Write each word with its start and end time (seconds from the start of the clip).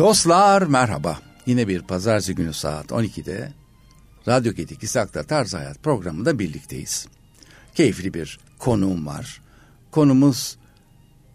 Dostlar 0.00 0.62
merhaba. 0.62 1.18
Yine 1.46 1.68
bir 1.68 1.82
pazartesi 1.82 2.34
günü 2.34 2.52
saat 2.52 2.86
12'de 2.86 3.52
Radyo 4.28 4.52
Gedik 4.52 4.82
İsak'ta 4.82 5.22
Tarz 5.22 5.54
Hayat 5.54 5.82
programında 5.82 6.38
birlikteyiz. 6.38 7.06
Keyifli 7.74 8.14
bir 8.14 8.38
konuğum 8.58 9.06
var. 9.06 9.40
Konumuz 9.90 10.56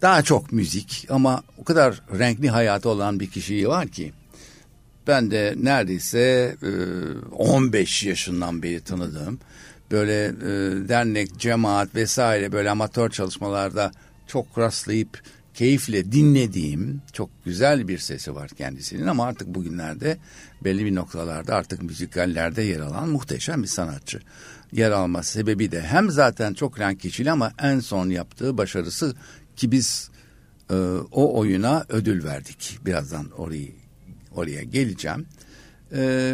daha 0.02 0.22
çok 0.22 0.52
müzik 0.52 1.08
ama 1.10 1.44
o 1.58 1.64
kadar 1.64 2.02
renkli 2.20 2.50
hayatı 2.50 2.90
olan 2.90 3.20
bir 3.20 3.30
kişi 3.30 3.68
var 3.68 3.88
ki 3.88 4.14
ben 5.08 5.32
de 5.32 5.56
neredeyse 5.58 6.56
15 7.32 8.04
yaşından 8.04 8.64
beri 8.64 8.82
tanıdığım 8.82 9.40
böyle 9.92 10.40
dernek, 10.90 11.40
cemaat 11.40 11.96
vesaire 11.96 12.52
böyle 12.52 12.70
amatör 12.70 13.10
çalışmalarda 13.10 13.92
çok 14.28 14.58
rastlayıp 14.58 15.22
keyifle 15.56 16.12
dinlediğim 16.12 17.02
çok 17.14 17.30
güzel 17.46 17.88
bir 17.88 17.98
sesi 17.98 18.36
var 18.36 18.50
kendisinin 18.50 19.08
ama 19.08 19.26
artık 19.26 19.48
bugünlerde 19.48 20.18
belli 20.64 20.86
bir 20.86 20.96
noktalarda 20.96 21.56
artık 21.56 21.84
müzikallerde 21.84 22.62
yer 22.62 22.80
alan 22.80 23.10
muhteşem 23.10 23.64
bir 23.64 23.68
sanatçı. 23.68 24.20
Yer 24.72 24.92
alma 24.92 25.24
sebebi 25.24 25.72
de 25.72 25.82
hem 25.82 26.10
zaten 26.10 26.54
çok 26.54 26.80
renk 26.80 27.00
kişili 27.00 27.32
ama 27.32 27.52
en 27.62 27.80
son 27.80 28.10
yaptığı 28.10 28.58
başarısı 28.58 29.16
ki 29.56 29.72
biz 29.72 30.10
e, 30.70 30.76
o 31.12 31.40
oyuna 31.40 31.86
ödül 31.90 32.24
verdik. 32.24 32.80
Birazdan 32.86 33.30
orayı 33.32 33.72
oraya 34.32 34.64
geleceğim. 34.64 35.26
E, 35.94 36.34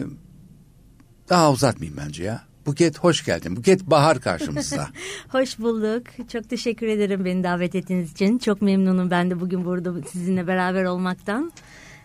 daha 1.29 1.51
uzatmayayım 1.51 1.97
bence 2.05 2.23
ya. 2.23 2.50
Buket 2.71 2.99
hoş 2.99 3.25
geldin. 3.25 3.55
Buket 3.55 3.85
Bahar 3.85 4.19
karşımızda. 4.19 4.87
hoş 5.29 5.59
bulduk. 5.59 6.03
Çok 6.31 6.49
teşekkür 6.49 6.87
ederim 6.87 7.25
beni 7.25 7.43
davet 7.43 7.75
ettiğiniz 7.75 8.11
için. 8.11 8.37
Çok 8.37 8.61
memnunum 8.61 9.11
ben 9.11 9.31
de 9.31 9.39
bugün 9.39 9.65
burada 9.65 9.93
sizinle 10.11 10.47
beraber 10.47 10.83
olmaktan. 10.83 11.51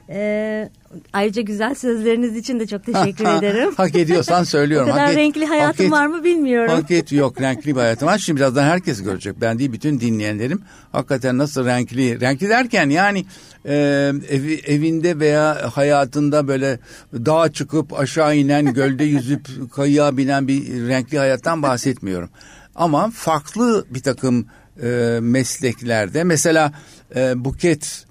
Ee, 0.08 0.68
ayrıca 1.12 1.42
güzel 1.42 1.74
sözleriniz 1.74 2.36
için 2.36 2.60
de 2.60 2.66
çok 2.66 2.84
teşekkür 2.84 3.24
ederim. 3.38 3.74
hak 3.76 3.94
ediyorsan 3.96 4.44
söylüyorum. 4.44 4.88
o 4.90 4.92
kadar 4.92 5.06
hak 5.06 5.16
renkli 5.16 5.46
hayatım 5.46 5.86
et, 5.86 5.92
var 5.92 6.06
mı 6.06 6.24
bilmiyorum. 6.24 6.72
Hak 6.72 6.90
et 6.90 7.12
yok 7.12 7.40
renkli 7.40 7.74
bir 7.74 7.80
hayatım 7.80 8.08
var. 8.08 8.18
Şimdi 8.18 8.40
birazdan 8.40 8.64
herkes 8.64 9.02
görecek. 9.02 9.40
Ben 9.40 9.58
değil 9.58 9.72
bütün 9.72 10.00
dinleyenlerim 10.00 10.62
hakikaten 10.92 11.38
nasıl 11.38 11.66
renkli. 11.66 12.20
Renkli 12.20 12.48
derken 12.48 12.90
yani 12.90 13.24
e, 13.64 13.74
evi, 14.30 14.60
evinde 14.66 15.18
veya 15.18 15.70
hayatında 15.74 16.48
böyle 16.48 16.78
dağa 17.12 17.52
çıkıp 17.52 17.98
aşağı 18.00 18.36
inen 18.36 18.74
gölde 18.74 19.04
yüzüp 19.16 19.72
kayığa 19.72 20.16
binen 20.16 20.48
bir 20.48 20.88
renkli 20.88 21.18
hayattan 21.18 21.62
bahsetmiyorum. 21.62 22.30
Ama 22.74 23.10
farklı 23.10 23.84
bir 23.90 24.02
takım 24.02 24.46
e, 24.82 25.18
mesleklerde 25.20 26.24
mesela 26.24 26.72
e, 27.16 27.44
Buket 27.44 28.06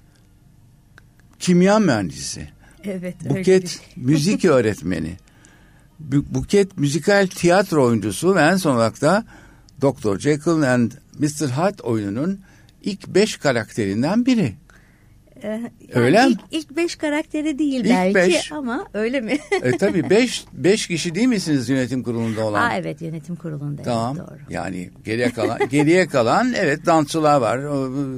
kimya 1.40 1.80
mühendisi. 1.80 2.48
Evet. 2.84 3.16
Buket 3.30 3.80
müzik 3.96 4.46
öğretmeni. 4.46 5.12
Buket 6.10 6.78
müzikal 6.78 7.28
tiyatro 7.28 7.86
oyuncusu 7.86 8.36
ve 8.36 8.42
en 8.42 8.56
son 8.56 8.76
olarak 8.76 9.02
da 9.02 9.26
Dr. 9.82 10.20
Jekyll 10.20 10.74
and 10.74 10.92
Mr. 11.20 11.48
Hyde 11.48 11.84
oyununun 11.84 12.40
ilk 12.84 13.08
beş 13.08 13.38
karakterinden 13.38 14.26
biri. 14.26 14.54
Ee, 15.44 15.48
yani 15.48 15.70
öyle 15.94 16.26
ilk, 16.30 16.40
ilk 16.52 16.76
beş 16.76 16.96
karakteri 16.96 17.60
değil 17.60 17.80
ilk 17.80 18.16
belki 18.16 18.16
beş, 18.16 18.52
ama 18.52 18.88
öyle 18.94 19.22
mi? 19.22 19.38
e, 19.64 19.78
tabii 19.78 20.10
beş, 20.10 20.46
beş 20.54 20.88
kişi 20.88 21.16
değil 21.16 21.28
misiniz 21.28 21.70
yönetim 21.70 22.04
kurulunda 22.04 22.46
olan? 22.46 22.62
Aa, 22.62 22.78
evet 22.78 23.02
yönetim 23.02 23.36
kurulunda. 23.36 23.82
Tamam. 23.82 24.18
Evet, 24.20 24.30
doğru. 24.30 24.38
Yani 24.50 24.90
geriye 25.06 25.32
kalan 25.32 25.60
geriye 25.70 26.08
kalan 26.08 26.54
evet 26.54 26.86
dansçılar 26.86 27.42
var, 27.42 27.62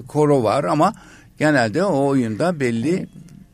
koro 0.08 0.44
var 0.44 0.63
ama 0.63 0.94
genelde 1.38 1.84
o 1.84 2.08
oyunda 2.08 2.59
belli 2.59 2.90
evet 2.90 3.09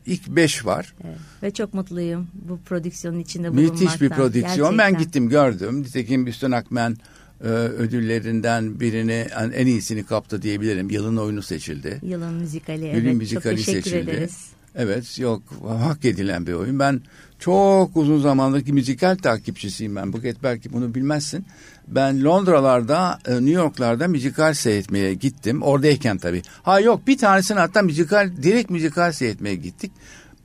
ilk 0.06 0.28
beş 0.28 0.66
var. 0.66 0.94
Evet. 1.04 1.16
Ve 1.42 1.50
çok 1.50 1.74
mutluyum 1.74 2.28
bu 2.48 2.58
prodüksiyonun 2.58 3.18
içinde 3.18 3.52
bulunmaktan. 3.52 3.84
Müthiş 3.84 4.00
bir 4.00 4.08
prodüksiyon. 4.08 4.70
Gerçekten. 4.70 4.94
Ben 4.94 4.98
gittim 4.98 5.28
gördüm. 5.28 5.82
Nitekim 5.82 6.26
Büstün 6.26 6.50
Akmen 6.50 6.96
e, 7.40 7.46
ödüllerinden 7.48 8.80
birini 8.80 9.26
en 9.54 9.66
iyisini 9.66 10.04
kaptı 10.04 10.42
diyebilirim. 10.42 10.90
Yılın 10.90 11.16
oyunu 11.16 11.42
seçildi. 11.42 12.00
Yılın 12.02 12.34
müzikali. 12.34 12.84
Yılın 12.84 13.00
evet, 13.00 13.14
müzikali 13.14 13.56
çok 13.56 13.66
teşekkür 13.66 13.90
seçildi. 13.90 14.10
ederiz. 14.10 14.46
Evet 14.74 15.18
yok 15.18 15.42
hak 15.68 16.04
edilen 16.04 16.46
bir 16.46 16.52
oyun. 16.52 16.78
Ben 16.78 17.00
çok 17.38 17.96
uzun 17.96 18.20
zamandaki 18.20 18.72
müzikal 18.72 19.16
takipçisiyim 19.16 19.96
ben. 19.96 20.12
Buket 20.12 20.42
belki 20.42 20.72
bunu 20.72 20.94
bilmezsin. 20.94 21.44
Ben 21.88 22.24
Londralarda, 22.24 23.18
e, 23.26 23.32
New 23.34 23.50
York'larda 23.50 24.08
müzikal 24.08 24.54
seyretmeye 24.54 25.14
gittim. 25.14 25.62
Oradayken 25.62 26.18
tabii. 26.18 26.42
Ha 26.62 26.80
yok 26.80 27.06
bir 27.06 27.18
tanesini 27.18 27.58
hatta 27.58 27.82
müzikal, 27.82 28.30
direkt 28.42 28.70
müzikal 28.70 29.12
seyretmeye 29.12 29.54
gittik. 29.54 29.92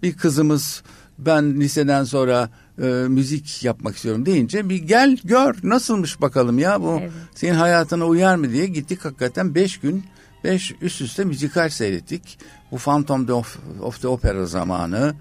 Bir 0.03 0.13
kızımız 0.13 0.83
ben 1.17 1.59
liseden 1.59 2.03
sonra 2.03 2.50
e, 2.81 2.85
müzik 2.88 3.63
yapmak 3.63 3.95
istiyorum 3.95 4.25
deyince 4.25 4.69
bir 4.69 4.75
gel 4.75 5.17
gör 5.23 5.55
nasılmış 5.63 6.22
bakalım 6.22 6.59
ya 6.59 6.81
bu 6.81 6.97
evet. 7.01 7.11
senin 7.35 7.56
hayatına 7.56 8.06
uyar 8.06 8.35
mı 8.35 8.51
diye 8.51 8.66
gittik 8.66 9.06
hakikaten 9.06 9.56
beş 9.56 9.77
gün 9.77 10.03
beş 10.44 10.75
üst 10.81 11.01
üste 11.01 11.23
müzikal 11.23 11.69
seyrettik. 11.69 12.39
Bu 12.71 12.77
Phantom 12.77 13.29
of, 13.29 13.59
of 13.81 14.01
the 14.01 14.07
Opera 14.07 14.45
zamanı 14.45 15.13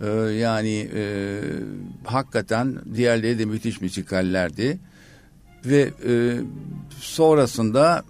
e, 0.00 0.08
yani 0.20 0.90
e, 0.94 1.40
hakikaten 2.04 2.78
diğerleri 2.94 3.38
de 3.38 3.44
müthiş 3.44 3.80
müzikallerdi 3.80 4.78
ve 5.66 5.90
e, 6.08 6.40
sonrasında 7.00 8.04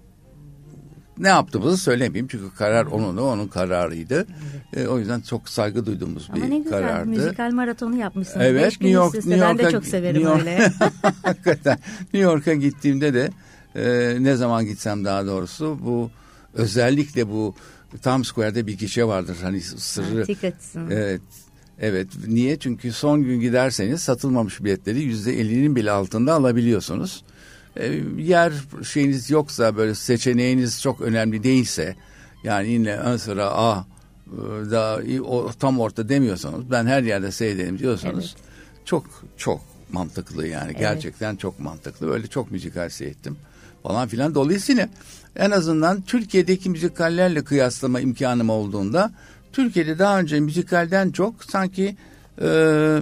ne 1.17 1.27
yaptığımızı 1.27 1.77
söylemeyeyim 1.77 2.27
çünkü 2.27 2.55
karar 2.57 2.85
onun 2.85 3.17
onun 3.17 3.47
kararıydı. 3.47 4.27
Evet. 4.73 4.85
E, 4.85 4.89
o 4.89 4.99
yüzden 4.99 5.21
çok 5.21 5.49
saygı 5.49 5.85
duyduğumuz 5.85 6.29
Ama 6.33 6.45
bir 6.45 6.49
ne 6.49 6.57
güzel, 6.57 6.71
karardı. 6.71 7.09
Müzikal 7.09 7.51
maratonu 7.51 7.97
yapmışsınız. 7.97 8.45
Evet, 8.45 8.65
Beş 8.65 8.81
New 8.81 8.89
York, 8.89 9.13
New 9.13 9.35
York'a, 9.35 9.57
ben 9.57 9.65
de 9.65 9.71
çok 9.71 9.85
severim 9.85 10.21
New 10.21 10.29
York, 10.29 10.47
öyle. 10.47 10.71
Hakikaten 11.23 11.77
New 12.01 12.19
York'a 12.19 12.53
gittiğimde 12.53 13.13
de 13.13 13.29
e, 13.75 14.17
ne 14.23 14.35
zaman 14.35 14.65
gitsem 14.65 15.05
daha 15.05 15.25
doğrusu 15.25 15.79
bu 15.85 16.11
özellikle 16.53 17.29
bu 17.29 17.55
Times 18.03 18.27
Square'de 18.27 18.67
bir 18.67 18.77
gişe 18.77 19.05
vardır 19.05 19.37
hani 19.41 19.61
sırrı. 19.61 20.19
Ha, 20.19 20.23
tickets'ın. 20.23 20.89
Evet. 20.89 21.21
Evet. 21.79 22.07
Niye? 22.27 22.59
Çünkü 22.59 22.91
son 22.91 23.23
gün 23.23 23.39
giderseniz 23.39 24.01
satılmamış 24.01 24.63
biletleri 24.63 25.01
yüzde 25.01 25.39
ellinin 25.39 25.75
bile 25.75 25.91
altında 25.91 26.33
alabiliyorsunuz. 26.33 27.23
E, 27.77 28.01
yer 28.17 28.53
şeyiniz 28.83 29.29
yoksa 29.29 29.77
böyle 29.77 29.95
seçeneğiniz 29.95 30.81
çok 30.81 31.01
önemli 31.01 31.43
değilse 31.43 31.95
yani 32.43 32.67
yine 32.67 32.95
ön 32.95 33.17
sıra 33.17 33.51
A 33.51 33.85
e, 34.27 34.71
da 34.71 35.01
o, 35.23 35.51
tam 35.59 35.79
orta 35.79 36.09
demiyorsanız 36.09 36.71
ben 36.71 36.85
her 36.85 37.03
yerde 37.03 37.31
seyredelim 37.31 37.79
diyorsanız 37.79 38.35
evet. 38.37 38.45
çok 38.85 39.05
çok 39.37 39.61
mantıklı 39.91 40.47
yani 40.47 40.71
evet. 40.71 40.79
gerçekten 40.79 41.35
çok 41.35 41.59
mantıklı. 41.59 42.11
Öyle 42.13 42.27
çok 42.27 42.51
müzikal 42.51 42.89
seyrettim 42.89 43.37
falan 43.83 44.07
filan. 44.07 44.35
Dolayısıyla 44.35 44.89
en 45.35 45.51
azından 45.51 46.01
Türkiye'deki 46.01 46.69
müzikallerle 46.69 47.43
kıyaslama 47.43 47.99
imkanım 47.99 48.49
olduğunda 48.49 49.11
Türkiye'de 49.53 49.99
daha 49.99 50.19
önce 50.19 50.39
müzikalden 50.39 51.11
çok 51.11 51.43
sanki 51.43 51.95
e, 52.41 52.99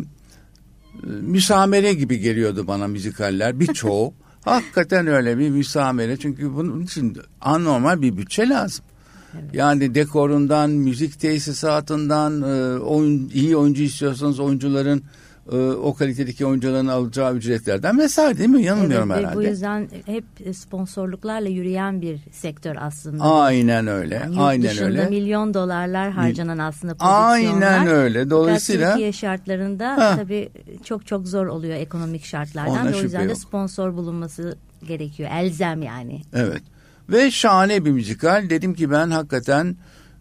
müsamere 1.03 1.93
gibi 1.93 2.19
geliyordu 2.19 2.67
bana 2.67 2.87
müzikaller 2.87 3.59
birçoğu. 3.59 4.13
Hakikaten 4.43 5.07
öyle 5.07 5.37
bir 5.37 5.49
müsamere 5.49 6.17
çünkü 6.17 6.53
bunun 6.53 6.81
için 6.81 7.17
anormal 7.41 8.01
bir 8.01 8.17
bütçe 8.17 8.49
lazım. 8.49 8.85
Evet. 9.33 9.55
Yani 9.55 9.95
dekorundan, 9.95 10.69
müzik 10.69 11.19
tesisatından, 11.19 12.41
e, 12.41 12.79
oyun, 12.79 13.31
iyi 13.33 13.57
oyuncu 13.57 13.83
istiyorsanız 13.83 14.39
oyuncuların 14.39 15.03
e, 15.51 15.55
o 15.57 15.93
kalitedeki 15.93 16.45
oyuncuların 16.45 16.87
alacağı 16.87 17.35
ücretlerden 17.35 17.99
vesaire 17.99 18.37
değil 18.37 18.49
mi? 18.49 18.63
Yanılmıyorum 18.63 19.11
evet, 19.11 19.21
herhalde. 19.21 19.37
Bu 19.37 19.43
yüzden 19.43 19.89
hep 20.05 20.55
sponsorluklarla 20.55 21.49
yürüyen 21.49 22.01
bir 22.01 22.19
sektör 22.31 22.75
aslında. 22.79 23.23
Aynen 23.23 23.87
öyle. 23.87 24.15
Yani 24.15 24.39
aynen 24.39 24.83
öyle. 24.83 25.09
milyon 25.09 25.53
dolarlar 25.53 26.11
harcanan 26.11 26.57
aslında 26.57 26.93
prodüksiyonlar. 26.93 27.79
Aynen 27.79 27.87
öyle. 27.87 28.29
Dolayısıyla 28.29 28.91
Türkiye 28.91 29.11
şartlarında 29.11 29.97
ha. 29.97 30.15
tabii 30.15 30.49
çok 30.83 31.07
çok 31.07 31.27
zor 31.27 31.45
oluyor 31.45 31.75
ekonomik 31.75 32.25
şartlardan. 32.25 32.87
Ona 32.87 32.97
o 32.97 33.01
yüzden 33.01 33.29
de 33.29 33.35
sponsor 33.35 33.93
bulunması 33.93 34.57
gerekiyor. 34.87 35.29
Elzem 35.33 35.81
yani. 35.81 36.21
Evet. 36.33 36.61
Ve 37.09 37.31
şahane 37.31 37.85
bir 37.85 37.91
müzikal. 37.91 38.49
Dedim 38.49 38.73
ki 38.73 38.91
ben 38.91 39.11
hakikaten 39.11 39.75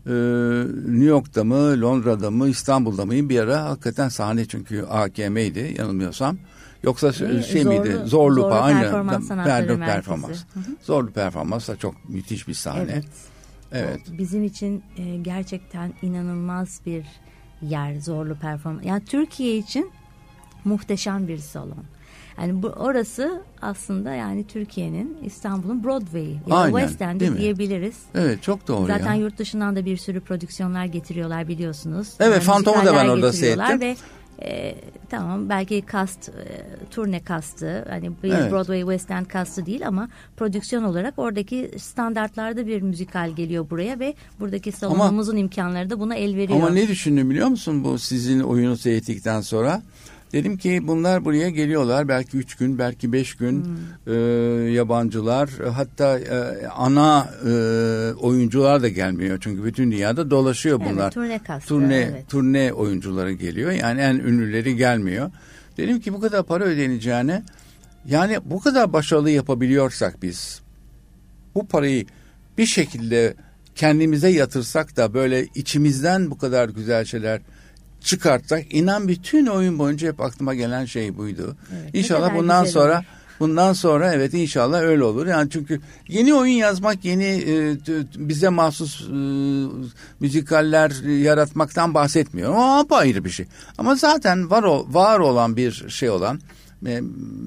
e, 0.06 0.12
New 0.86 1.04
York'ta 1.04 1.44
mı, 1.44 1.80
Londra'da 1.80 2.30
mı, 2.30 2.48
İstanbul'da 2.48 3.04
mıyım 3.04 3.28
bir 3.28 3.40
ara 3.40 3.64
hakikaten 3.64 4.08
sahne 4.08 4.44
çünkü 4.44 4.82
AKM'ydi 4.82 5.74
yanılmıyorsam. 5.78 6.38
Yoksa 6.82 7.08
ee, 7.08 7.42
şey 7.42 7.62
zorlu, 7.62 7.80
miydi? 7.80 7.96
Zorlu, 8.04 8.40
zorlu 8.40 8.54
aynı. 8.54 8.80
Performans 8.80 9.28
sanatları 9.28 9.78
performans. 9.78 10.44
Hı 10.54 10.60
hı. 10.60 10.64
Zorlu 10.82 11.10
performans 11.10 11.68
da 11.68 11.76
çok 11.76 12.08
müthiş 12.08 12.48
bir 12.48 12.54
sahne. 12.54 12.92
Evet. 12.92 13.04
Evet. 13.72 14.00
Bizim 14.18 14.44
için 14.44 14.82
e, 14.96 15.16
gerçekten 15.16 15.92
inanılmaz 16.02 16.80
bir 16.86 17.04
yer 17.62 18.00
zorlu 18.00 18.34
performans. 18.34 18.84
Yani 18.84 19.04
Türkiye 19.04 19.56
için 19.56 19.90
muhteşem 20.64 21.28
bir 21.28 21.38
salon. 21.38 21.84
Yani 22.40 22.62
bu 22.62 22.66
orası 22.66 23.42
aslında 23.62 24.14
yani 24.14 24.46
Türkiye'nin 24.46 25.18
İstanbul'un 25.24 25.84
Broadway 25.84 26.32
ya 26.46 26.56
Aynen, 26.56 26.78
West 26.78 27.02
End'i 27.02 27.38
diyebiliriz. 27.38 27.96
Evet 28.14 28.42
çok 28.42 28.68
doğru 28.68 28.86
Zaten 28.86 29.14
ya. 29.14 29.20
yurt 29.20 29.38
dışından 29.38 29.76
da 29.76 29.84
bir 29.84 29.96
sürü 29.96 30.20
prodüksiyonlar 30.20 30.84
getiriyorlar 30.84 31.48
biliyorsunuz. 31.48 32.08
Evet, 32.20 32.42
Phantom'u 32.44 32.86
da 32.86 32.94
ben 32.94 33.08
orada 33.08 33.32
seyrettim. 33.32 33.80
Ve, 33.80 33.96
e, 34.42 34.74
tamam 35.10 35.48
belki 35.48 35.82
kast, 35.82 36.28
e, 36.28 36.32
turne 36.90 37.20
kastı 37.20 37.86
hani 37.88 38.10
bir 38.22 38.30
Evet. 38.30 38.52
Broadway 38.52 38.80
West 38.80 39.10
End 39.10 39.26
kastı 39.26 39.66
değil 39.66 39.86
ama 39.86 40.08
prodüksiyon 40.36 40.82
olarak 40.84 41.14
oradaki 41.16 41.70
standartlarda 41.78 42.66
bir 42.66 42.82
müzikal 42.82 43.30
geliyor 43.30 43.70
buraya 43.70 43.98
ve 43.98 44.14
buradaki 44.40 44.72
salonumuzun 44.72 45.36
imkanları 45.36 45.90
da 45.90 46.00
buna 46.00 46.14
el 46.14 46.36
veriyor. 46.36 46.58
Ama 46.58 46.70
ne 46.70 46.88
düşündüm 46.88 47.30
biliyor 47.30 47.48
musun 47.48 47.84
bu 47.84 47.98
sizin 47.98 48.40
oyunu 48.40 48.76
seyrettikten 48.76 49.40
sonra? 49.40 49.82
Dedim 50.32 50.56
ki 50.56 50.80
bunlar 50.86 51.24
buraya 51.24 51.50
geliyorlar 51.50 52.08
belki 52.08 52.36
üç 52.36 52.54
gün 52.54 52.78
belki 52.78 53.12
beş 53.12 53.34
gün 53.34 53.64
Hmm. 53.64 54.14
e, 54.14 54.16
yabancılar 54.72 55.50
hatta 55.74 56.18
e, 56.18 56.66
ana 56.66 57.28
e, 57.46 57.50
oyuncular 58.14 58.82
da 58.82 58.88
gelmiyor 58.88 59.38
çünkü 59.40 59.64
bütün 59.64 59.92
dünyada 59.92 60.30
dolaşıyor 60.30 60.80
Evet, 60.82 60.92
bunlar. 60.92 61.10
turne 61.10 61.38
kastı, 61.42 61.68
Turne, 61.68 61.96
evet. 61.96 62.28
turne 62.28 62.72
oyuncuları 62.72 63.32
geliyor 63.32 63.70
yani 63.70 64.00
en 64.00 64.14
ünlüleri 64.14 64.76
gelmiyor. 64.76 65.30
Dedim 65.76 66.00
ki 66.00 66.12
bu 66.14 66.20
kadar 66.20 66.42
para 66.42 66.64
ödeneceğine 66.64 67.42
yani 68.06 68.38
bu 68.44 68.60
kadar 68.60 68.92
başarılı 68.92 69.30
yapabiliyorsak 69.30 70.22
biz 70.22 70.60
bu 71.54 71.66
parayı 71.66 72.06
bir 72.58 72.66
şekilde 72.66 73.34
kendimize 73.74 74.28
yatırsak 74.28 74.96
da 74.96 75.14
böyle 75.14 75.46
içimizden 75.54 76.30
bu 76.30 76.38
kadar 76.38 76.68
güzel 76.68 77.04
şeyler 77.04 77.40
çıkartsak 78.04 78.74
inan 78.74 79.08
bütün 79.08 79.46
oyun 79.46 79.78
boyunca 79.78 80.08
hep 80.08 80.20
aklıma 80.20 80.54
gelen 80.54 80.84
şey 80.84 81.16
buydu. 81.16 81.56
Evet, 81.72 81.90
İnşallah 81.94 82.34
bundan 82.34 82.64
güzel 82.64 82.72
sonra 82.80 83.04
bundan 83.40 83.72
sonra 83.72 84.12
evet 84.12 84.34
inşallah 84.34 84.80
öyle 84.80 85.04
olur. 85.04 85.26
Yani 85.26 85.50
çünkü 85.50 85.80
yeni 86.08 86.34
oyun 86.34 86.52
yazmak, 86.52 87.04
yeni 87.04 87.24
e, 87.24 87.76
bize 88.16 88.48
mahsus 88.48 89.00
e, 89.00 89.12
müzikaller 90.20 91.18
yaratmaktan 91.22 91.94
bahsetmiyorum. 91.94 92.56
O 92.56 92.62
apayrı 92.62 93.24
bir 93.24 93.30
şey. 93.30 93.46
Ama 93.78 93.94
zaten 93.94 94.50
var 94.50 94.62
o, 94.62 94.86
var 94.88 95.18
olan 95.18 95.56
bir 95.56 95.88
şey 95.88 96.10
olan 96.10 96.40
e, 96.86 97.00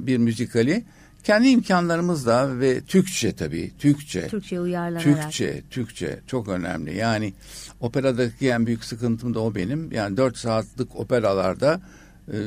bir 0.07 0.17
müzikali 0.17 0.83
kendi 1.25 1.47
imkanlarımızla 1.47 2.59
ve 2.59 2.81
Türkçe 2.81 3.35
tabii 3.35 3.71
Türkçe 3.79 4.27
Türkçe 4.27 4.59
uyarlanarak. 4.59 5.03
Türkçe, 5.03 5.61
Türkçe 5.69 6.19
çok 6.27 6.47
önemli. 6.47 6.97
Yani 6.97 7.33
operadaki 7.79 8.49
en 8.49 8.65
büyük 8.65 8.83
sıkıntım 8.83 9.33
da 9.33 9.39
o 9.39 9.55
benim. 9.55 9.91
Yani 9.91 10.17
dört 10.17 10.37
saatlik 10.37 10.95
operalarda 10.95 11.81
e, 12.27 12.37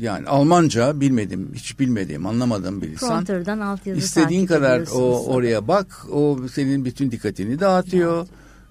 yani 0.00 0.26
Almanca 0.26 1.00
bilmedim, 1.00 1.50
hiç 1.54 1.78
bilmediğim, 1.78 2.26
anlamadığım 2.26 2.82
bir 2.82 2.90
lisan. 2.90 3.08
Prompter'dan 3.08 3.60
altyazı 3.60 4.00
İstediğin 4.00 4.46
kadar 4.46 4.82
o 4.94 5.24
oraya 5.26 5.68
bak, 5.68 6.06
o 6.12 6.38
senin 6.52 6.84
bütün 6.84 7.10
dikkatini 7.10 7.60
dağıtıyor. 7.60 8.26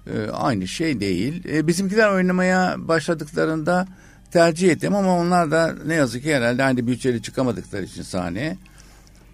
E, 0.06 0.30
aynı 0.30 0.68
şey 0.68 1.00
değil. 1.00 1.44
E, 1.48 1.66
bizimkiler 1.66 2.08
oynamaya 2.14 2.74
başladıklarında 2.78 3.86
tercih 4.30 4.70
ettim 4.70 4.94
ama 4.94 5.18
onlar 5.18 5.50
da 5.50 5.74
ne 5.86 5.94
yazık 5.94 6.22
ki 6.22 6.34
herhalde 6.34 6.64
aynı 6.64 6.86
bütçeli 6.86 7.22
çıkamadıkları 7.22 7.84
için 7.84 8.02
sahneye. 8.02 8.56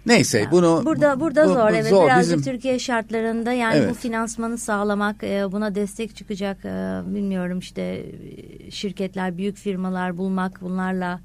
Neyse 0.05 0.47
bunu 0.51 0.81
Burada 0.85 1.19
burada 1.19 1.45
bu- 1.45 1.53
zor 1.53 1.69
bu 1.71 1.75
evet 1.75 1.89
zor. 1.89 2.05
birazcık 2.05 2.37
Bizim- 2.39 2.53
Türkiye 2.53 2.79
şartlarında 2.79 3.51
yani 3.53 3.77
Evet. 3.77 3.89
bu 3.89 3.93
finansmanı 3.93 4.57
sağlamak 4.57 5.23
e, 5.23 5.51
buna 5.51 5.75
destek 5.75 6.15
çıkacak 6.15 6.65
e, 6.65 7.01
bilmiyorum 7.05 7.59
işte 7.59 7.81
e, 7.81 8.71
şirketler 8.71 9.37
büyük 9.37 9.57
firmalar 9.57 10.17
bulmak 10.17 10.61
bunlarla 10.61 11.19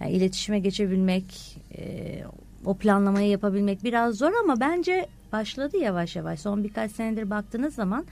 yani 0.00 0.12
iletişime 0.12 0.58
geçebilmek 0.58 1.58
o 2.64 2.74
planlamayı 2.74 3.28
yapabilmek 3.28 3.84
biraz 3.84 4.14
zor 4.14 4.32
ama 4.42 4.60
bence 4.60 5.06
başladı 5.32 5.76
yavaş 5.76 6.16
yavaş 6.16 6.40
son 6.40 6.64
birkaç 6.64 6.92
senedir 6.92 7.30
baktığınız 7.30 7.74
zaman 7.74 8.04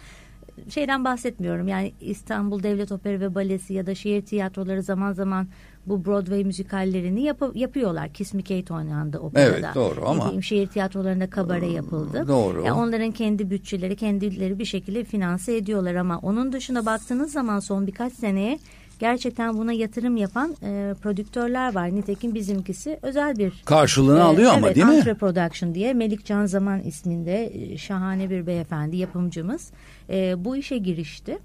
şeyden 0.70 1.04
bahsetmiyorum. 1.04 1.68
Yani 1.68 1.92
İstanbul 2.00 2.62
Devlet 2.62 2.92
Opera 2.92 3.20
ve 3.20 3.34
Balesi 3.34 3.74
ya 3.74 3.86
da 3.86 3.94
şehir 3.94 4.22
tiyatroları 4.22 4.82
zaman 4.82 5.12
zaman 5.12 5.48
bu 5.86 6.04
Broadway 6.04 6.44
müzikallerini 6.44 7.22
yap- 7.22 7.56
yapıyorlar. 7.56 8.08
Kiss 8.08 8.34
Me 8.34 8.42
Kate 8.42 8.74
oynandı 8.74 9.18
operada. 9.18 9.56
Evet, 9.58 9.74
doğru 9.74 10.08
ama- 10.08 10.22
diyeyim, 10.24 10.42
şehir 10.42 10.66
tiyatrolarında 10.66 11.30
kabare 11.30 11.66
yapıldı. 11.66 12.24
Doğru. 12.28 12.64
Ya 12.64 12.74
onların 12.74 13.10
kendi 13.10 13.50
bütçeleri, 13.50 13.96
kendileri 13.96 14.58
bir 14.58 14.64
şekilde 14.64 15.04
finanse 15.04 15.56
ediyorlar 15.56 15.94
ama 15.94 16.18
onun 16.18 16.52
dışında 16.52 16.86
baktığınız 16.86 17.32
zaman 17.32 17.60
son 17.60 17.86
birkaç 17.86 18.12
seneye 18.12 18.58
gerçekten 18.98 19.58
buna 19.58 19.72
yatırım 19.72 20.16
yapan 20.16 20.56
e, 20.62 20.94
prodüktörler 21.02 21.74
var. 21.74 21.94
Nitekim 21.94 22.34
bizimkisi 22.34 22.98
özel 23.02 23.38
bir 23.38 23.62
Karşılığını 23.64 24.18
ee, 24.18 24.22
alıyor 24.22 24.52
ama 24.52 24.66
evet, 24.66 24.76
değil 24.76 24.86
mi? 24.86 24.92
Antre 24.92 25.14
Production 25.14 25.74
diye 25.74 25.94
Melik 25.94 26.24
Can 26.24 26.46
Zaman 26.46 26.80
isminde 26.80 27.52
e, 27.54 27.78
şahane 27.78 28.30
bir 28.30 28.46
beyefendi 28.46 28.96
yapımcımız 28.96 29.70
e, 30.10 30.44
bu 30.44 30.56
işe 30.56 30.78
girişti. 30.78 31.38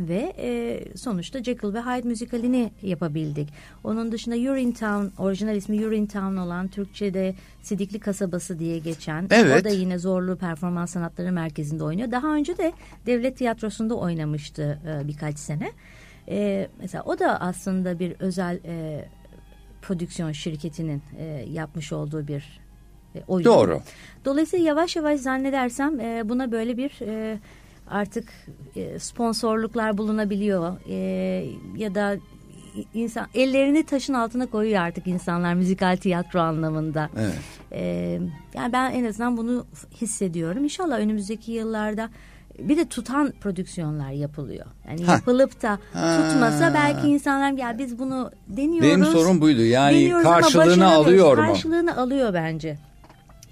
Ve 0.00 0.34
e, 0.38 0.80
sonuçta 0.96 1.42
Jekyll 1.42 1.74
ve 1.74 1.80
Hyde 1.80 2.08
müzikalini 2.08 2.72
yapabildik. 2.82 3.48
Onun 3.84 4.12
dışında 4.12 4.36
Urinetown, 4.36 5.22
orijinal 5.22 5.56
ismi 5.56 5.86
Urinetown 5.86 6.36
olan 6.36 6.68
Türkçe'de 6.68 7.34
Sidikli 7.62 8.00
Kasabası 8.00 8.58
diye 8.58 8.78
geçen. 8.78 9.26
Evet. 9.30 9.60
O 9.60 9.64
da 9.64 9.68
yine 9.68 9.98
Zorlu 9.98 10.36
Performans 10.36 10.92
Sanatları 10.92 11.32
Merkezi'nde 11.32 11.84
oynuyor. 11.84 12.10
Daha 12.10 12.34
önce 12.34 12.58
de 12.58 12.72
Devlet 13.06 13.36
Tiyatrosu'nda 13.38 13.94
oynamıştı 13.94 14.78
e, 14.86 15.08
birkaç 15.08 15.38
sene. 15.38 15.72
E, 16.28 16.68
mesela 16.80 17.04
o 17.04 17.18
da 17.18 17.40
aslında 17.40 17.98
bir 17.98 18.16
özel 18.18 18.60
e, 18.64 19.04
prodüksiyon 19.82 20.32
şirketinin 20.32 21.02
e, 21.18 21.24
yapmış 21.50 21.92
olduğu 21.92 22.28
bir 22.28 22.60
e, 23.14 23.22
oyun. 23.28 23.44
Doğru. 23.44 23.80
Dolayısıyla 24.24 24.66
yavaş 24.66 24.96
yavaş 24.96 25.20
zannedersem 25.20 26.00
e, 26.00 26.28
buna 26.28 26.52
böyle 26.52 26.76
bir 26.76 27.00
e, 27.06 27.38
artık 27.90 28.28
e, 28.76 28.98
sponsorluklar 28.98 29.98
bulunabiliyor 29.98 30.76
E, 30.88 30.96
ya 31.76 31.94
da 31.94 32.16
insan 32.94 33.26
ellerini 33.34 33.86
taşın 33.86 34.14
altına 34.14 34.46
koyuyor 34.46 34.80
artık 34.80 35.06
insanlar 35.06 35.54
müzikal 35.54 35.96
tiyatro 35.96 36.40
anlamında. 36.40 37.10
Evet. 37.18 37.34
E, 37.72 37.80
yani 38.54 38.72
ben 38.72 38.90
en 38.92 39.04
azından 39.04 39.36
bunu 39.36 39.66
hissediyorum. 40.00 40.64
İnşallah 40.64 40.98
önümüzdeki 40.98 41.52
yıllarda 41.52 42.08
bir 42.58 42.76
de 42.76 42.84
tutan 42.88 43.32
prodüksiyonlar 43.40 44.10
yapılıyor. 44.10 44.66
Yani 44.88 45.04
Ha. 45.04 45.12
yapılıp 45.12 45.62
da 45.62 45.78
Ha. 45.92 46.16
tutmasa 46.30 46.74
belki 46.74 47.06
insanlar 47.08 47.52
ya 47.52 47.78
biz 47.78 47.98
bunu 47.98 48.30
deniyoruz. 48.48 48.90
Benim 48.90 49.04
sorun 49.04 49.40
buydu. 49.40 49.62
Yani 49.62 49.94
deniyoruz 49.96 50.24
karşılığını 50.24 50.86
alıyor 50.92 51.38
mu? 51.38 51.44
Karşılığını 51.46 51.96
alıyor 51.96 52.34
bence. 52.34 52.78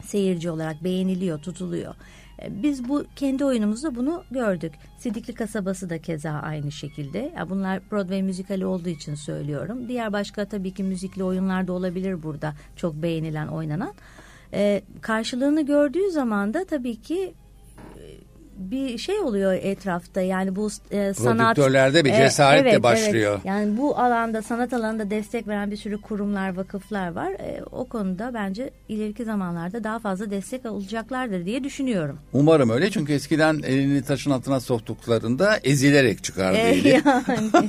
Seyirci 0.04 0.50
olarak 0.50 0.84
beğeniliyor, 0.84 1.38
tutuluyor. 1.38 1.94
E, 2.42 2.62
Biz 2.62 2.88
bu 2.88 3.04
kendi 3.16 3.44
oyunumuzda 3.44 3.94
bunu 3.94 4.24
gördük. 4.30 4.72
Sidikli 4.98 5.34
Kasabası 5.34 5.90
da 5.90 5.98
keza 5.98 6.30
aynı 6.30 6.72
şekilde. 6.72 7.32
Ya 7.36 7.50
bunlar 7.50 7.90
Broadway 7.90 8.22
müzikali 8.22 8.66
olduğu 8.66 8.88
için 8.88 9.14
söylüyorum. 9.14 9.88
Diğer 9.88 10.12
başka 10.12 10.44
tabii 10.44 10.74
ki 10.74 10.82
müzikli 10.84 11.24
oyunlar 11.24 11.66
da 11.66 11.72
olabilir 11.72 12.22
burada. 12.22 12.54
Çok 12.76 12.94
beğenilen, 12.94 13.46
oynanan. 13.46 13.94
E, 14.52 14.82
karşılığını 15.00 15.66
gördüğü 15.66 16.10
zaman 16.10 16.54
da 16.54 16.64
tabii 16.64 16.96
ki 16.96 17.34
bir 18.56 18.98
şey 18.98 19.18
oluyor 19.18 19.52
etrafta 19.52 20.20
yani 20.20 20.56
bu 20.56 20.68
e, 20.90 21.14
sanat 21.14 21.56
Prodüktörlerde 21.56 22.04
bir 22.04 22.12
E, 22.12 22.16
cesaret 22.16 22.64
de 22.64 22.70
evet, 22.70 22.82
başlıyor. 22.82 23.32
evet. 23.34 23.44
Yani 23.44 23.76
bu 23.78 23.98
alanda 23.98 24.42
sanat 24.42 24.72
alanında 24.72 25.10
destek 25.10 25.48
veren 25.48 25.70
bir 25.70 25.76
sürü 25.76 26.00
kurumlar, 26.00 26.56
vakıflar 26.56 27.12
var. 27.12 27.30
E, 27.32 27.60
o 27.72 27.84
konuda 27.84 28.34
bence 28.34 28.70
ileriki 28.88 29.24
zamanlarda 29.24 29.84
daha 29.84 29.98
fazla 29.98 30.30
destek 30.30 30.66
alacaklardır 30.66 31.44
diye 31.44 31.64
düşünüyorum. 31.64 32.18
Umarım 32.32 32.70
öyle 32.70 32.90
çünkü 32.90 33.12
eskiden 33.12 33.62
elini 33.66 34.02
taşın 34.02 34.30
altına 34.30 34.60
soktuklarında 34.60 35.56
ezilerek 35.64 36.24
çıkardı 36.24 36.58
E, 36.58 36.62
yani 36.88 37.02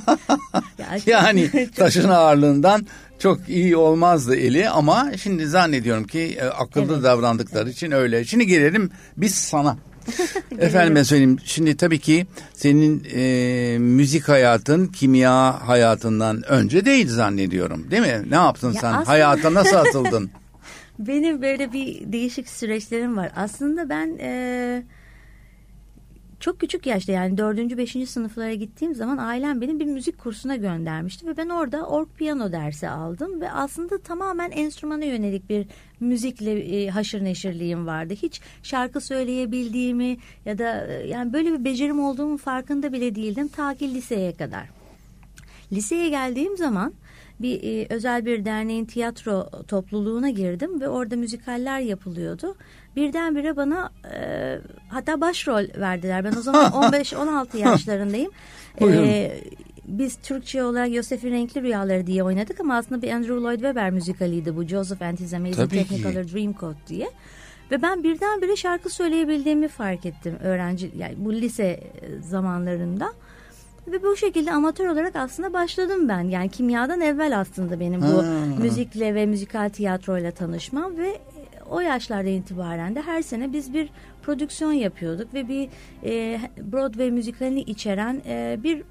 Ya, 0.78 0.86
Yani 1.06 1.50
taşın 1.76 2.08
ağırlığından 2.08 2.86
çok 3.18 3.48
iyi 3.48 3.76
olmazdı 3.76 4.36
eli 4.36 4.68
ama 4.68 5.06
şimdi 5.16 5.46
zannediyorum 5.46 6.04
ki 6.04 6.38
e, 6.40 6.44
akıllı 6.44 6.92
Evet. 6.94 7.02
davrandıkları 7.04 7.70
için 7.70 7.90
öyle. 7.90 8.24
Şimdi 8.24 8.46
gelelim 8.46 8.90
biz 9.16 9.34
sana. 9.34 9.76
Efendime 10.58 11.04
söyleyeyim 11.04 11.38
şimdi 11.44 11.76
tabii 11.76 11.98
ki 11.98 12.26
senin 12.54 13.06
e, 13.14 13.78
müzik 13.78 14.28
hayatın 14.28 14.86
kimya 14.86 15.68
hayatından 15.68 16.42
önce 16.52 16.84
değil 16.84 17.08
zannediyorum 17.08 17.90
değil 17.90 18.02
mi? 18.02 18.22
Ne 18.30 18.34
yaptın 18.34 18.72
Ya 18.72 18.80
sen? 18.80 18.88
aslında- 18.92 19.08
Hayata 19.08 19.54
nasıl 19.54 19.76
atıldın? 19.76 20.30
Benim 20.98 21.42
böyle 21.42 21.72
bir 21.72 22.12
değişik 22.12 22.48
süreçlerim 22.48 23.16
var. 23.16 23.30
Aslında 23.36 23.88
ben 23.88 24.18
e, 24.20 24.82
çok 26.40 26.60
küçük 26.60 26.86
yaşta 26.86 27.12
yani 27.12 27.38
dördüncü, 27.38 27.78
beşinci 27.78 28.06
sınıflara 28.06 28.54
gittiğim 28.54 28.94
zaman 28.94 29.16
ailem 29.16 29.60
beni 29.60 29.80
bir 29.80 29.84
müzik 29.84 30.18
kursuna 30.18 30.56
göndermişti 30.56 31.26
ve 31.26 31.36
ben 31.36 31.48
orada 31.48 31.86
org 31.86 32.08
piyano 32.16 32.52
dersi 32.52 32.88
aldım 32.88 33.40
ve 33.40 33.50
aslında 33.50 33.98
tamamen 33.98 34.50
enstrümana 34.50 35.04
yönelik 35.04 35.50
bir 35.50 35.66
müzikle 36.00 36.52
e, 36.60 36.88
haşır 36.88 37.24
neşirliğim 37.24 37.86
vardı. 37.86 38.14
Hiç 38.14 38.40
şarkı 38.62 39.00
söyleyebildiğimi 39.00 40.16
ya 40.44 40.58
da 40.58 40.86
e, 40.86 41.08
yani 41.08 41.32
böyle 41.32 41.52
bir 41.52 41.64
becerim 41.64 42.00
olduğumun 42.00 42.36
farkında 42.36 42.92
bile 42.92 43.14
değildim 43.14 43.48
ta 43.48 43.74
ki 43.74 43.94
liseye 43.94 44.32
kadar. 44.32 44.68
Liseye 45.72 46.08
geldiğim 46.08 46.56
zaman 46.56 46.92
bir 47.40 47.62
e, 47.62 47.86
özel 47.90 48.26
bir 48.26 48.44
derneğin 48.44 48.84
tiyatro 48.84 49.50
topluluğuna 49.68 50.30
girdim 50.30 50.80
ve 50.80 50.88
orada 50.88 51.16
müzikaller 51.16 51.80
yapılıyordu. 51.80 52.54
Birdenbire 53.02 53.56
bana 53.56 53.90
e, 54.14 54.58
hatta 54.88 55.20
başrol 55.20 55.80
verdiler. 55.80 56.24
Ben 56.24 56.32
o 56.32 56.40
zaman 56.42 56.64
15-16 56.72 57.56
yaşlarındayım. 57.58 58.30
E, 58.80 59.32
biz 59.84 60.16
Türkçe 60.16 60.64
olarak 60.64 60.94
Yosef'in 60.94 61.30
Renkli 61.30 61.62
Rüyaları 61.62 62.06
diye 62.06 62.22
oynadık 62.24 62.60
ama 62.60 62.76
aslında 62.76 63.02
bir 63.02 63.10
Andrew 63.10 63.34
Lloyd 63.34 63.54
Webber 63.54 63.90
müzikaliydi 63.90 64.56
bu. 64.56 64.64
Joseph 64.64 65.02
and 65.02 65.18
His 65.18 65.34
Amazing 65.34 65.56
Tabii 65.56 65.68
Technicolor 65.86 66.24
ki. 66.24 66.34
Dreamcoat 66.34 66.76
diye. 66.88 67.10
Ve 67.70 67.82
ben 67.82 68.02
birdenbire 68.04 68.56
şarkı 68.56 68.90
söyleyebildiğimi 68.90 69.68
fark 69.68 70.06
ettim 70.06 70.36
öğrenci 70.42 70.90
yani 70.98 71.14
bu 71.18 71.32
lise 71.32 71.80
zamanlarında. 72.20 73.12
Ve 73.86 74.02
bu 74.02 74.16
şekilde 74.16 74.52
amatör 74.52 74.86
olarak 74.86 75.16
aslında 75.16 75.52
başladım 75.52 76.08
ben. 76.08 76.20
Yani 76.20 76.48
kimyadan 76.48 77.00
evvel 77.00 77.38
aslında 77.40 77.80
benim 77.80 78.00
bu 78.02 78.22
Ha. 78.22 78.26
müzikle 78.58 79.14
ve 79.14 79.26
müzikal 79.26 79.68
tiyatroyla 79.68 80.30
tanışmam 80.30 80.96
ve 80.96 81.18
o 81.70 81.80
yaşlardan 81.80 82.32
itibaren 82.32 82.94
de 82.94 83.02
her 83.02 83.22
sene 83.22 83.52
biz 83.52 83.74
bir 83.74 83.90
prodüksiyon 84.22 84.72
yapıyorduk 84.72 85.34
ve 85.34 85.48
bir 85.48 85.68
e, 86.04 86.40
Broadway 86.72 87.10
müzikalini 87.10 87.60
içeren 87.60 88.22
e, 88.26 88.58
bir 88.62 88.82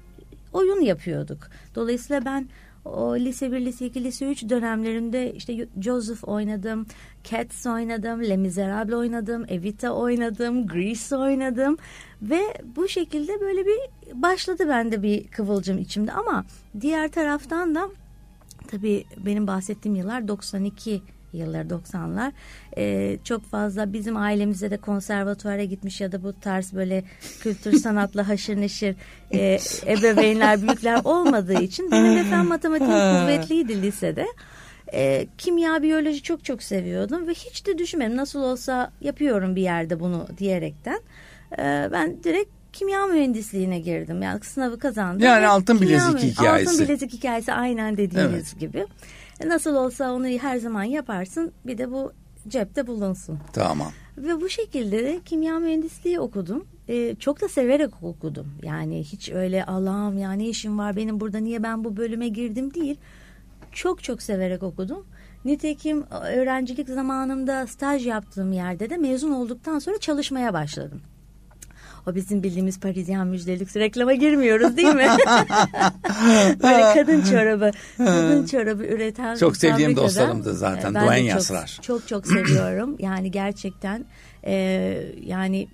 oyun 0.52 0.80
yapıyorduk. 0.80 1.38
Dolayısıyla 1.74 2.24
ben 2.24 2.48
o 2.84 3.16
lise 3.16 3.52
1, 3.52 3.60
lise 3.60 3.86
2, 3.86 4.04
lise 4.04 4.30
3 4.30 4.48
dönemlerinde 4.48 5.32
işte 5.32 5.68
Joseph 5.80 6.28
oynadım, 6.28 6.86
Cats 7.24 7.66
oynadım, 7.66 8.22
Les 8.22 8.38
Miserables 8.38 8.94
oynadım, 8.94 9.44
Evita 9.48 9.90
oynadım, 9.90 10.66
Grease 10.66 11.16
oynadım 11.16 11.76
ve 12.22 12.40
bu 12.76 12.88
şekilde 12.88 13.40
böyle 13.40 13.66
bir 13.66 13.78
başladı 14.14 14.68
bende 14.68 15.02
bir 15.02 15.28
kıvılcım 15.28 15.78
içimde 15.78 16.12
ama 16.12 16.44
diğer 16.80 17.08
taraftan 17.08 17.74
da 17.74 17.88
tabii 18.70 19.04
benim 19.26 19.46
bahsettiğim 19.46 19.96
yıllar 19.96 20.28
92 20.28 21.02
yıllar 21.32 21.64
90'lar 21.64 22.32
Ee, 22.76 23.18
çok 23.24 23.44
fazla 23.44 23.92
bizim 23.92 24.16
ailemizde 24.16 24.70
de 24.70 24.76
konservatuara 24.76 25.64
gitmiş 25.64 26.00
ya 26.00 26.12
da 26.12 26.22
bu 26.22 26.40
tarz 26.40 26.72
böyle 26.72 27.04
kültür 27.40 27.72
sanatla 27.78 28.28
haşır 28.28 28.56
neşir 28.56 28.96
e, 29.32 29.58
ebeveynler 29.86 30.62
büyükler 30.62 31.00
olmadığı 31.04 31.62
için 31.62 31.90
benim 31.92 32.16
de 32.16 32.24
fen 32.24 32.46
matematiğim 32.46 32.92
kuvvetliydi 32.92 33.82
lisede. 33.82 34.26
Ee, 34.92 35.26
kimya 35.38 35.82
biyoloji 35.82 36.22
çok 36.22 36.44
çok 36.44 36.62
seviyordum 36.62 37.26
ve 37.28 37.34
hiç 37.34 37.66
de 37.66 37.78
düşünmedim 37.78 38.16
nasıl 38.16 38.42
olsa 38.42 38.92
yapıyorum 39.00 39.56
bir 39.56 39.62
yerde 39.62 40.00
bunu 40.00 40.26
diyerekten 40.38 41.00
Ee, 41.58 41.88
ben 41.92 42.22
direkt 42.24 42.50
kimya 42.72 43.06
mühendisliğine 43.06 43.78
girdim. 43.78 44.22
Yani 44.22 44.40
sınavı 44.40 44.78
kazandım. 44.78 45.26
Yani 45.26 45.46
altın 45.46 45.80
bilezik 45.80 46.18
hikayesi. 46.18 46.70
Altın 46.70 46.84
bilezik 46.84 47.12
hikayesi 47.12 47.52
aynen 47.52 47.96
dediğiniz 47.96 48.32
Evet. 48.32 48.60
gibi. 48.60 48.86
E, 49.40 49.48
Nasıl 49.48 49.74
olsa 49.74 50.12
onu 50.12 50.26
her 50.26 50.56
zaman 50.56 50.82
yaparsın. 50.84 51.52
Bir 51.66 51.78
de 51.78 51.90
bu 51.90 52.12
cepte 52.48 52.86
bulunsun. 52.86 53.38
Tamam. 53.52 53.92
Ve 54.18 54.40
bu 54.40 54.48
şekilde 54.48 55.04
de 55.04 55.20
kimya 55.24 55.58
mühendisliği 55.58 56.20
okudum. 56.20 56.66
Ee, 56.88 57.14
çok 57.20 57.40
da 57.40 57.48
severek 57.48 58.02
okudum. 58.02 58.46
Yani 58.62 59.04
hiç 59.04 59.30
öyle 59.30 59.64
Allah'ım 59.64 60.18
ya 60.18 60.32
ne 60.32 60.48
işim 60.48 60.78
var 60.78 60.96
benim 60.96 61.20
burada 61.20 61.38
niye 61.38 61.62
ben 61.62 61.84
bu 61.84 61.96
bölüme 61.96 62.28
girdim 62.28 62.74
değil. 62.74 62.96
Çok 63.72 64.02
çok 64.02 64.22
severek 64.22 64.62
okudum. 64.62 65.06
Nitekim 65.44 66.04
öğrencilik 66.10 66.88
zamanımda 66.88 67.66
staj 67.66 68.06
yaptığım 68.06 68.52
yerde 68.52 68.90
de 68.90 68.96
mezun 68.96 69.30
olduktan 69.32 69.78
sonra 69.78 69.98
çalışmaya 69.98 70.52
başladım. 70.52 71.00
O 72.08 72.14
bizim 72.14 72.42
bildiğimiz 72.42 72.80
Parisyen 72.80 73.26
müjdelik 73.26 73.76
reklama 73.76 74.14
girmiyoruz 74.14 74.76
değil 74.76 74.94
mi? 74.94 75.06
Böyle 76.62 76.94
kadın 76.94 77.22
çorabı, 77.22 77.70
kadın 77.96 78.46
çorabı 78.46 78.84
üreten 78.84 79.36
Çok 79.36 79.56
sevdiğim 79.56 79.96
dostlarımdı 79.96 80.54
zaten, 80.54 80.94
Ben 80.94 81.02
de 81.02 81.06
Duane 81.06 81.20
çok- 81.20 81.28
Yasrar. 81.28 81.78
Çok 81.82 82.08
çok 82.08 82.26
seviyorum. 82.26 82.96
Yani 82.98 83.30
gerçekten 83.30 84.04
e, 84.44 84.54
yani 85.24 85.68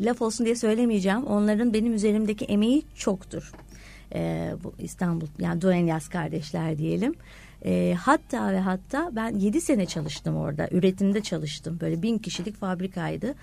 laf 0.00 0.22
olsun 0.22 0.44
diye 0.46 0.56
söylemeyeceğim. 0.56 1.24
Onların 1.24 1.74
benim 1.74 1.94
üzerimdeki 1.94 2.44
emeği 2.44 2.82
çoktur. 2.94 3.52
E, 4.14 4.52
bu 4.64 4.74
İstanbul 4.78 5.26
yani 5.38 5.60
Duane 5.60 5.90
Yas 5.90 6.08
kardeşler 6.08 6.78
diyelim. 6.78 7.14
E, 7.64 7.96
hatta 8.00 8.52
ve 8.52 8.60
hatta 8.60 9.10
ben 9.12 9.38
7 9.38 9.60
sene 9.60 9.86
çalıştım 9.86 10.36
orada. 10.36 10.68
Üretimde 10.70 11.20
çalıştım. 11.20 11.78
Böyle 11.80 12.02
bin 12.02 12.18
kişilik 12.18 12.56
fabrikaydı. 12.56 13.34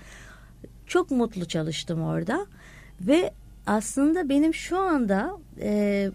Çok 0.86 1.10
mutlu 1.10 1.44
çalıştım 1.44 2.02
orada. 2.02 2.46
Ve 3.00 3.32
aslında 3.66 4.28
benim 4.28 4.54
şu 4.54 4.78
anda 4.78 5.38
e, 5.60 6.10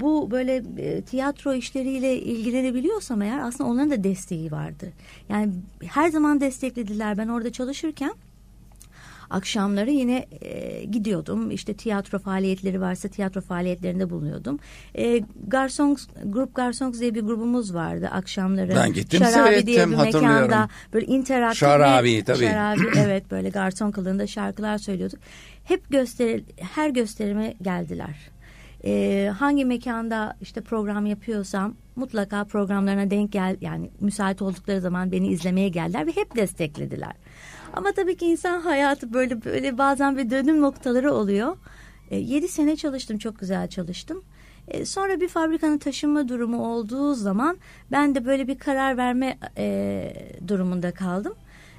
bu 0.00 0.30
böyle 0.30 0.62
e, 0.78 1.02
tiyatro 1.02 1.54
işleriyle 1.54 2.20
ilgilenebiliyorsam 2.20 3.22
eğer 3.22 3.38
aslında 3.38 3.70
onların 3.70 3.90
da 3.90 4.04
desteği 4.04 4.52
vardı. 4.52 4.92
Yani 5.28 5.52
her 5.84 6.08
zaman 6.08 6.40
desteklediler. 6.40 7.18
Ben 7.18 7.28
orada 7.28 7.52
çalışırken 7.52 8.14
akşamları 9.30 9.90
yine 9.90 10.26
e, 10.40 10.84
gidiyordum. 10.84 11.50
İşte 11.50 11.74
tiyatro 11.74 12.18
faaliyetleri 12.18 12.80
varsa 12.80 13.08
tiyatro 13.08 13.40
faaliyetlerinde 13.40 14.10
bulunuyordum. 14.10 14.58
E, 14.98 15.22
Garsons, 15.46 16.06
Grup 16.24 16.54
Garsons 16.54 17.00
diye 17.00 17.14
bir 17.14 17.20
grubumuz 17.20 17.74
vardı 17.74 18.08
akşamları. 18.12 18.74
Ben 18.76 18.92
gittim, 18.92 19.20
Şarabi 19.20 19.66
diye 19.66 19.90
bir 19.90 19.96
mekanda 19.96 20.68
böyle 20.92 21.06
interaktif 21.06 21.58
Şarabi, 21.58 22.24
tabii. 22.24 22.46
Şarabi 22.46 22.80
evet 22.98 23.30
böyle 23.30 23.48
garson 23.48 23.90
kılığında 23.90 24.26
şarkılar 24.26 24.78
söylüyorduk. 24.78 25.18
Hep 25.64 25.90
gösteri 25.90 26.44
her 26.60 26.90
gösterime 26.90 27.54
geldiler. 27.62 28.36
Ee, 28.84 29.32
hangi 29.38 29.64
mekanda 29.64 30.36
işte 30.40 30.60
program 30.60 31.06
yapıyorsam 31.06 31.74
mutlaka 31.96 32.44
programlarına 32.44 33.10
denk 33.10 33.32
gel 33.32 33.56
yani 33.60 33.90
müsait 34.00 34.42
oldukları 34.42 34.80
zaman 34.80 35.12
beni 35.12 35.28
izlemeye 35.28 35.68
geldiler 35.68 36.06
ve 36.06 36.16
hep 36.16 36.36
desteklediler. 36.36 37.12
Ama 37.76 37.92
tabii 37.92 38.16
ki 38.16 38.26
insan 38.26 38.60
hayatı 38.60 39.12
böyle 39.12 39.44
böyle 39.44 39.78
bazen 39.78 40.16
bir 40.16 40.30
dönüm 40.30 40.60
noktaları 40.60 41.12
oluyor. 41.12 41.56
E, 42.10 42.16
7 42.16 42.48
sene 42.48 42.76
çalıştım 42.76 43.18
çok 43.18 43.38
güzel 43.38 43.68
çalıştım. 43.68 44.24
E, 44.68 44.84
sonra 44.84 45.20
bir 45.20 45.28
fabrikanın 45.28 45.78
taşınma 45.78 46.28
durumu 46.28 46.66
olduğu 46.66 47.14
zaman 47.14 47.58
ben 47.92 48.14
de 48.14 48.24
böyle 48.24 48.48
bir 48.48 48.58
karar 48.58 48.96
verme 48.96 49.38
e, 49.58 50.12
durumunda 50.48 50.92
kaldım. 50.92 51.34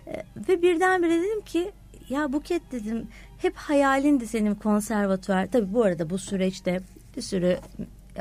E, 0.08 0.24
ve 0.50 0.62
birdenbire 0.62 1.22
dedim 1.22 1.42
ki 1.42 1.72
ya 2.10 2.34
Buket 2.34 2.72
dedim 2.72 3.08
hep 3.38 3.56
hayalindi 3.56 4.28
senin 4.28 4.56
konservatuvar. 4.56 5.48
Tabii 5.52 5.74
bu 5.74 5.84
arada 5.84 6.10
bu 6.10 6.18
süreçte 6.18 6.80
bir 7.18 7.22
sürü 7.22 7.58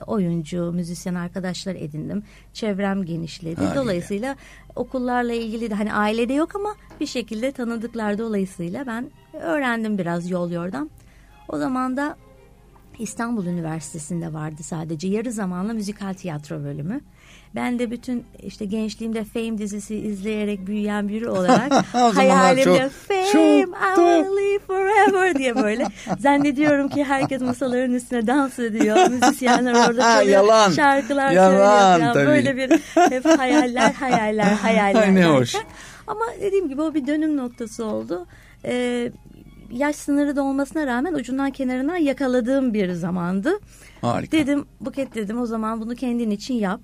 oyuncu, 0.07 0.73
müzisyen 0.73 1.15
arkadaşlar 1.15 1.75
edindim. 1.75 2.23
Çevrem 2.53 3.05
genişledi. 3.05 3.57
Haliyle. 3.57 3.75
Dolayısıyla 3.75 4.37
okullarla 4.77 5.33
ilgili 5.33 5.71
de 5.71 5.75
hani 5.75 5.93
ailede 5.93 6.33
yok 6.33 6.57
ama 6.57 6.77
bir 7.01 7.07
şekilde 7.07 7.53
tanıdıklar 7.53 8.19
dolayısıyla 8.19 8.87
ben 8.87 9.11
öğrendim 9.33 9.99
biraz 9.99 10.31
yol 10.31 10.51
yordan. 10.51 10.91
O 11.49 11.59
zaman 11.59 11.97
da 11.97 12.17
İstanbul 12.99 13.47
Üniversitesi'nde 13.47 14.33
vardı 14.33 14.63
sadece 14.63 15.09
yarı 15.09 15.33
zamanlı 15.33 15.75
müzikal 15.75 16.13
tiyatro 16.15 16.65
bölümü. 16.65 17.01
Ben 17.55 17.79
de 17.79 17.91
bütün 17.91 18.25
işte 18.43 18.65
gençliğimde 18.65 19.25
Fame 19.25 19.59
dizisi 19.59 19.97
izleyerek 19.97 20.67
büyüyen 20.67 21.09
biri 21.09 21.29
olarak 21.29 21.73
hayalimde 21.93 22.65
çok- 22.65 22.91
Fame 22.91 23.27
çok 23.33 23.43
I 23.43 23.95
will 23.97 24.37
live 24.37 24.59
forever 24.59 25.35
diye 25.39 25.57
böyle 25.57 25.87
zannediyorum 26.19 26.89
ki 26.89 27.05
herkes 27.05 27.41
masaların 27.43 27.95
üstüne 27.95 28.27
dans 28.27 28.59
ediyor. 28.59 29.11
Müzisyenler 29.11 29.75
orada 29.89 30.03
çalıyor. 30.19 30.33
Yalan. 30.33 30.71
Şarkılar 30.71 31.31
Yalan, 31.31 31.93
söylüyor. 31.97 32.15
tabii. 32.15 32.27
Böyle 32.27 32.57
bir 32.57 32.71
hep 33.11 33.25
hayaller 33.25 33.93
hayaller 33.93 34.45
hayaller. 34.53 35.03
Ay, 35.03 35.11
ne 35.15 35.17
derken. 35.21 35.35
hoş. 35.35 35.55
Ama 36.07 36.25
dediğim 36.41 36.69
gibi 36.69 36.83
o 36.83 36.95
bir 36.95 37.07
dönüm 37.07 37.37
noktası 37.37 37.85
oldu. 37.85 38.27
Ee, 38.65 39.13
yaş 39.71 39.97
sınırı 39.97 40.37
da 40.37 40.43
olmasına 40.43 40.87
rağmen 40.87 41.15
ucundan 41.15 41.51
kenarından 41.51 41.97
yakaladığım 41.97 42.75
bir 42.75 42.93
zamandı. 42.93 43.59
Harika. 44.01 44.37
Dedim 44.37 44.65
Buket 44.81 45.15
dedim 45.15 45.41
o 45.41 45.47
zaman 45.47 45.81
bunu 45.81 45.95
kendin 45.95 46.31
için 46.31 46.55
yap. 46.55 46.81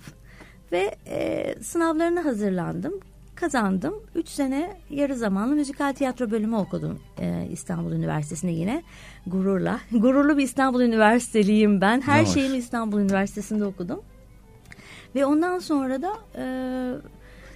Ve 0.73 0.97
e, 1.07 1.55
sınavlarına 1.63 2.25
hazırlandım. 2.25 2.95
Kazandım. 3.35 3.95
Üç 4.15 4.29
sene 4.29 4.77
yarı 4.91 5.17
zamanlı 5.17 5.55
müzikal 5.55 5.93
tiyatro 5.93 6.31
bölümü 6.31 6.57
okudum 6.57 7.01
e, 7.19 7.49
İstanbul 7.53 7.93
Üniversitesi'nde 7.93 8.53
yine 8.53 8.83
gururla. 9.27 9.81
Gururlu 9.93 10.39
bir 10.39 10.43
İstanbul 10.43 10.81
Üniversiteliyim 10.81 11.81
ben. 11.81 12.01
Her 12.01 12.23
hoş. 12.23 12.35
şeyimi 12.35 12.57
İstanbul 12.57 13.01
Üniversitesi'nde 13.01 13.65
okudum. 13.65 14.01
Ve 15.15 15.27
ondan 15.27 15.59
sonra 15.59 16.03
da 16.03 16.13
e, 16.37 16.45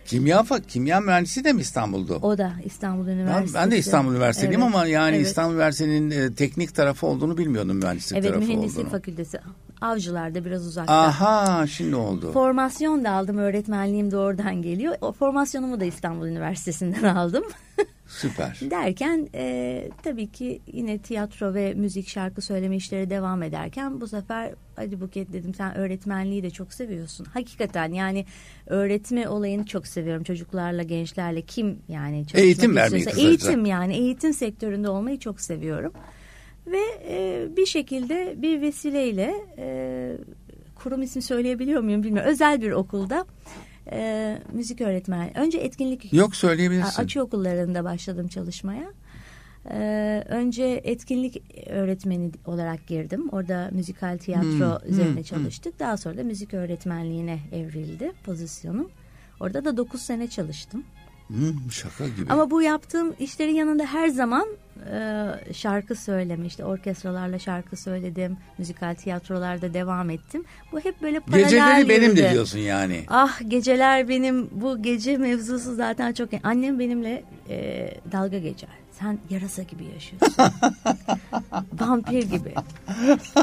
Kimya 0.06 0.40
fa- 0.40 0.66
kimya 0.66 1.00
mühendisi 1.00 1.44
de 1.44 1.52
mi 1.52 1.60
İstanbul'da? 1.60 2.16
o 2.16 2.38
da 2.38 2.52
İstanbul 2.64 3.06
Ben, 3.06 3.12
Üniversitesi. 3.12 3.54
ben 3.54 3.70
de 3.70 3.78
İstanbul 3.78 4.12
Üniversiteliyim 4.12 4.62
Evet, 4.62 4.74
ama 4.74 4.86
yani 4.86 5.16
evet. 5.16 5.26
İstanbul 5.26 5.54
Üniversitesi'nin 5.54 6.10
e, 6.10 6.34
teknik 6.34 6.74
tarafı 6.74 7.06
olduğunu 7.06 7.38
bilmiyordum 7.38 7.76
mühendislik 7.76 8.18
Evet 8.18 8.28
tarafı 8.30 8.46
mühendislik 8.46 8.78
olduğunu. 8.78 8.90
fakültesi. 8.90 9.38
Avcılar'da 9.80 10.44
biraz 10.44 10.66
uzakta. 10.66 10.94
Aha 10.94 11.66
şimdi 11.66 11.96
oldu. 11.96 12.32
Formasyon 12.32 13.04
da 13.04 13.10
aldım. 13.10 13.38
Öğretmenliğim 13.38 14.10
de 14.10 14.16
oradan 14.16 14.62
geliyor. 14.62 14.94
O 15.00 15.12
formasyonumu 15.12 15.80
da 15.80 15.84
İstanbul 15.84 16.26
Üniversitesi'nden 16.26 17.02
aldım. 17.16 17.44
Süper. 18.06 18.58
Derken 18.70 19.28
e, 19.34 19.88
tabii 20.02 20.26
ki 20.26 20.60
yine 20.72 20.98
tiyatro 20.98 21.54
ve 21.54 21.74
müzik 21.74 22.08
şarkı 22.08 22.42
söyleme 22.42 22.76
işleri 22.76 23.10
devam 23.10 23.42
ederken 23.42 24.00
bu 24.00 24.08
sefer 24.08 24.54
hadi 24.76 25.00
Buket 25.00 25.32
dedim 25.32 25.54
sen 25.54 25.76
öğretmenliği 25.76 26.42
de 26.42 26.50
çok 26.50 26.74
seviyorsun. 26.74 27.26
Hakikaten 27.34 27.92
yani 27.92 28.26
öğretme 28.66 29.28
olayını 29.28 29.66
çok 29.66 29.86
seviyorum 29.86 30.22
çocuklarla 30.24 30.82
gençlerle 30.82 31.42
kim 31.42 31.78
yani 31.88 32.24
Eğitim 32.34 32.76
vermeyi. 32.76 33.06
Eğitim 33.16 33.66
yani 33.66 33.96
eğitim 33.96 34.32
sektöründe 34.34 34.88
olmayı 34.88 35.18
çok 35.18 35.40
seviyorum. 35.40 35.92
Ve 36.66 36.82
e, 37.08 37.48
bir 37.56 37.66
şekilde 37.66 38.34
bir 38.36 38.60
vesileyle 38.60 39.34
e, 39.58 40.16
kurum 40.74 41.02
ismi 41.02 41.22
söyleyebiliyor 41.22 41.82
muyum 41.82 42.02
bilmiyorum. 42.02 42.30
Özel 42.30 42.62
bir 42.62 42.70
okulda 42.70 43.26
e, 43.92 44.38
müzik 44.52 44.80
öğretmeni. 44.80 45.32
Önce 45.34 45.58
etkinlik 45.58 46.12
Yok 46.12 46.36
söyleyebilirsin. 46.36 47.02
Açı 47.02 47.22
okullarında 47.22 47.84
başladım 47.84 48.28
çalışmaya. 48.28 48.92
Ee, 49.70 50.24
önce 50.28 50.80
etkinlik 50.84 51.42
öğretmeni 51.70 52.30
olarak 52.44 52.86
girdim. 52.86 53.28
Orada 53.28 53.68
müzikal 53.72 54.18
tiyatro 54.18 54.80
Hmm, 54.80 54.90
üzerine 54.92 55.16
hmm, 55.16 55.22
çalıştık. 55.22 55.78
Daha 55.78 55.96
sonra 55.96 56.16
da 56.16 56.22
müzik 56.24 56.54
öğretmenliğine 56.54 57.38
evrildi 57.52 58.12
pozisyonum. 58.24 58.90
Orada 59.40 59.64
da 59.64 59.76
9 59.76 60.02
sene 60.02 60.28
çalıştım. 60.28 60.84
Hmm, 61.28 61.72
şaka 61.72 62.08
gibi. 62.08 62.32
Ama 62.32 62.50
bu 62.50 62.62
yaptığım 62.62 63.14
işlerin 63.18 63.54
yanında 63.54 63.84
her 63.84 64.08
zaman 64.08 64.46
e, 64.92 65.52
şarkı 65.52 65.94
söyleme, 65.94 66.46
işte 66.46 66.64
orkestralarla 66.64 67.38
şarkı 67.38 67.76
söyledim. 67.76 68.36
Müzikal 68.58 68.94
tiyatrolarda 68.94 69.74
devam 69.74 70.10
ettim. 70.10 70.44
Bu 70.72 70.80
hep 70.80 71.02
böyle 71.02 71.20
paralel 71.20 71.44
Geceleri 71.44 71.88
benim 71.88 72.16
de 72.16 72.30
diyorsun 72.32 72.58
yani. 72.58 73.04
Ah 73.08 73.40
geceler 73.48 74.08
benim 74.08 74.48
bu 74.52 74.82
gece 74.82 75.16
mevzusu 75.16 75.74
zaten 75.74 76.12
çok 76.12 76.28
annem 76.42 76.78
benimle 76.78 77.24
e, 77.48 77.90
dalga 78.12 78.38
geçer. 78.38 78.70
Sen 78.98 79.18
yarasa 79.30 79.62
gibi 79.62 79.84
yaşıyorsun. 79.84 80.34
vampir 81.80 82.22
gibi. 82.22 82.54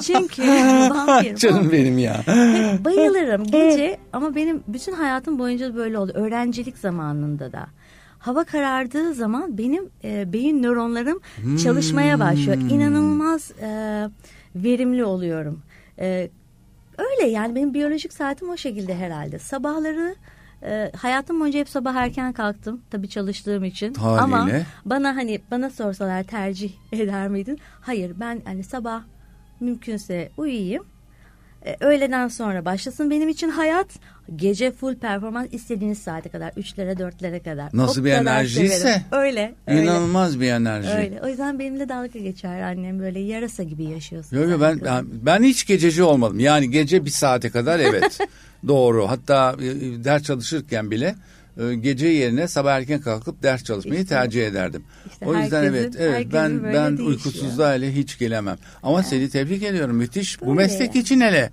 Çünkü 0.02 0.42
vampir. 0.90 1.36
Canım 1.38 1.58
vampir. 1.58 1.72
benim 1.72 1.98
ya. 1.98 2.18
Hep 2.28 2.86
bayılırım 2.86 3.44
gece 3.52 3.98
ama 4.14 4.36
benim 4.36 4.64
bütün 4.68 4.94
hayatım 4.94 5.40
boyunca 5.40 5.76
böyle 5.76 5.98
oldu. 5.98 6.12
Öğrencilik 6.16 6.78
zamanında 6.78 7.52
da. 7.52 7.68
Hava 8.20 8.44
karardığı 8.44 9.14
zaman 9.14 9.58
benim 9.58 9.90
e, 10.04 10.34
beyin 10.34 10.64
nöronlarım 10.64 11.20
çalışmaya 11.64 12.20
başlıyor. 12.20 12.58
İnanılmaz 12.58 13.52
e, 13.62 13.68
verimli 14.56 15.06
oluyorum. 15.06 15.62
E, 16.00 16.30
öyle 16.98 17.30
yani 17.32 17.56
benim 17.56 17.74
biyolojik 17.74 18.14
saatim 18.14 18.50
o 18.50 18.58
şekilde 18.58 18.96
herhalde. 18.96 19.40
Sabahları 19.40 20.16
e, 20.66 20.92
hayatım 20.98 21.40
boyunca 21.40 21.60
hep 21.60 21.70
sabah 21.70 21.96
erken 21.96 22.34
kalktım 22.34 22.82
tabii 22.92 23.10
çalıştığım 23.10 23.64
için. 23.64 23.94
Haliyle. 23.94 24.22
Ama 24.24 24.50
bana 24.86 25.16
hani 25.16 25.42
bana 25.52 25.70
sorsalar 25.70 26.24
tercih 26.24 26.72
eder 26.92 27.28
miydin? 27.28 27.60
Hayır 27.82 28.14
ben 28.20 28.42
hani 28.46 28.64
sabah 28.64 29.04
mümkünse 29.60 30.32
uyuyayım. 30.38 30.86
E, 31.66 31.78
öğleden 31.80 32.28
sonra 32.28 32.66
başlasın 32.66 33.10
benim 33.10 33.30
için 33.30 33.50
hayat. 33.50 33.88
Gece 34.36 34.72
full 34.72 34.96
performans 34.96 35.48
istediğiniz 35.52 36.00
saate 36.00 36.30
kadar. 36.30 36.52
Üçlere 36.58 36.98
dörtlere 36.98 37.40
kadar. 37.40 37.70
Nasıl 37.74 38.02
O 38.02 38.06
bir 38.06 38.12
enerjiyse. 38.12 38.78
severim. 38.78 39.02
Öyle. 39.12 39.56
öyle. 39.68 39.84
İnanılmaz 39.84 40.40
bir 40.40 40.52
enerji. 40.52 40.90
Öyle. 40.90 41.22
O 41.24 41.28
yüzden 41.28 41.60
benimle 41.60 41.90
dalga 41.90 42.20
geçer 42.20 42.62
annem 42.62 43.00
böyle 43.00 43.20
yarasa 43.20 43.64
gibi 43.64 43.84
yaşıyorsun. 43.84 44.38
Yok 44.38 44.50
yok 44.50 44.62
ben, 44.62 44.82
ben 44.86 45.06
ben 45.12 45.44
hiç 45.44 45.66
gececi 45.66 46.04
olmadım. 46.04 46.40
Yani 46.40 46.72
gece 46.72 47.06
bir 47.06 47.10
saate 47.10 47.50
kadar 47.50 47.80
evet. 47.80 48.20
Doğru. 48.68 49.10
Hatta 49.10 49.56
e, 49.62 50.04
ders 50.04 50.24
çalışırken 50.24 50.92
bile 50.92 51.08
e, 51.08 51.16
gece 51.82 52.08
yerine 52.08 52.48
sabah 52.48 52.74
erken 52.74 53.02
kalkıp 53.02 53.44
ders 53.44 53.64
çalışmayı 53.64 54.02
İşte- 54.02 54.16
tercih 54.16 54.48
ederdim. 54.48 54.84
işte 55.12 55.26
o 55.26 55.36
yüzden 55.36 55.64
herkesin- 55.64 55.76
evet 55.76 55.96
evet 56.00 56.28
ben 56.34 56.64
ben 56.64 56.88
değişiyor. 56.98 57.10
uykusuzluğa 57.10 57.74
hele 57.74 57.96
hiç 57.96 58.18
gelemem. 58.20 58.58
Ama 58.84 59.04
seni 59.04 59.30
tebrik 59.30 59.64
ediyorum. 59.64 59.96
Müthiş. 59.96 60.42
Bu 60.42 60.46
Böyle 60.46 60.56
meslek 60.56 60.96
ya. 60.96 61.02
için 61.02 61.22
hele 61.22 61.52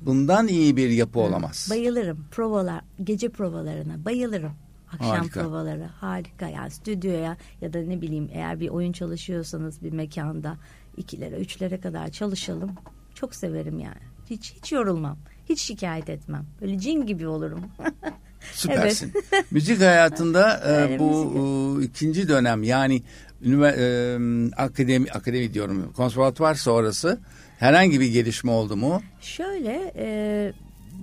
bundan 0.00 0.48
iyi 0.48 0.76
bir 0.76 0.88
yapı 0.90 1.18
olamaz. 1.20 1.66
Bayılırım 1.70 2.26
provalar, 2.30 2.80
gece 3.04 3.28
provalarına 3.28 4.04
bayılırım. 4.04 4.52
Akşam 4.92 5.08
Harika. 5.10 5.40
provaları 5.42 5.84
harika 5.84 6.48
yani 6.48 6.70
stüdyoya 6.70 7.36
ya 7.60 7.72
da 7.72 7.78
ne 7.78 8.00
bileyim 8.00 8.28
eğer 8.32 8.60
bir 8.60 8.68
oyun 8.68 8.92
çalışıyorsanız 8.92 9.82
bir 9.82 9.92
mekanda 9.92 10.56
ikilere 10.96 11.36
üçlere 11.36 11.80
kadar 11.80 12.08
çalışalım. 12.10 12.70
Çok 13.14 13.34
severim 13.34 13.78
yani. 13.78 14.00
Hiç 14.30 14.52
hiç 14.56 14.72
yorulmam. 14.72 15.18
Hiç 15.48 15.60
şikayet 15.60 16.08
etmem. 16.10 16.46
Böyle 16.60 16.78
cin 16.78 17.06
gibi 17.06 17.26
olurum. 17.28 17.60
Süpersin. 18.52 19.12
müzik 19.50 19.80
hayatında 19.80 20.62
e, 20.72 20.98
bu 20.98 21.32
e, 21.80 21.84
ikinci 21.84 22.28
dönem 22.28 22.62
yani 22.62 23.02
ünivers- 23.44 23.76
e, 23.78 24.54
akademi 24.56 25.10
akademi 25.10 25.54
diyorum 25.54 25.92
konservatuvar 25.96 26.54
sonrası 26.54 27.18
herhangi 27.58 28.00
bir 28.00 28.06
gelişme 28.06 28.50
oldu 28.50 28.76
mu? 28.76 29.02
Şöyle 29.20 29.92
e, 29.96 30.52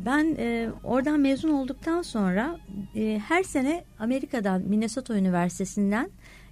ben 0.05 0.35
e, 0.39 0.69
oradan 0.83 1.19
mezun 1.19 1.49
olduktan 1.49 2.01
sonra 2.01 2.59
e, 2.95 3.21
her 3.27 3.43
sene 3.43 3.83
Amerika'dan 3.99 4.61
Minnesota 4.61 5.15
Üniversitesi'nden 5.17 6.09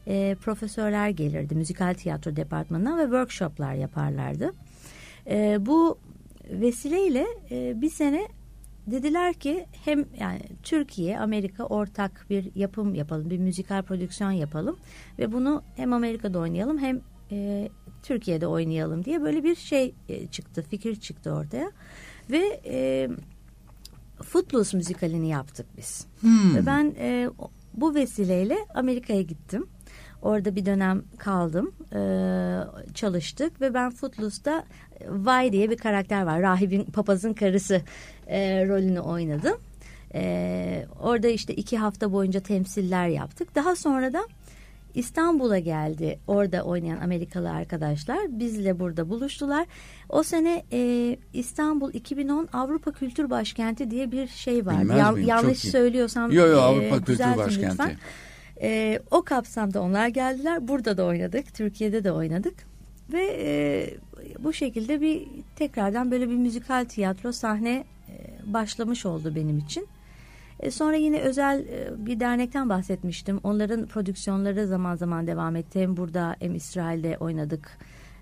e, 0.08 0.36
profesörler 0.42 1.10
gelirdi 1.10 1.56
müzikal 1.56 1.94
tiyatro 1.94 2.36
departmanından 2.36 2.98
ve 2.98 3.04
workshoplar 3.04 3.74
yaparlardı. 3.74 4.54
E, 5.30 5.66
bu 5.66 5.98
vesileyle 6.50 7.26
e, 7.52 7.82
bir 7.82 7.90
sene 7.90 8.28
dediler 8.92 9.34
ki 9.34 9.66
hem 9.86 10.06
yani 10.20 10.42
Türkiye 10.64 11.20
Amerika 11.20 11.64
ortak 11.64 12.26
bir 12.30 12.56
yapım 12.56 12.96
yapalım 12.96 13.30
bir 13.30 13.38
müzikal 13.38 13.82
prodüksiyon 13.84 14.32
yapalım 14.32 14.78
ve 15.20 15.32
bunu 15.32 15.64
hem 15.76 15.94
Amerika'da 15.94 16.40
oynayalım 16.40 16.78
hem 16.78 17.02
e, 17.32 17.70
Türkiye'de 18.04 18.48
oynayalım 18.48 19.06
diye 19.06 19.22
böyle 19.22 19.44
bir 19.44 19.56
şey 19.56 19.96
e, 20.10 20.28
çıktı 20.28 20.66
fikir 20.70 20.96
çıktı 20.96 21.32
ortaya 21.32 21.72
ve 22.32 22.62
e, 22.66 23.10
Footloose 24.24 24.78
müzikalini 24.78 25.30
yaptık 25.30 25.66
biz 25.78 26.08
Hmm. 26.22 26.56
ve 26.56 26.66
ben 26.66 26.96
e, 27.00 27.30
bu 27.74 27.96
vesileyle 27.96 28.58
Amerika'ya 28.74 29.22
gittim. 29.22 29.68
Orada 30.22 30.56
bir 30.56 30.66
dönem 30.66 31.04
kaldım, 31.18 31.72
e, 31.94 32.02
çalıştık 32.94 33.62
ve 33.62 33.74
ben 33.74 33.92
Footloose'da 33.92 34.66
Vay 35.08 35.52
diye 35.52 35.70
bir 35.70 35.78
karakter 35.78 36.24
var. 36.24 36.42
Rahibin 36.42 36.84
papazın 36.84 37.34
karısı 37.34 37.82
e, 38.32 38.68
rolünü 38.68 39.00
oynadım. 39.00 39.58
E, 40.14 40.86
orada 41.02 41.28
işte 41.28 41.56
iki 41.56 41.78
hafta 41.78 42.12
boyunca 42.12 42.40
temsiller 42.40 43.08
yaptık. 43.08 43.56
Daha 43.56 43.76
sonra 43.76 44.14
da 44.14 44.28
İstanbul'a 44.94 45.60
geldi 45.60 46.20
orada 46.28 46.64
oynayan 46.64 46.98
Amerikalı 46.98 47.52
arkadaşlar. 47.52 48.20
Bizle 48.30 48.80
burada 48.80 49.10
buluştular. 49.10 49.66
O 50.10 50.24
sene 50.24 50.64
e, 50.72 51.18
İstanbul 51.34 51.94
2010 51.94 52.50
Avrupa 52.54 52.92
Kültür 52.92 53.30
Başkenti 53.30 53.92
diye 53.92 54.12
bir 54.12 54.28
şey 54.28 54.66
var. 54.66 54.82
Bilmez 54.82 55.14
miyim? 55.14 55.28
yanlış 55.28 55.62
Çok 55.62 55.72
söylüyorsam 55.72 56.32
Yo 56.32 56.48
yo 56.48 56.58
e, 56.58 56.62
Avrupa 56.62 56.96
Kültür 56.98 57.14
düzeltin 57.14 57.38
Başkenti. 57.38 57.72
lütfen. 57.72 57.98
E, 58.62 59.00
o 59.12 59.22
kapsamda 59.22 59.82
onlar 59.82 60.08
geldiler. 60.08 60.68
Burada 60.68 60.98
da 60.98 61.06
oynadık. 61.06 61.54
Türkiye'de 61.54 62.04
de 62.04 62.12
oynadık. 62.12 62.56
Ve 63.14 63.38
e, 63.40 63.90
bu 64.40 64.54
şekilde 64.54 65.02
bir 65.02 65.28
tekrardan 65.56 66.12
böyle 66.12 66.30
bir 66.30 66.36
müzikal 66.36 66.86
tiyatro 66.86 67.32
sahne 67.32 67.70
e, 67.70 68.01
başlamış 68.46 69.06
oldu 69.06 69.36
benim 69.36 69.58
için. 69.58 69.88
E, 70.60 70.72
sonra 70.72 70.96
yine 70.96 71.20
özel 71.20 71.60
e, 71.60 72.06
bir 72.06 72.20
dernekten 72.20 72.70
bahsetmiştim. 72.70 73.40
Onların 73.44 73.86
prodüksiyonları 73.86 74.68
zaman 74.68 74.96
zaman 74.96 75.28
devam 75.28 75.56
etti. 75.56 75.80
Hem 75.82 75.98
burada 75.98 76.36
hem 76.40 76.56
İsrail'de 76.56 77.18
oynadık. 77.18 77.78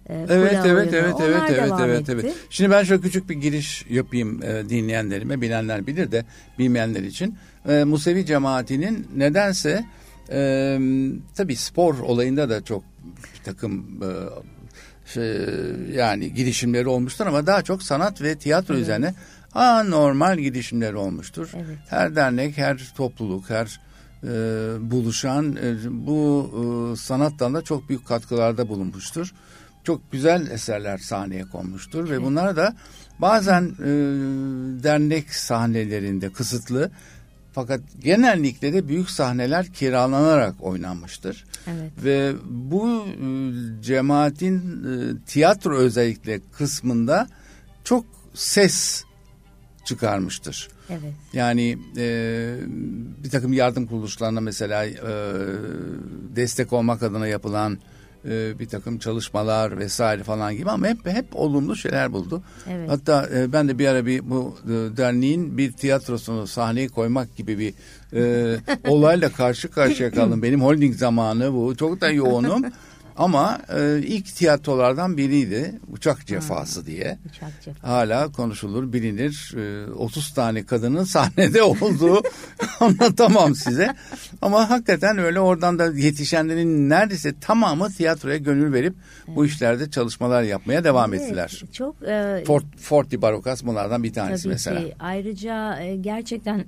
E, 0.10 0.26
Evet 0.30 0.54
evet 0.54 0.66
oyunu. 0.66 0.76
evet 0.76 0.94
evet 0.94 1.72
Onlar 1.72 1.88
evet 1.88 2.10
evet 2.10 2.10
evet. 2.10 2.34
Şimdi 2.50 2.72
ben 2.72 2.84
şöyle 2.84 3.02
küçük 3.02 3.30
bir 3.30 3.36
giriş 3.36 3.86
yapayım 3.90 4.44
e, 4.44 4.70
dinleyenlerime. 4.70 5.42
Bilenler 5.42 5.88
bilir 5.88 6.12
de 6.12 6.26
bilmeyenler 6.60 7.04
için. 7.04 7.36
E, 7.70 7.84
Musevi 7.84 8.26
cemaatinin 8.26 9.08
nedense 9.16 9.86
e, 10.32 10.80
tabii 11.36 11.56
spor 11.56 12.00
olayında 12.00 12.50
da 12.50 12.64
çok 12.64 12.84
bir 13.34 13.44
takım 13.44 14.04
e, 14.04 14.10
şey, 15.14 15.38
yani 15.96 16.34
girişimleri 16.34 16.88
olmuştur 16.88 17.28
ama 17.28 17.48
daha 17.48 17.62
çok 17.62 17.84
sanat 17.84 18.22
ve 18.22 18.36
tiyatro 18.36 18.74
Evet. 18.74 18.84
üzerine 18.84 19.14
anormal 19.54 20.38
girişimleri 20.38 20.96
olmuştur. 20.96 21.50
Evet. 21.56 21.78
Her 21.88 22.16
dernek, 22.16 22.58
her 22.58 22.94
topluluk, 22.98 23.50
her 23.50 23.80
e, 24.24 24.30
buluşan 24.92 25.56
e, 25.56 25.76
bu 25.90 26.50
e, 26.54 26.96
sanat 26.96 27.40
dalına 27.40 27.62
çok 27.62 27.90
büyük 27.90 28.08
katkılarda 28.08 28.70
bulunmuştur. 28.70 29.34
Çok 29.84 30.12
güzel 30.12 30.52
eserler 30.52 30.98
sahneye 30.98 31.44
konmuştur 31.44 32.10
ve 32.10 32.24
bunlar 32.24 32.56
da 32.56 32.76
bazen 33.20 33.64
e, 33.64 33.90
dernek 34.84 35.34
sahnelerinde 35.34 36.30
kısıtlı 36.30 36.92
fakat 37.54 37.82
genellikle 38.00 38.74
de 38.74 38.88
büyük 38.88 39.10
sahneler 39.10 39.74
kiralanarak 39.74 40.56
oynanmıştır. 40.60 41.46
Evet. 41.68 41.92
Ve 42.04 42.34
bu 42.50 43.06
e, 43.08 43.28
cemaatin 43.84 44.58
e, 44.58 45.26
tiyatro 45.26 45.76
özellikle 45.76 46.40
kısmında 46.58 47.28
çok 47.84 48.06
ses 48.34 49.04
çıkarmıştır. 49.90 50.70
Evet. 50.90 51.14
Yani 51.34 51.78
e, 51.98 52.56
bir 53.24 53.30
takım 53.30 53.54
yardım 53.54 53.88
kuruluşlarına 53.88 54.42
mesela 54.42 54.86
e, 54.86 54.94
destek 56.36 56.74
olmak 56.74 57.04
adına 57.04 57.28
yapılan 57.28 57.78
e, 58.26 58.60
bir 58.60 58.68
takım 58.68 59.00
çalışmalar 59.00 59.78
vesaire 59.78 60.24
falan 60.24 60.56
gibi 60.56 60.70
ama 60.70 60.88
hep 60.88 61.06
hep 61.06 61.26
olumlu 61.34 61.76
şeyler 61.76 62.14
buldu. 62.14 62.44
Evet. 62.70 62.90
Hatta 62.90 63.30
e, 63.34 63.54
ben 63.54 63.68
de 63.68 63.80
bir 63.80 63.88
ara 63.88 64.06
bir 64.06 64.30
bu 64.30 64.58
e, 64.66 64.98
derneğin 64.98 65.58
bir 65.58 65.72
tiyatrosunu 65.72 66.48
sahneye 66.48 66.88
koymak 66.88 67.36
gibi 67.36 67.60
bir 67.60 67.74
e, 68.14 68.58
olayla 68.88 69.30
karşı 69.30 69.72
karşıya 69.72 70.12
kaldım. 70.12 70.42
Benim 70.44 70.62
holding 70.62 70.96
zamanı 70.96 71.54
bu. 71.54 71.76
Çok 71.76 72.02
da 72.02 72.10
yoğunum. 72.10 72.64
Ama 73.20 73.60
e, 73.78 74.00
ilk 74.04 74.26
tiyatrolardan 74.36 75.18
biriydi. 75.18 75.80
Uçak 75.92 76.26
cefası 76.28 76.86
diye. 76.86 77.18
Uçak 77.30 77.62
cefası. 77.66 77.88
Hala 77.88 78.32
konuşulur, 78.32 78.94
bilinir. 78.94 79.54
E, 79.58 79.92
30 79.92 80.34
tane 80.34 80.66
kadının 80.66 81.04
sahnede 81.16 81.64
olduğu 81.64 82.22
anlatamam 82.80 83.56
size. 83.56 83.96
Ama 84.42 84.70
hakikaten 84.70 85.18
öyle 85.18 85.40
oradan 85.40 85.80
da 85.80 85.86
yetişenlerin 85.86 86.90
neredeyse 86.90 87.40
tamamı 87.40 87.90
tiyatroya 87.92 88.38
gönül 88.38 88.74
verip 88.74 88.96
bu 89.28 89.46
işlerde 89.46 89.92
çalışmalar 89.92 90.44
yapmaya 90.44 90.84
devam 90.84 91.14
Evet, 91.14 91.24
ettiler. 91.26 91.64
Çok 91.74 91.96
e, 92.08 92.44
Fort, 92.48 92.66
Forti 92.78 93.22
Barokas 93.22 93.64
bunlardan 93.66 94.04
bir 94.04 94.14
tanesi 94.14 94.44
tabii 94.44 94.54
mesela. 94.54 94.80
ki. 94.80 94.96
Ayrıca 95.00 95.80
e, 95.80 95.96
gerçekten 95.96 96.66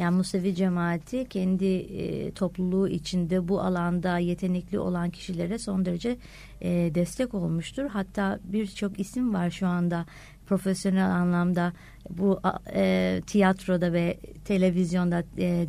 yani 0.00 0.16
Musevi 0.16 0.54
cemaati 0.54 1.28
kendi 1.28 1.64
e, 1.64 2.30
topluluğu 2.30 2.88
içinde 2.88 3.48
bu 3.48 3.60
alanda 3.60 4.18
yetenekli 4.18 4.78
olan 4.78 5.10
kişilere 5.10 5.58
son 5.58 5.84
derece 5.84 6.16
e, 6.60 6.70
destek 6.94 7.34
olmuştur. 7.34 7.84
Hatta 7.84 8.38
birçok 8.44 9.00
isim 9.00 9.34
var 9.34 9.50
şu 9.50 9.66
anda 9.66 10.06
profesyonel 10.46 11.10
anlamda 11.10 11.72
bu 12.10 12.40
e, 12.74 13.20
tiyatroda 13.26 13.92
ve 13.92 14.18
televizyonda 14.44 15.24
e, 15.38 15.66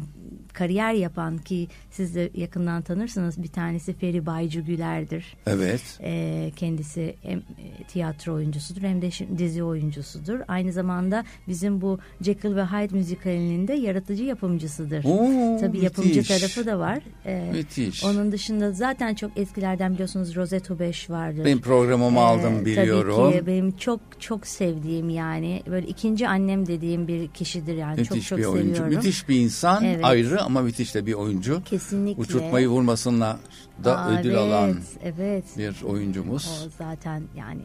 kariyer 0.53 0.93
yapan 0.93 1.37
ki 1.37 1.67
siz 1.91 2.15
de 2.15 2.29
yakından 2.35 2.81
tanırsınız 2.81 3.43
bir 3.43 3.47
tanesi 3.47 3.93
Feri 3.93 4.25
Baycı 4.25 4.61
Güler'dir. 4.61 5.25
Evet. 5.47 5.81
E, 6.03 6.51
kendisi 6.55 7.15
hem 7.23 7.37
e, 7.39 7.83
tiyatro 7.87 8.33
oyuncusudur 8.33 8.81
hem 8.81 9.01
de 9.01 9.09
dizi 9.37 9.63
oyuncusudur. 9.63 10.39
Aynı 10.47 10.71
zamanda 10.71 11.23
bizim 11.47 11.81
bu 11.81 11.99
Jekyll 12.21 12.55
ve 12.55 12.63
Hyde 12.63 12.95
müzikalinin 12.95 13.67
de 13.67 13.73
yaratıcı 13.73 14.23
yapımcısıdır. 14.23 15.03
Oo, 15.05 15.57
Tabii 15.59 15.79
yapımcı 15.83 16.09
müthiş. 16.19 16.27
tarafı 16.27 16.65
da 16.65 16.79
var. 16.79 16.99
E, 17.25 17.51
Müthiş. 17.53 18.03
onun 18.03 18.31
dışında 18.31 18.71
zaten 18.71 19.15
çok 19.15 19.37
eskilerden 19.37 19.93
biliyorsunuz 19.93 20.35
Rosetto 20.35 20.79
5 20.79 21.09
vardır. 21.09 21.45
Benim 21.45 21.61
programımı 21.61 22.17
Ee, 22.17 22.21
aldım 22.21 22.65
biliyorum. 22.65 23.15
Tabii 23.15 23.39
ki 23.39 23.47
benim 23.47 23.71
çok 23.77 23.99
çok 24.19 24.47
sevdiğim 24.47 25.09
yani 25.09 25.63
böyle 25.71 25.87
ikinci 25.87 26.27
annem 26.27 26.67
dediğim 26.67 27.07
bir 27.07 27.27
kişidir 27.27 27.75
yani 27.75 27.99
Müthiş 27.99 28.07
çok 28.09 28.29
çok 28.29 28.37
bir 28.39 28.45
oyuncu. 28.45 28.75
seviyorum. 28.75 28.95
Müthiş 28.95 29.29
bir 29.29 29.35
insan 29.39 29.83
Evet. 29.83 30.05
ayrı 30.05 30.40
ama 30.43 30.61
müthiş 30.61 30.95
de 30.95 31.05
bir 31.05 31.13
oyuncu. 31.13 31.61
Kesinlikle. 31.65 32.21
Uçurtmayı 32.21 32.67
vurmasınlar 32.67 33.37
da 33.83 33.97
Aa, 33.99 34.11
ödül 34.19 34.29
evet, 34.29 34.39
alan 34.39 34.77
Evet. 35.03 35.43
bir 35.57 35.81
oyuncumuz. 35.83 36.65
O 36.67 36.69
zaten 36.83 37.23
yani 37.37 37.61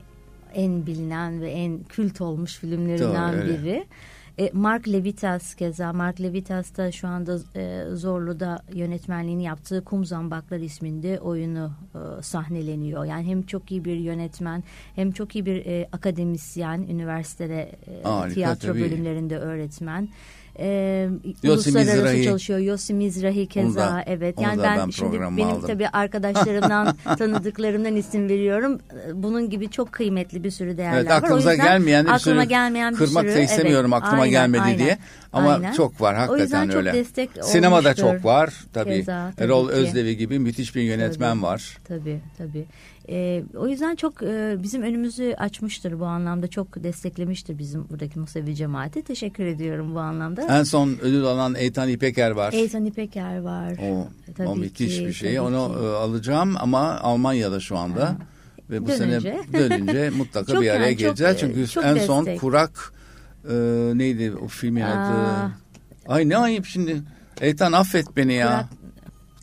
en 0.55 0.87
bilinen 0.87 1.41
ve 1.41 1.51
en 1.51 1.85
kült 1.85 2.21
olmuş 2.21 2.57
filmlerinden 2.59 3.33
Doğru, 3.33 3.41
öyle. 3.43 3.63
biri. 3.63 3.87
E, 4.39 4.51
Mark 4.53 4.89
Levitas 4.89 5.55
keza 5.55 5.93
Mark 5.93 6.21
Levitas 6.21 6.77
da 6.77 6.93
şu 6.93 7.09
anda 7.09 7.39
e, 7.57 7.85
Zorlu'da 7.95 8.63
yönetmenliğini 8.73 9.45
yaptığı 9.45 9.85
Kum 9.85 10.05
Zambaklar 10.05 10.59
isminde 10.59 11.21
oyunu 11.21 11.73
e, 11.95 12.23
sahneleniyor. 12.23 13.05
Yani 13.05 13.27
hem 13.27 13.43
çok 13.43 13.71
iyi 13.71 13.85
bir 13.85 13.97
yönetmen 13.97 14.65
hem 14.95 15.13
çok 15.13 15.35
iyi 15.37 15.47
bir 15.47 15.67
e, 15.67 15.89
akademisyen 15.93 16.79
üniversitede 16.79 17.61
e, 17.63 18.03
Harika, 18.03 18.35
tiyatro 18.35 18.69
tabii. 18.69 18.81
bölümlerinde 18.81 19.39
öğretmen. 19.39 20.09
E, 20.59 21.09
Yossi 21.43 21.69
uluslararası 21.69 22.03
Mizrahi. 22.03 22.25
çalışıyor. 22.25 22.59
Yossi 22.59 22.95
Mizrahi 22.95 23.47
keza 23.47 23.67
Onu 23.67 23.77
da- 23.77 24.05
evet. 24.07 24.41
Yani 24.41 24.63
ben, 24.63 24.79
ben 24.79 24.91
şimdi 24.91 25.21
benim 25.21 25.41
aldım. 25.43 25.67
tabii 25.67 25.89
arkadaşlarımdan 25.89 26.97
tanıdıklarımdan 27.19 27.97
isim 27.97 28.29
veriyorum. 28.29 28.79
Bunun 29.15 29.51
gibi 29.51 29.71
çok 29.71 29.93
kıymetli 29.93 30.45
bir 30.45 30.51
sürü 30.51 30.77
değerler 30.77 30.97
Evet 30.97 31.11
var. 31.11 31.23
O 31.23 31.25
aklımıza 31.25 31.53
yüzden 31.53 31.67
gelmeyen 31.67 32.05
bir 32.05 32.11
aklıma 32.11 32.41
sürü 32.41 32.49
gelmeyen 32.49 32.93
bir 32.93 32.99
kırmak 32.99 33.25
sürü, 33.25 33.35
da 33.35 33.41
istemiyorum 33.41 33.93
evet, 33.95 34.05
aklıma 34.05 34.26
aynen, 34.27 34.41
gelmedi 34.53 34.63
aynen, 34.63 34.79
diye. 34.79 34.99
Ama 35.33 35.53
aynen. 35.55 35.73
çok 35.73 36.01
var 36.01 36.15
O 36.15 36.17
hakikaten 36.19 36.43
yüzden 36.43 36.67
çok 36.67 36.77
öyle. 36.77 36.93
destek 36.93 37.31
Sinemada 37.43 37.89
olmuştur. 37.89 38.03
çok 38.03 38.25
var 38.25 38.55
tabii. 38.73 38.91
Keza, 38.91 39.33
tabii 39.37 39.45
Erol 39.47 39.67
ki. 39.69 39.73
Özdevi 39.75 40.17
gibi 40.17 40.39
müthiş 40.39 40.75
bir 40.77 40.83
yönetmen 40.83 41.31
Tabii. 41.35 41.43
var. 41.43 41.79
Tabii 41.89 42.21
tabii. 42.39 42.65
Ee, 43.09 43.43
o 43.57 43.69
yüzden 43.69 43.95
çok 43.97 44.23
e, 44.23 44.57
bizim 44.63 44.83
önümüzü 44.83 45.35
açmıştır 45.39 46.01
bu 46.01 46.05
anlamda. 46.07 46.49
Çok 46.49 46.85
desteklemiştir 46.85 47.59
bizim 47.59 47.89
buradaki 47.89 48.19
Musevi 48.19 48.55
cemaati. 48.55 49.03
Teşekkür 49.03 49.45
ediyorum 49.47 49.95
bu 49.95 49.99
anlamda. 50.01 50.43
En 50.59 50.63
son 50.63 50.97
ödül 51.03 51.25
alan 51.25 51.55
Eytan 51.55 51.89
İpeker 51.89 52.31
var. 52.31 52.53
Eytan 52.53 52.85
İpeker 52.85 53.39
var. 53.41 53.73
O, 53.91 54.09
Tabii 54.37 54.49
o 54.49 54.57
müthiş 54.57 54.97
ki, 54.99 55.07
bir 55.07 55.13
şey. 55.13 55.41
Onu 55.41 55.73
ki. 55.79 55.85
e, 55.85 55.87
alacağım 55.89 56.55
ama 56.61 57.01
Almanya'da 57.01 57.61
şu 57.61 57.77
anda. 57.79 58.17
Ve 58.71 58.83
bu 58.83 58.89
Dönünce. 58.89 59.21
sene 59.21 59.53
dönünce 59.71 60.11
mutlaka 60.11 60.53
Çok 60.53 60.63
bir 60.63 60.69
araya 60.71 60.83
yani 60.85 60.91
çok, 60.93 60.99
geleceğiz. 60.99 61.35
e, 61.37 61.39
Çünkü 61.39 61.69
çok 61.69 61.85
en 61.85 61.99
son 61.99 62.27
destek. 62.27 62.41
Kurak 62.41 62.93
e, 63.51 63.55
neydi 63.99 64.33
o 64.45 64.49
filmin 64.49 64.81
Aa. 64.81 65.07
adı? 65.47 65.53
Ay 66.09 66.29
ne 66.29 66.37
ayıp 66.37 66.67
şimdi. 66.67 67.03
Eytan 67.41 67.73
affet 67.73 68.17
beni 68.17 68.33
ya. 68.33 68.47
Kurak. 68.49 68.67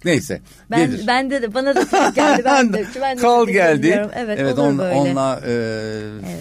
Neyse. 0.06 0.42
Ben 0.72 0.92
gelir. 0.92 1.08
bende 1.08 1.42
de 1.42 1.54
bana 1.54 1.76
da 1.76 1.82
geldi. 2.16 2.42
Ben 2.46 2.74
de, 2.74 2.86
ben 3.02 3.18
de 3.18 3.22
Kal 3.22 3.48
geldi. 3.48 3.84
biliyorum. 3.84 4.12
Evet, 4.16 4.40
Evet, 4.42 4.60
on- 4.60 4.78
böyle. 4.78 4.96
onunla 4.96 5.42
e, 5.48 5.56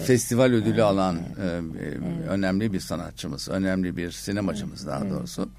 festival 0.05 0.51
ödülü 0.51 0.83
alan 0.83 1.15
e, 1.15 1.19
e, 1.45 2.29
önemli 2.29 2.73
bir 2.73 2.79
sanatçımız, 2.79 3.49
önemli 3.49 3.97
bir 3.97 4.11
sinemacımız 4.11 4.87
daha 4.87 5.09
doğrusu. 5.09 5.49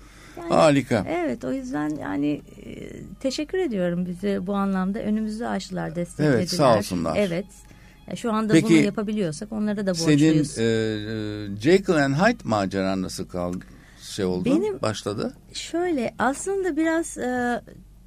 Harika. 0.49 1.05
Evet 1.09 1.45
o 1.45 1.53
yüzden 1.53 1.89
yani 1.97 2.43
e, 2.67 2.91
teşekkür 3.21 3.59
ediyorum 3.59 4.07
bizi 4.07 4.47
bu 4.47 4.55
anlamda 4.55 4.99
önümüzü 4.99 5.45
açtılar 5.45 5.95
desteklediler. 5.97 6.35
Evet, 6.39 6.51
sağ 6.51 6.79
olsunlar. 6.79 7.17
Evet. 7.17 7.47
Ya 8.11 8.17
şu 8.17 8.33
anda 8.33 8.53
Peki, 8.53 8.67
bunu 8.67 8.75
yapabiliyorsak 8.77 9.53
onlara 9.53 9.87
da 9.87 9.95
Senin 9.95 10.13
borçluyuz. 10.19 10.59
e, 10.59 10.63
e, 10.63 11.61
Jekyll 11.61 11.95
and 11.95 12.15
Hyde 12.15 12.39
maceran 12.45 13.03
nasıl 13.03 13.29
kaldı? 13.29 13.59
Şey 14.03 14.25
oldu, 14.25 14.45
Benim- 14.45 14.83
başladı. 14.83 15.35
Şöyle 15.53 16.15
aslında 16.19 16.77
biraz 16.77 17.19
e, 17.19 17.61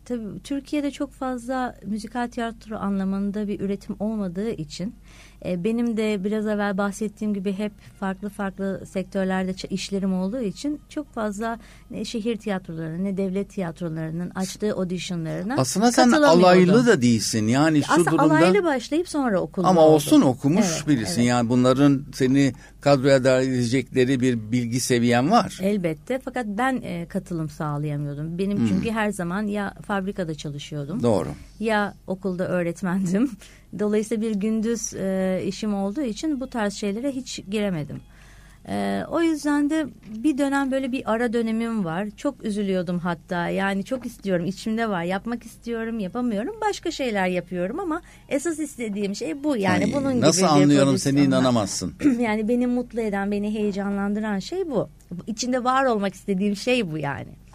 tabii 0.08 0.40
Türkiye'de 0.44 0.92
çok 0.92 1.12
fazla 1.12 1.76
müzikal 1.86 2.28
tiyatro 2.28 2.78
anlamında 2.78 3.48
bir 3.48 3.60
üretim 3.60 3.96
olmadığı 4.00 4.50
için 4.50 4.96
e, 5.46 5.64
benim 5.64 5.98
de 5.98 6.24
biraz 6.24 6.48
evvel 6.48 6.78
bahsettiğim 6.78 7.34
gibi 7.34 7.54
hep 7.54 7.72
farklı 8.00 8.30
farklı 8.30 8.84
sektörlerde 8.86 9.54
işlerim 9.70 10.14
olduğu 10.14 10.42
için 10.42 10.82
çok 10.90 11.14
fazla 11.14 11.60
ne 11.92 12.06
şehir 12.06 12.36
tiyatrolarının 12.36 13.04
ne 13.04 13.18
devlet 13.18 13.50
tiyatrolarının 13.50 14.30
açtığı 14.30 14.74
auditionlarına 14.74 15.56
Aslında 15.58 15.92
sen 15.92 16.12
alaylı 16.12 16.86
da 16.86 17.02
değilsin. 17.02 17.48
Yani 17.48 17.84
şu 17.84 17.94
Aslında 17.94 18.12
durumda 18.12 18.24
alaylı 18.24 18.64
başlayıp 18.64 19.10
sonra 19.10 19.40
okulda 19.40 19.68
ama 19.68 19.82
olsun 19.82 20.22
okumuş 20.22 20.66
Evet, 20.72 20.88
birisin. 20.88 21.22
evet. 21.22 21.30
Yani 21.30 21.50
bunların 21.50 22.06
seni 22.14 22.54
kadroya 22.82 23.24
dahil 23.24 23.48
edecekleri 23.54 24.20
bir 24.20 24.52
bilgi 24.52 24.80
seviyen 24.80 25.32
var. 25.32 25.60
Elbette 25.62 26.20
fakat 26.26 26.46
ben 26.48 26.82
e, 26.84 27.06
katılım 27.10 27.50
sağlayamıyordum. 27.50 28.38
Benim 28.38 28.58
Hmm. 28.58 28.68
çünkü 28.68 28.92
her 28.92 29.10
zaman 29.10 29.48
ya 29.48 29.74
fabrikada 29.98 30.36
çalışıyordum 30.36 31.04
Doğru. 31.04 31.30
ya 31.60 31.94
okulda 32.08 32.48
öğretmendim. 32.48 33.32
Dolayısıyla 33.80 34.30
bir 34.30 34.36
gündüz 34.36 34.94
e, 34.94 35.42
işim 35.46 35.74
olduğu 35.74 36.02
için 36.02 36.40
bu 36.40 36.50
tarz 36.50 36.74
şeylere 36.74 37.12
hiç 37.12 37.42
giremedim. 37.50 38.02
E, 38.70 39.04
o 39.10 39.22
yüzden 39.22 39.70
de 39.70 39.88
bir 40.08 40.38
dönem 40.38 40.72
böyle 40.72 40.92
bir 40.92 41.12
ara 41.12 41.34
dönemim 41.34 41.86
var. 41.86 42.08
Çok 42.18 42.44
üzülüyordum 42.46 43.00
hatta. 43.00 43.50
Yani 43.50 43.84
çok 43.84 44.06
istiyorum, 44.06 44.46
içimde 44.46 44.90
var. 44.90 45.04
Yapmak 45.04 45.46
istiyorum, 45.46 46.00
yapamıyorum. 46.00 46.56
Başka 46.62 46.92
şeyler 46.92 47.28
yapıyorum 47.28 47.80
ama 47.80 48.02
esas 48.30 48.60
istediğim 48.60 49.16
şey 49.16 49.44
bu. 49.44 49.58
Yani 49.58 49.86
Ay, 49.86 49.94
bunun 49.94 50.22
nasıl 50.22 50.42
gibi 50.42 50.50
bir 50.50 50.62
anlıyorum 50.62 50.98
seni 50.98 51.22
inanamazsın. 51.22 51.94
yani 52.20 52.48
beni 52.48 52.68
mutlu 52.68 53.02
eden, 53.02 53.32
beni 53.32 53.54
heyecanlandıran 53.54 54.40
şey 54.40 54.70
bu. 54.70 54.90
İçinde 55.28 55.64
var 55.64 55.86
olmak 55.86 56.14
istediğim 56.14 56.56
şey 56.56 56.92
bu 56.92 56.98
yani. 56.98 57.47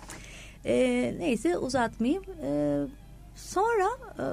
Ee, 0.67 1.15
neyse 1.19 1.59
uzatmayayım. 1.59 2.23
Ee, 2.45 2.81
sonra 3.35 3.89
e, 4.19 4.25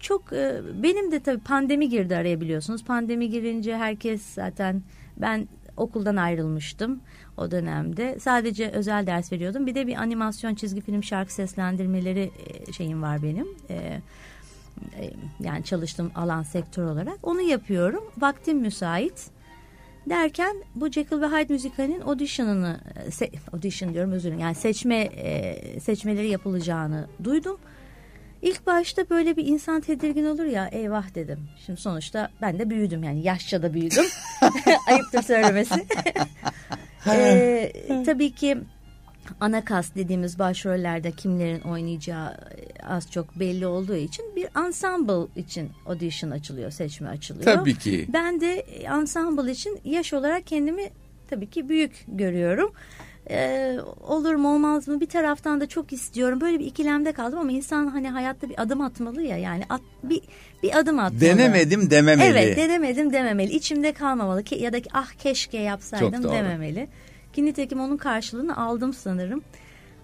çok 0.00 0.32
e, 0.32 0.60
benim 0.82 1.12
de 1.12 1.20
tabii 1.20 1.40
pandemi 1.40 1.88
girdi 1.88 2.16
araya 2.16 2.40
biliyorsunuz. 2.40 2.84
Pandemi 2.84 3.30
girince 3.30 3.76
herkes 3.76 4.22
zaten 4.22 4.82
ben 5.16 5.48
okuldan 5.76 6.16
ayrılmıştım 6.16 7.00
o 7.36 7.50
dönemde. 7.50 8.18
Sadece 8.20 8.70
özel 8.70 9.06
ders 9.06 9.32
veriyordum. 9.32 9.66
Bir 9.66 9.74
de 9.74 9.86
bir 9.86 9.96
animasyon 9.96 10.54
çizgi 10.54 10.80
film 10.80 11.04
şarkı 11.04 11.34
seslendirmeleri 11.34 12.30
e, 12.68 12.72
şeyim 12.72 13.02
var 13.02 13.22
benim. 13.22 13.46
E, 13.70 13.74
e, 13.74 15.10
yani 15.40 15.64
çalıştığım 15.64 16.12
alan 16.14 16.42
sektör 16.42 16.84
olarak 16.84 17.18
onu 17.22 17.40
yapıyorum. 17.40 18.04
Vaktim 18.18 18.58
müsait. 18.58 19.30
Derken 20.06 20.56
bu 20.74 20.90
Jekyll 20.90 21.20
ve 21.20 21.26
Hyde 21.26 21.52
müzikalinin 21.52 22.00
audition'ını 22.00 22.80
e, 23.20 23.26
audition 23.52 23.94
diyorum 23.94 24.12
özür 24.12 24.24
dilerim. 24.24 24.40
Yani 24.40 24.54
seçme 24.54 24.96
e, 24.96 25.80
seçmeleri 25.80 26.28
yapılacağını 26.28 27.08
duydum. 27.24 27.58
İlk 28.42 28.66
başta 28.66 29.10
böyle 29.10 29.36
bir 29.36 29.46
insan 29.46 29.80
tedirgin 29.80 30.24
olur 30.24 30.44
ya 30.44 30.68
eyvah 30.68 31.14
dedim. 31.14 31.38
Şimdi 31.66 31.80
sonuçta 31.80 32.30
ben 32.40 32.58
de 32.58 32.70
büyüdüm 32.70 33.02
yani 33.02 33.22
yaşça 33.22 33.62
da 33.62 33.74
büyüdüm. 33.74 34.04
Ayıptır 34.88 35.22
söylemesi. 35.22 35.86
ee, 37.06 37.72
tabii 38.06 38.32
ki 38.34 38.58
ana 39.40 39.64
kas 39.64 39.94
dediğimiz 39.94 40.38
başrollerde 40.38 41.12
kimlerin 41.12 41.60
oynayacağı 41.60 42.34
az 42.86 43.10
çok 43.10 43.38
belli 43.40 43.66
olduğu 43.66 43.96
için 43.96 44.24
bir 44.36 44.48
ensemble 44.66 45.40
için 45.40 45.70
audition 45.86 46.30
açılıyor, 46.30 46.70
seçme 46.70 47.08
açılıyor. 47.08 47.44
Tabii 47.44 47.78
ki. 47.78 48.06
Ben 48.12 48.40
de 48.40 48.54
ensemble 48.82 49.52
için 49.52 49.80
yaş 49.84 50.12
olarak 50.12 50.46
kendimi 50.46 50.90
tabii 51.30 51.50
ki 51.50 51.68
büyük 51.68 52.04
görüyorum. 52.08 52.72
Ee, 53.30 53.78
olur 54.00 54.34
mu 54.34 54.54
olmaz 54.54 54.88
mı 54.88 55.00
bir 55.00 55.06
taraftan 55.06 55.60
da 55.60 55.66
çok 55.66 55.92
istiyorum 55.92 56.40
böyle 56.40 56.58
bir 56.58 56.64
ikilemde 56.64 57.12
kaldım 57.12 57.38
ama 57.38 57.52
insan 57.52 57.86
hani 57.86 58.10
hayatta 58.10 58.48
bir 58.48 58.62
adım 58.62 58.80
atmalı 58.80 59.22
ya 59.22 59.36
yani 59.36 59.64
at, 59.68 59.80
bir 60.02 60.20
bir 60.62 60.78
adım 60.78 60.98
atmalı. 60.98 61.20
Denemedim 61.20 61.90
dememeli. 61.90 62.38
Evet 62.38 62.56
denemedim 62.56 63.12
dememeli 63.12 63.52
içimde 63.52 63.92
kalmamalı 63.92 64.42
ki 64.42 64.54
ya 64.54 64.72
da 64.72 64.78
ah 64.92 65.10
keşke 65.12 65.58
yapsaydım 65.58 66.24
dememeli. 66.24 66.88
Ki 67.32 67.44
nitekim 67.44 67.80
onun 67.80 67.96
karşılığını 67.96 68.56
aldım 68.56 68.92
sanırım. 68.92 69.42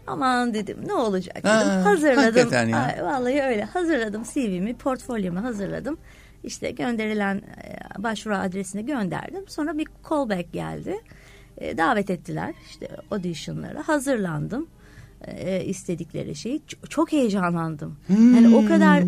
Aman 0.06 0.54
dedim 0.54 0.78
ne 0.86 0.94
olacak 0.94 1.36
dedim. 1.36 1.50
Ha, 1.50 1.84
hazırladım. 1.84 2.68
Ya. 2.68 2.78
Ay, 2.78 3.04
vallahi 3.04 3.42
öyle 3.42 3.64
hazırladım 3.64 4.22
CV'mi, 4.34 4.76
portfolyomu 4.76 5.42
hazırladım. 5.42 5.98
İşte 6.44 6.70
gönderilen 6.70 7.36
e, 7.36 8.02
başvuru 8.02 8.36
adresine 8.36 8.82
gönderdim. 8.82 9.48
Sonra 9.48 9.78
bir 9.78 9.86
callback 10.08 10.52
geldi. 10.52 11.00
E, 11.58 11.78
davet 11.78 12.10
ettiler 12.10 12.54
işte 12.70 12.88
auditionlara. 13.10 13.88
Hazırlandım. 13.88 14.66
E, 15.26 15.64
istedikleri 15.64 16.34
şeyi. 16.34 16.62
Çok 16.88 17.12
heyecanlandım. 17.12 17.96
Hmm. 18.06 18.34
Yani 18.34 18.56
o 18.56 18.68
kadar 18.68 19.02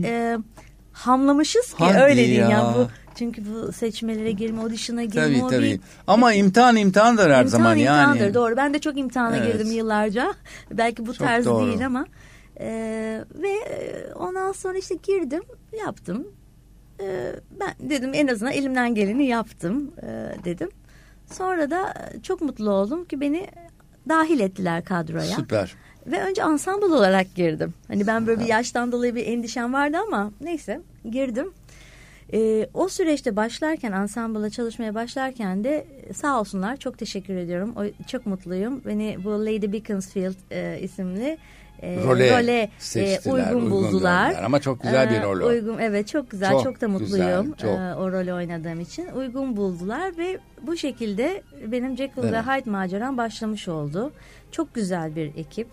hamlamışız 1.01 1.67
ki 1.67 1.85
Hadi 1.85 1.99
öyle 1.99 2.27
diyeyim 2.27 2.51
ya. 2.51 2.75
bu 2.79 2.89
çünkü 3.15 3.43
bu 3.47 3.73
seçmelere 3.73 4.33
girme, 4.33 4.63
audition'a 4.63 5.05
girme 5.05 5.27
tabii, 5.27 5.45
o 5.45 5.49
tabii. 5.49 5.63
bir... 5.63 5.81
Ama 6.07 6.33
imtihan 6.33 6.77
imtihandır 6.77 7.23
her 7.23 7.29
imtihan, 7.29 7.47
zaman 7.47 7.79
imtihandır, 7.79 8.21
yani. 8.21 8.35
Doğru. 8.35 8.57
Ben 8.57 8.75
de 8.75 8.79
çok 8.79 8.99
imtihana 8.99 9.37
evet. 9.37 9.53
girdim 9.53 9.73
yıllarca. 9.73 10.35
Belki 10.71 11.07
bu 11.07 11.15
çok 11.15 11.27
tarz 11.27 11.47
doğru. 11.47 11.67
değil 11.67 11.87
ama. 11.87 12.07
Ee, 12.61 13.25
ve 13.35 13.55
ondan 14.15 14.53
sonra 14.53 14.79
işte 14.79 14.95
girdim, 15.03 15.43
yaptım. 15.79 16.27
Ee, 17.01 17.33
ben 17.61 17.91
dedim 17.91 18.11
en 18.15 18.29
azından 18.29 18.53
elimden 18.53 18.95
geleni 18.95 19.27
yaptım 19.27 19.91
ee, 20.03 20.35
dedim. 20.45 20.69
Sonra 21.33 21.71
da 21.71 21.95
çok 22.23 22.41
mutlu 22.41 22.71
oldum 22.71 23.05
ki 23.05 23.21
beni 23.21 23.47
dahil 24.09 24.41
ettiler 24.41 24.85
kadroya. 24.85 25.23
Süper. 25.23 25.75
Ve 26.07 26.23
önce 26.23 26.43
ensemble 26.43 26.87
olarak 26.87 27.35
girdim. 27.35 27.75
Hani 27.89 28.07
ben 28.07 28.27
böyle 28.27 28.41
bir 28.41 28.47
yaştan 28.47 28.93
dolayı 28.93 29.15
bir 29.15 29.27
endişem 29.27 29.73
vardı 29.73 29.97
ama 30.07 30.31
neyse 30.41 30.81
girdim. 31.11 31.53
E, 32.33 32.69
o 32.75 32.89
süreçte 32.89 33.37
başlarken 33.37 33.93
ensemble'la 33.93 34.51
çalışmaya 34.51 34.95
başlarken 34.95 35.65
de 35.65 35.87
sağ 36.15 36.41
olsunlar 36.41 36.77
çok 36.77 36.99
teşekkür 36.99 37.35
ediyorum. 37.35 37.75
O, 37.77 38.07
çok 38.07 38.27
mutluyum. 38.27 38.83
Beni 38.87 39.17
bu 39.25 39.31
Lady 39.31 39.73
Beaconsfield 39.73 40.35
e, 40.51 40.81
isimli 40.81 41.39
e, 41.83 41.97
role, 42.05 42.39
role 42.39 42.71
seçtiler, 42.79 43.33
e, 43.33 43.33
uygun, 43.33 43.55
uygun 43.55 43.71
buldular. 43.71 44.43
Ama 44.45 44.61
çok 44.61 44.83
güzel 44.83 45.11
bir 45.11 45.15
e, 45.15 45.23
rol 45.23 45.41
o. 45.41 45.47
Uygun, 45.47 45.79
evet 45.79 46.09
çok 46.09 46.31
güzel, 46.31 46.51
çok, 46.51 46.65
çok 46.65 46.81
da 46.81 46.89
mutluyum 46.89 47.43
güzel, 47.43 47.57
çok. 47.59 47.79
E, 47.79 47.95
o 47.95 48.13
rolü 48.13 48.33
oynadığım 48.33 48.81
için. 48.81 49.09
Uygun 49.09 49.57
buldular 49.57 50.19
ve 50.19 50.39
bu 50.63 50.77
şekilde 50.77 51.43
benim 51.67 51.97
Jekyll 51.97 52.23
evet. 52.25 52.33
ve 52.33 52.41
Hyde 52.41 52.71
maceram 52.71 53.17
başlamış 53.17 53.69
oldu. 53.69 54.13
Çok 54.53 54.75
güzel 54.75 55.17
bir 55.17 55.27
ekip. 55.37 55.69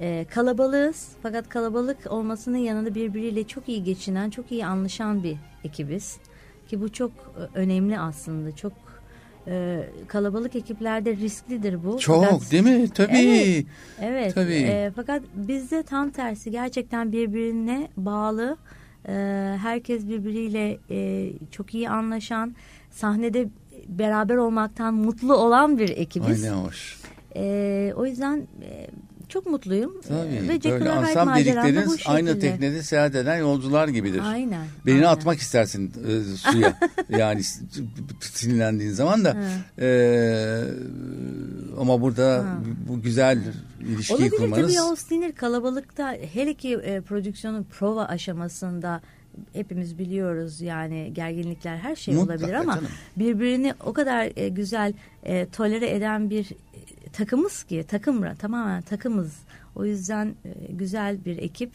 E, 0.00 0.26
kalabalığız 0.30 1.08
fakat 1.22 1.48
kalabalık 1.48 2.12
olmasının 2.12 2.58
yanında 2.58 2.94
birbiriyle 2.94 3.44
çok 3.44 3.68
iyi 3.68 3.84
geçinen, 3.84 4.30
çok 4.30 4.52
iyi 4.52 4.66
anlaşan 4.66 5.22
bir 5.22 5.36
ekibiz. 5.64 6.16
Ki 6.68 6.80
bu 6.80 6.92
çok 6.92 7.10
e, 7.10 7.58
önemli 7.58 7.98
aslında. 7.98 8.56
Çok 8.56 8.72
e, 9.46 9.84
kalabalık 10.06 10.56
ekiplerde 10.56 11.16
risklidir 11.16 11.84
bu. 11.84 11.98
Çok 11.98 12.24
fakat, 12.24 12.52
değil 12.52 12.62
mi? 12.62 12.88
Tabii. 12.88 13.14
Evet. 13.14 13.66
evet 14.00 14.34
Tabii. 14.34 14.54
E, 14.54 14.92
fakat 14.96 15.22
bizde 15.34 15.82
tam 15.82 16.10
tersi 16.10 16.50
gerçekten 16.50 17.12
birbirine 17.12 17.88
bağlı. 17.96 18.56
E, 19.08 19.12
herkes 19.62 20.08
birbiriyle 20.08 20.78
e, 20.90 21.30
çok 21.50 21.74
iyi 21.74 21.90
anlaşan, 21.90 22.54
sahnede 22.90 23.48
beraber 23.88 24.36
olmaktan 24.36 24.94
mutlu 24.94 25.34
olan 25.34 25.78
bir 25.78 25.88
ekibiz. 25.88 26.44
Ay 26.44 26.50
ne 26.50 26.54
hoş. 26.54 27.00
E, 27.36 27.92
o 27.96 28.06
yüzden 28.06 28.46
e, 28.62 28.86
çok 29.28 29.46
mutluyum. 29.46 29.92
Tabii. 30.08 30.48
Ve 30.48 30.52
Jack 30.52 30.64
böyle 30.64 30.90
ansam 30.90 31.34
dedikleriniz 31.34 31.96
aynı 32.06 32.40
teknede 32.40 32.82
seyahat 32.82 33.14
eden 33.14 33.36
yolcular 33.36 33.88
gibidir. 33.88 34.22
Aynen. 34.24 34.66
Beni 34.86 34.94
aynen. 34.94 35.06
atmak 35.06 35.38
istersin 35.38 35.92
e, 36.08 36.36
suya. 36.36 36.78
yani 37.08 37.42
sinirlendiğin 38.20 38.92
zaman 38.92 39.24
da. 39.24 39.36
e, 39.78 39.88
ama 41.80 42.00
burada 42.00 42.38
ha. 42.38 42.58
bu 42.88 43.02
güzel 43.02 43.38
ilişkiyi 43.80 44.14
Olabilir, 44.14 44.30
kurmanız. 44.30 44.58
Olabilir 44.58 44.78
tabii 44.78 44.92
o 44.92 44.96
sinir 44.96 45.32
kalabalıkta 45.32 46.12
hele 46.32 46.54
ki 46.54 46.74
e, 46.74 47.00
prodüksiyonun 47.00 47.64
prova 47.64 48.04
aşamasında 48.04 49.00
hepimiz 49.52 49.98
biliyoruz 49.98 50.60
yani 50.60 51.10
gerginlikler 51.14 51.76
her 51.76 51.96
şey 51.96 52.14
Mutlaka, 52.14 52.38
olabilir 52.38 52.54
ama 52.58 52.74
canım. 52.74 52.88
birbirini 53.16 53.74
o 53.84 53.92
kadar 53.92 54.30
e, 54.36 54.48
güzel 54.48 54.92
e, 55.22 55.46
tolere 55.46 55.90
eden 55.90 56.30
bir 56.30 56.48
takımız 57.12 57.64
ki 57.64 57.84
takım 57.88 58.34
tamamen 58.34 58.82
takımız. 58.82 59.32
O 59.74 59.84
yüzden 59.84 60.34
e, 60.44 60.72
güzel 60.72 61.24
bir 61.24 61.38
ekip. 61.38 61.70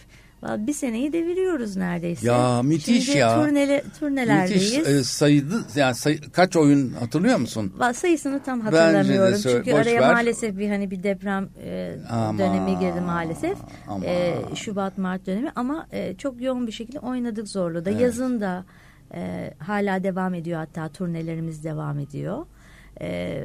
Bir 0.57 0.73
seneyi 0.73 1.13
deviriyoruz 1.13 1.75
neredeyse. 1.75 2.27
Ya 2.27 2.61
müthiş 2.63 3.05
Şimdi 3.05 3.17
ya. 3.17 3.43
Turnele, 3.43 3.83
turnelerdeyiz. 3.99 4.77
Müthiş. 4.77 4.93
E, 4.93 5.03
sayıdı, 5.03 5.65
yani 5.75 5.95
sayı, 5.95 6.31
kaç 6.31 6.55
oyun 6.55 6.89
hatırlıyor 6.89 7.37
musun? 7.37 7.73
Sayısını 7.93 8.43
tam 8.43 8.61
hatırlamıyorum. 8.61 9.39
Çünkü 9.43 9.73
araya 9.73 10.01
ver. 10.01 10.13
maalesef 10.13 10.57
bir 10.57 10.69
hani 10.69 10.91
bir 10.91 11.03
deprem 11.03 11.49
e, 11.63 11.95
ama, 12.09 12.39
dönemi 12.39 12.79
girdi 12.79 13.01
maalesef. 13.01 13.57
Ama. 13.87 14.05
E, 14.05 14.35
Şubat 14.55 14.97
Mart 14.97 15.25
dönemi 15.25 15.51
ama 15.55 15.87
e, 15.91 16.17
çok 16.17 16.41
yoğun 16.41 16.67
bir 16.67 16.71
şekilde 16.71 16.99
oynadık 16.99 17.47
zorlu 17.47 17.85
da. 17.85 17.89
Evet. 17.89 18.01
Yazın 18.01 18.41
da 18.41 18.65
e, 19.13 19.53
hala 19.59 20.03
devam 20.03 20.33
ediyor 20.33 20.59
hatta 20.59 20.89
turnelerimiz 20.89 21.63
devam 21.63 21.99
ediyor. 21.99 22.45
E, 23.01 23.41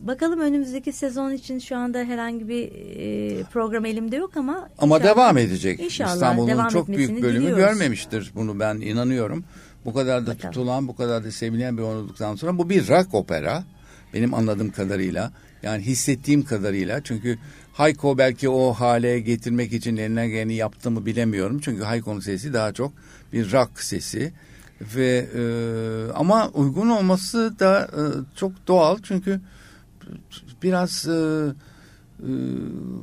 Bakalım 0.00 0.40
önümüzdeki 0.40 0.92
sezon 0.92 1.32
için 1.32 1.58
şu 1.58 1.76
anda 1.76 1.98
herhangi 1.98 2.48
bir 2.48 2.72
e, 2.96 3.42
program 3.42 3.84
elimde 3.84 4.16
yok 4.16 4.36
ama 4.36 4.68
ama 4.78 5.02
devam 5.02 5.38
edecek. 5.38 5.80
İnşallah 5.80 6.14
İstanbul'un 6.14 6.68
çok 6.68 6.88
büyük 6.88 7.22
bölümü 7.22 7.40
diliyoruz. 7.40 7.64
görmemiştir 7.64 8.32
bunu 8.34 8.60
ben 8.60 8.74
inanıyorum. 8.74 9.44
Bu 9.84 9.94
kadar 9.94 10.26
da 10.26 10.30
Bakalım. 10.30 10.52
tutulan, 10.52 10.88
bu 10.88 10.96
kadar 10.96 11.24
da 11.24 11.32
sevilen 11.32 11.78
bir 11.78 11.82
oynadıktan 11.82 12.36
sonra 12.36 12.58
bu 12.58 12.70
bir 12.70 12.88
rock 12.88 13.14
opera 13.14 13.64
benim 14.14 14.34
anladığım 14.34 14.70
kadarıyla. 14.70 15.32
Yani 15.62 15.82
hissettiğim 15.82 16.42
kadarıyla 16.42 17.00
çünkü 17.04 17.38
Hayko 17.72 18.18
belki 18.18 18.48
o 18.48 18.72
hale 18.72 19.20
getirmek 19.20 19.72
için 19.72 19.96
elinden 19.96 20.28
geleni 20.28 20.54
yaptı 20.54 20.90
mı 20.90 21.06
bilemiyorum. 21.06 21.60
Çünkü 21.64 21.82
Hayko'nun 21.82 22.20
sesi 22.20 22.52
daha 22.52 22.72
çok 22.72 22.92
bir 23.32 23.52
rock 23.52 23.80
sesi 23.80 24.32
ve 24.96 25.26
e, 25.34 25.42
ama 26.12 26.48
uygun 26.48 26.88
olması 26.88 27.58
da 27.58 27.90
e, 27.92 28.02
çok 28.36 28.52
doğal 28.66 28.98
çünkü 29.02 29.40
biraz 30.62 31.08
e, 31.08 31.12
e, 32.20 32.32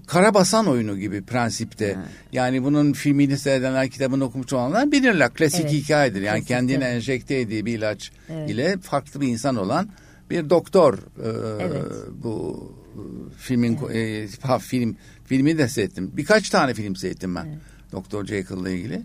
karabasan 0.08 0.68
oyunu 0.68 0.98
gibi 0.98 1.22
prensipte. 1.22 1.86
Evet. 1.86 1.98
Yani 2.32 2.64
bunun 2.64 2.94
filmini 2.94 3.38
seyredenler, 3.38 3.90
kitabını 3.90 4.24
okumuş 4.24 4.54
olanlar 4.54 4.92
bilirler. 4.92 5.34
Klasik 5.34 5.62
evet. 5.62 5.74
hikayedir. 5.74 6.22
Yani 6.22 6.38
Klasik, 6.38 6.48
kendine 6.48 6.86
evet. 6.86 6.96
enjekte 6.96 7.36
ettiği 7.36 7.66
bir 7.66 7.78
ilaç 7.78 8.12
evet. 8.30 8.50
ile 8.50 8.78
farklı 8.78 9.22
bir 9.22 9.28
insan 9.28 9.56
olan 9.56 9.90
bir 10.30 10.50
doktor 10.50 10.94
e, 10.94 11.30
evet. 11.62 11.84
bu 12.24 12.64
e, 12.96 13.02
filmin 13.38 13.80
evet. 13.92 14.40
e, 14.50 14.60
film 14.60 14.96
filmi 15.26 15.58
de 15.58 15.68
seyrettim. 15.68 16.12
Birkaç 16.18 16.50
tane 16.50 16.74
film 16.74 16.96
seyrettim 16.96 17.36
ben. 17.36 17.46
Evet. 17.46 17.58
Doktor 17.92 18.26
Jekyll'la 18.26 18.70
ilgili. 18.70 19.02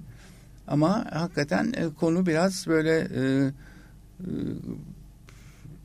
Ama 0.68 1.06
hakikaten 1.12 1.72
e, 1.76 1.94
konu 2.00 2.26
biraz 2.26 2.66
böyle 2.66 2.98
e, 2.98 3.52
e, 4.20 4.30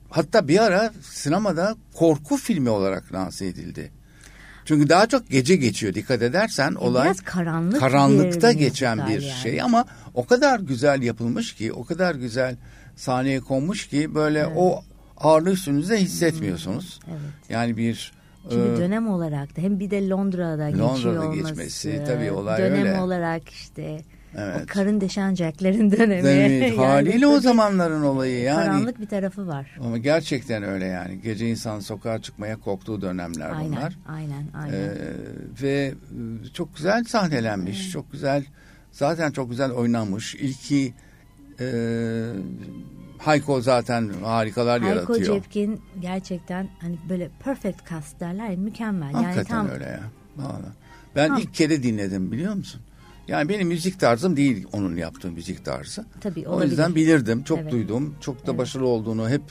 Hatta 0.10 0.48
bir 0.48 0.60
ara 0.64 0.94
sinemada 1.02 1.76
korku 1.94 2.38
filmi 2.38 2.70
olarak 2.70 3.14
lanse 3.14 3.46
edildi. 3.46 3.92
Çünkü 4.66 4.90
daha 4.90 5.08
çok 5.08 5.30
gece 5.30 5.56
geçiyor 5.56 5.94
dikkat 5.94 6.22
edersen 6.22 6.72
e 6.72 6.78
olay 6.78 7.06
biraz 7.06 7.22
karanlık 7.22 7.80
karanlıkta 7.80 8.52
geçen 8.52 8.98
bir 8.98 9.22
yani. 9.22 9.42
şey 9.44 9.62
ama 9.62 9.86
o 10.14 10.26
kadar 10.26 10.60
güzel 10.60 11.02
yapılmış 11.02 11.56
ki 11.56 11.74
o 11.74 11.84
kadar 11.86 12.16
güzel 12.16 12.56
sahneye 12.96 13.40
konmuş 13.40 13.88
ki 13.88 14.16
böyle 14.16 14.40
evet. 14.40 14.52
o 14.56 14.84
ağırlığı 15.18 15.52
üstünüzde 15.52 15.98
hissetmiyorsunuz. 15.98 17.00
Evet. 17.08 17.20
Yani 17.50 17.78
bir 17.78 18.12
çünkü 18.50 18.74
e, 18.74 18.78
dönem 18.78 19.08
olarak 19.10 19.58
da 19.58 19.62
hem 19.62 19.80
bir 19.80 19.92
de 19.92 20.10
Londra'da, 20.10 20.64
Londra'da 20.64 20.96
geçiyor 20.96 21.24
olması. 21.24 21.36
geçmesi 21.36 22.04
tabii 22.08 22.32
olay 22.32 22.58
dönem 22.58 22.74
öyle. 22.74 22.86
Dönem 22.86 23.02
olarak 23.02 23.50
işte 23.50 24.02
Evet. 24.38 24.62
O 24.64 24.66
karın 24.68 25.02
deşen 25.02 25.36
Jack'lerin 25.36 25.92
dönemi. 25.92 26.28
Evet, 26.28 26.62
Yani 26.78 26.86
haliyle 26.86 27.28
o 27.28 27.40
zamanların 27.40 28.04
olayı 28.04 28.42
yani. 28.42 28.66
Karanlık 28.66 29.02
bir 29.02 29.08
tarafı 29.08 29.48
var. 29.48 29.78
Ama 29.80 29.98
gerçekten 29.98 30.64
öyle 30.64 30.86
yani. 30.86 31.22
Gece 31.22 31.50
insan 31.50 31.80
sokağa 31.80 32.22
çıkmaya 32.22 32.58
korktuğu 32.58 33.02
dönemler 33.02 33.50
Aynen, 33.50 33.72
bunlar. 33.72 33.98
aynen, 34.08 34.44
aynen. 34.54 34.74
Ee, 34.74 34.92
ve 35.62 35.94
e, 36.44 36.54
çok 36.54 36.76
güzel 36.76 37.04
sahnelenmiş. 37.04 37.92
Çok 37.92 38.12
güzel 38.12 38.44
zaten 38.92 39.32
çok 39.32 39.50
güzel 39.50 39.72
oynanmış. 39.72 40.36
İlki 40.36 40.94
e, 41.60 41.68
Hayko 43.18 43.62
zaten 43.62 44.10
harikalar 44.24 44.82
Hayko 44.82 44.96
yaratıyor. 45.14 45.42
Cepkin 45.42 45.82
gerçekten 46.00 46.70
hani 46.80 46.98
böyle 47.10 47.30
perfect 47.44 47.90
cast 47.90 48.20
derler 48.20 48.50
ya 48.50 48.58
mükemmel. 48.58 49.12
yani 49.14 49.26
Hakikaten 49.26 49.58
tam 49.58 49.70
öyle 49.70 49.86
ya. 49.86 50.02
Vallahi. 50.38 50.72
Ben 51.16 51.28
Tam. 51.28 51.38
ilk 51.38 51.54
kere 51.54 51.84
dinledim 51.84 52.32
biliyor 52.32 52.54
musun? 52.54 52.82
Yani 53.28 53.50
benim 53.50 53.68
müzik 53.68 54.00
tarzım 54.00 54.38
değil 54.38 54.68
onun 54.74 54.96
yaptığı 54.96 55.32
müzik 55.32 55.66
tarzı. 55.66 56.06
Tabii, 56.22 56.48
O 56.48 56.52
olabilir. 56.52 56.70
yüzden 56.70 56.96
bilirdim, 56.96 57.44
çok 57.44 57.60
Evet. 57.60 57.72
duydum, 57.72 58.16
çok 58.22 58.38
da 58.38 58.42
Evet. 58.52 58.58
başarılı 58.58 58.88
olduğunu 58.88 59.30
hep 59.30 59.42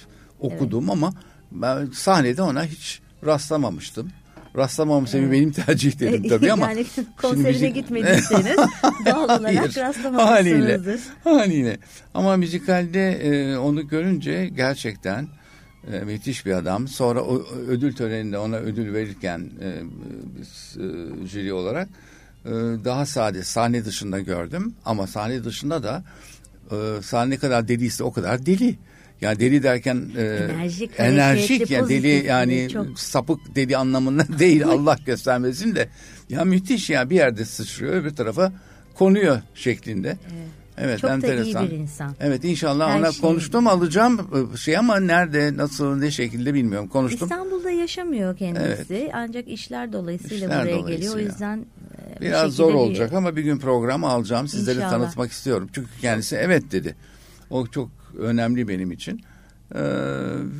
okudum 0.40 0.90
ama 0.90 1.12
ben 1.52 1.86
sahnede 1.86 2.42
ona 2.42 2.64
hiç 2.64 3.00
rastlamamıştım. 3.26 4.10
Rastlamamın 4.56 5.06
sebebi 5.06 5.32
benim 5.32 5.52
tercihlerim 5.52 6.22
tabii 6.28 6.52
ama. 6.52 6.66
yani 6.70 6.84
şimdi 6.94 7.08
konserine 7.22 7.48
müzik- 7.50 7.74
gitmediyseniz 7.74 8.56
doğal 9.06 9.24
olarak 9.24 9.44
Hayır, 9.44 9.56
haliyle, 9.58 9.82
rastlamamışsınızdır. 9.82 11.00
haliyle. 11.24 11.78
Ama 12.14 12.36
müzikalde 12.36 13.10
e, 13.12 13.56
onu 13.56 13.88
görünce 13.88 14.48
gerçekten 14.56 15.28
e, 15.92 15.98
müthiş 16.00 16.46
bir 16.46 16.52
adam. 16.52 16.88
Sonra 16.88 17.22
o, 17.22 17.42
ödül 17.68 17.92
töreninde 17.94 18.38
ona 18.38 18.56
ödül 18.56 18.92
verirken 18.94 19.50
e, 19.62 19.80
biz 20.38 20.76
e, 20.76 21.26
jüri 21.26 21.52
olarak 21.52 21.88
daha 22.84 23.06
sade 23.06 23.42
sahne 23.44 23.84
dışında 23.84 24.20
gördüm. 24.20 24.74
Ama 24.84 25.06
sahne 25.06 25.44
dışında 25.44 25.82
da 25.82 26.04
e, 26.70 27.02
sahne 27.02 27.30
ne 27.30 27.36
kadar 27.36 27.68
deliyse 27.68 28.04
o 28.04 28.12
kadar 28.12 28.46
deli. 28.46 28.74
Yani 29.20 29.40
deli 29.40 29.62
derken 29.62 30.04
e, 30.16 30.22
Enerjik, 30.22 30.90
enerjik 30.98 31.50
hareketli, 31.50 31.74
ya 31.74 31.88
deli 31.88 32.26
yani 32.26 32.68
çok- 32.72 32.98
sapık 33.00 33.54
deli 33.56 33.76
anlamında 33.76 34.24
değil 34.38 34.64
Allah 34.66 34.98
göstermesin 35.06 35.74
de 35.74 35.88
ya 36.28 36.44
müthiş 36.44 36.90
ya 36.90 37.10
bir 37.10 37.16
yerde 37.16 37.44
sıçrıyor 37.44 37.94
öbür 37.94 38.10
tarafa 38.16 38.52
konuyor 38.94 39.40
şeklinde. 39.54 40.16
Evet, 40.78 40.98
Çok 41.00 41.10
da 41.10 41.14
enteresan. 41.14 41.66
iyi 41.66 41.70
bir 41.70 41.76
insan. 41.76 42.14
Evet 42.20 42.44
inşallah 42.44 42.90
Her 42.90 42.98
ona 43.00 43.12
şey- 43.12 43.20
konuştum 43.20 43.66
alacağım 43.66 44.30
e, 44.54 44.56
şey 44.56 44.76
ama 44.76 45.00
nerede 45.00 45.56
nasıl 45.56 45.96
ne 45.96 46.10
şekilde 46.10 46.54
bilmiyorum 46.54 46.88
konuştum. 46.88 47.28
İstanbul'da 47.28 47.70
yaşamıyor 47.70 48.36
kendisi 48.36 49.10
ancak 49.12 49.48
işler 49.48 49.92
dolayısıyla 49.92 50.36
İşler 50.36 50.62
buraya 50.62 50.78
dolayısıyla. 50.78 50.96
geliyor. 50.96 51.14
O 51.16 51.18
yüzden 51.18 51.66
e, 52.16 52.20
bir 52.20 52.26
Biraz 52.26 52.40
şekilde 52.40 52.56
zor 52.56 52.68
bir- 52.68 52.74
olacak 52.74 53.12
ama 53.12 53.36
bir 53.36 53.42
gün 53.42 53.58
program 53.58 54.04
alacağım 54.04 54.48
sizleri 54.48 54.76
İnşallah. 54.76 54.90
tanıtmak 54.90 55.32
istiyorum. 55.32 55.68
Çünkü 55.72 55.88
kendisi 56.00 56.36
evet 56.36 56.72
dedi. 56.72 56.96
O 57.50 57.66
çok 57.66 57.88
önemli 58.18 58.68
benim 58.68 58.92
için. 58.92 59.20
Ee, 59.74 59.78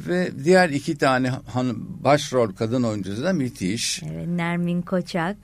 ve 0.08 0.30
diğer 0.44 0.68
iki 0.70 0.98
tane 0.98 1.28
hanım, 1.28 1.98
başrol 2.04 2.52
kadın 2.54 2.82
oyuncusu 2.82 3.24
da 3.24 3.32
müthiş. 3.32 4.02
Evet, 4.02 4.26
Nermin 4.28 4.82
Koçak. 4.82 5.36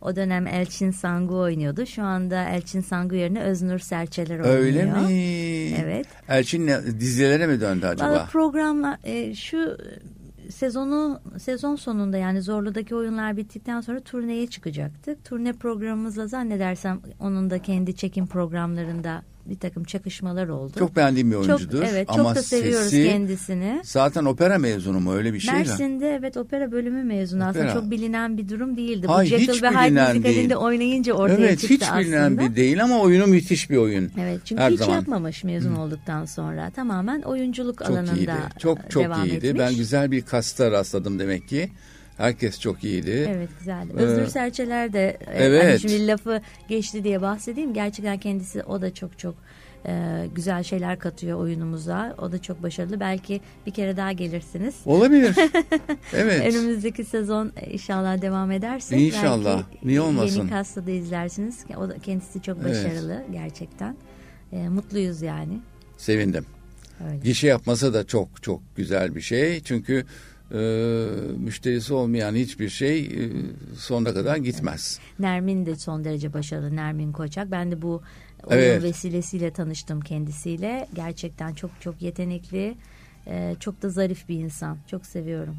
O 0.00 0.16
dönem 0.16 0.46
Elçin 0.46 0.90
Sangu 0.90 1.38
oynuyordu. 1.38 1.86
Şu 1.86 2.02
anda 2.02 2.44
Elçin 2.48 2.80
Sangu 2.80 3.14
yerine 3.14 3.40
Öznur 3.42 3.78
Serçeler 3.78 4.38
oynuyor. 4.38 4.58
Öyle 4.58 4.84
mi? 4.84 5.74
Evet. 5.84 6.06
Elçin 6.28 6.68
dizilere 7.00 7.46
mi 7.46 7.60
döndü 7.60 7.86
acaba? 7.86 8.10
Valla 8.10 8.26
programla 8.32 8.98
e, 9.04 9.34
şu 9.34 9.78
sezonu 10.50 11.20
sezon 11.38 11.76
sonunda 11.76 12.16
yani 12.16 12.42
Zorlu'daki 12.42 12.94
oyunlar 12.94 13.36
bittikten 13.36 13.80
sonra 13.80 14.00
turneye 14.00 14.46
çıkacaktık. 14.46 15.24
Turne 15.24 15.52
programımızla 15.52 16.26
zannedersem 16.26 17.00
onun 17.20 17.50
da 17.50 17.58
kendi 17.62 17.96
çekim 17.96 18.26
programlarında 18.26 19.22
bir 19.46 19.58
takım 19.58 19.84
çakışmalar 19.84 20.48
oldu. 20.48 20.72
Çok 20.78 20.96
beğendiğim 20.96 21.30
bir 21.30 21.36
oyuncudur. 21.36 21.78
Çok, 21.80 21.88
evet, 21.92 22.08
ama 22.10 22.22
çok 22.24 22.34
da 22.36 22.42
seviyoruz 22.42 22.90
sesi, 22.90 23.08
kendisini. 23.08 23.80
Zaten 23.84 24.24
opera 24.24 24.58
mezunu 24.58 25.00
mu 25.00 25.14
öyle 25.14 25.34
bir 25.34 25.40
şey 25.40 25.54
mi? 25.54 25.58
Mersin'de 25.58 26.14
evet 26.14 26.36
opera 26.36 26.72
bölümü 26.72 27.04
mezunu 27.04 27.44
aslında 27.44 27.64
Opera. 27.64 27.80
çok 27.80 27.90
bilinen 27.90 28.38
bir 28.38 28.48
durum 28.48 28.76
değildi. 28.76 29.06
Hayır, 29.06 29.32
Bu 29.32 29.36
Jekyll 29.38 29.62
ve 29.62 29.68
Hyde 29.70 30.12
müzikalinde 30.12 30.56
oynayınca 30.56 31.12
ortaya 31.14 31.38
Evet 31.38 31.58
çıktı 31.60 31.74
hiç 31.74 31.82
aslında. 31.82 32.00
bilinen 32.00 32.38
bir 32.38 32.56
değil 32.56 32.84
ama 32.84 33.00
oyunu 33.00 33.26
müthiş 33.26 33.70
bir 33.70 33.76
oyun. 33.76 34.10
Evet 34.20 34.40
çünkü 34.44 34.62
Her 34.62 34.70
hiç 34.70 34.78
zaman. 34.78 34.94
yapmamış 34.94 35.44
mezun 35.44 35.74
olduktan 35.76 36.24
sonra. 36.24 36.70
Tamamen 36.70 37.22
oyunculuk 37.22 37.78
Çok 37.78 37.90
alanında 37.90 38.12
iyiydi. 38.16 38.32
Çok 38.58 38.90
çok 38.90 39.04
devam 39.04 39.24
iyiydi. 39.26 39.46
etmiş. 39.46 39.60
Ben 39.60 39.74
güzel 39.74 40.10
bir 40.10 40.22
kasta 40.22 40.70
rastladım 40.70 41.18
demek 41.18 41.48
ki. 41.48 41.70
Herkes 42.20 42.60
çok 42.60 42.84
iyiydi. 42.84 43.26
Evet 43.30 43.48
güzeldi. 43.58 43.92
Özgür 43.96 44.22
Ee, 44.22 44.30
Serçeler 44.30 44.92
de 44.92 45.18
e, 45.26 45.44
evet. 45.44 45.64
hani 45.64 45.80
şimdi 45.80 46.06
lafı 46.06 46.40
geçti 46.68 47.04
diye 47.04 47.22
bahsedeyim. 47.22 47.74
Gerçekten 47.74 48.18
kendisi 48.18 48.62
o 48.62 48.82
da 48.82 48.94
çok 48.94 49.18
çok 49.18 49.34
e, 49.86 50.26
güzel 50.34 50.62
şeyler 50.62 50.98
katıyor 50.98 51.38
oyunumuza. 51.38 52.14
O 52.18 52.32
da 52.32 52.42
çok 52.42 52.62
başarılı. 52.62 53.00
Belki 53.00 53.40
bir 53.66 53.70
kere 53.70 53.96
daha 53.96 54.12
gelirsiniz. 54.12 54.74
Olabilir. 54.86 55.36
evet. 56.12 56.54
Önümüzdeki 56.54 57.04
sezon 57.04 57.52
inşallah 57.70 58.22
devam 58.22 58.50
ederse. 58.50 58.98
İnşallah. 58.98 59.62
Belki 59.72 59.88
Niye 59.88 60.00
olmasın? 60.00 60.40
Yeni 60.40 60.50
kasta 60.50 60.86
da 60.86 60.90
izlersiniz. 60.90 61.64
O 61.76 61.88
da 61.88 61.98
kendisi 61.98 62.42
çok 62.42 62.58
Evet. 62.62 62.70
başarılı 62.70 63.22
gerçekten. 63.32 63.96
E, 64.52 64.68
mutluyuz 64.68 65.22
yani. 65.22 65.60
Sevindim. 65.96 66.46
Öyle. 67.08 67.18
Gişe 67.18 67.46
yapması 67.46 67.94
da 67.94 68.06
çok 68.06 68.42
çok 68.42 68.60
güzel 68.76 69.14
bir 69.14 69.20
şey. 69.20 69.60
Çünkü 69.60 70.04
e, 70.54 70.60
müşterisi 71.38 71.94
olmayan 71.94 72.34
hiçbir 72.34 72.68
şey 72.68 73.00
e, 73.00 73.30
sonuna 73.76 74.14
kadar 74.14 74.36
gitmez. 74.36 74.98
Nermin 75.18 75.66
de 75.66 75.76
son 75.76 76.04
derece 76.04 76.32
başarılı. 76.32 76.76
Nermin 76.76 77.12
Koçak. 77.12 77.50
Ben 77.50 77.72
de 77.72 77.82
bu 77.82 78.02
oyun 78.44 78.60
Evet. 78.60 78.82
vesilesiyle 78.82 79.50
tanıştım 79.50 80.00
kendisiyle. 80.00 80.88
Gerçekten 80.94 81.54
çok 81.54 81.70
çok 81.80 82.02
yetenekli. 82.02 82.74
e, 83.26 83.54
çok 83.60 83.82
da 83.82 83.88
zarif 83.88 84.28
bir 84.28 84.34
insan. 84.34 84.78
Çok 84.90 85.06
seviyorum. 85.06 85.56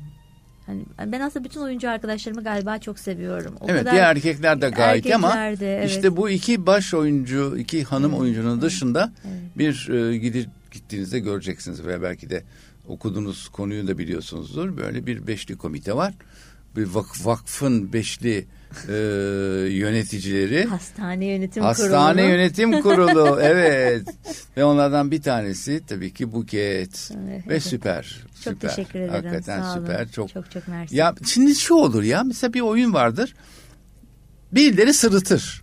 Hani 0.65 0.86
ben 1.12 1.19
aslında 1.19 1.45
bütün 1.45 1.62
oyuncu 1.62 1.89
arkadaşlarımı 1.89 2.43
galiba 2.43 2.77
çok 2.77 2.99
seviyorum. 2.99 3.56
O 3.60 3.65
evet 3.69 3.80
kadar 3.80 3.93
diğer 3.93 4.04
erkekler 4.04 4.62
de 4.62 4.69
gayet 4.69 5.13
ama 5.13 5.34
de, 5.36 5.77
evet. 5.77 5.89
işte 5.89 6.17
bu 6.17 6.30
iki 6.30 6.65
baş 6.65 6.93
oyuncu, 6.93 7.58
iki 7.58 7.84
hanım 7.84 8.13
oyuncunun 8.13 8.62
dışında 8.62 9.12
evet. 9.25 9.58
bir 9.58 9.89
e, 9.89 10.17
gidi, 10.17 10.49
gittiğinizde 10.71 11.19
göreceksiniz 11.19 11.86
ve 11.86 12.01
belki 12.01 12.30
de 12.30 12.43
okuduğunuz 12.88 13.50
konuyu 13.50 13.88
da 13.88 13.98
biliyorsunuzdur. 13.98 14.78
Böyle 14.78 15.06
bir 15.06 15.28
beşli 15.28 15.58
komite 15.58 15.96
var. 15.96 16.13
Bir 16.76 16.88
vak- 16.88 17.26
vakfın 17.26 17.94
beşli 17.94 18.48
e, 18.88 18.94
yöneticileri. 19.70 20.65
Hastane 20.65 21.26
yönetim 21.26 21.63
Hastane 21.63 22.22
kurulu. 22.22 22.32
yönetim 22.32 22.82
kurulu 22.82 23.39
evet 23.41 24.08
ve 24.58 24.63
onlardan 24.63 25.12
bir 25.12 25.22
tanesi 25.22 25.82
tabii 25.88 26.13
ki 26.13 26.34
Buket 26.34 27.12
Evet, 27.26 27.48
ve 27.48 27.54
evet. 27.54 27.63
süper 27.63 28.17
Çok 28.44 28.54
süper 28.54 28.70
teşekkür 28.76 29.00
ederim. 29.00 29.13
hakikaten 29.13 29.62
Sağ 29.62 29.74
olun. 29.74 29.80
süper 29.86 30.12
çok 30.12 30.30
çok 30.30 30.52
çok 30.52 30.67
mersi. 30.67 30.96
ya 30.96 31.15
şimdi 31.26 31.56
şu 31.56 31.74
olur 31.76 32.04
ya 32.04 32.24
mesela 32.24 32.54
bir 32.54 32.62
oyun 32.62 32.94
vardır 32.94 33.34
birileri 34.52 34.94
sırıtır 34.94 35.62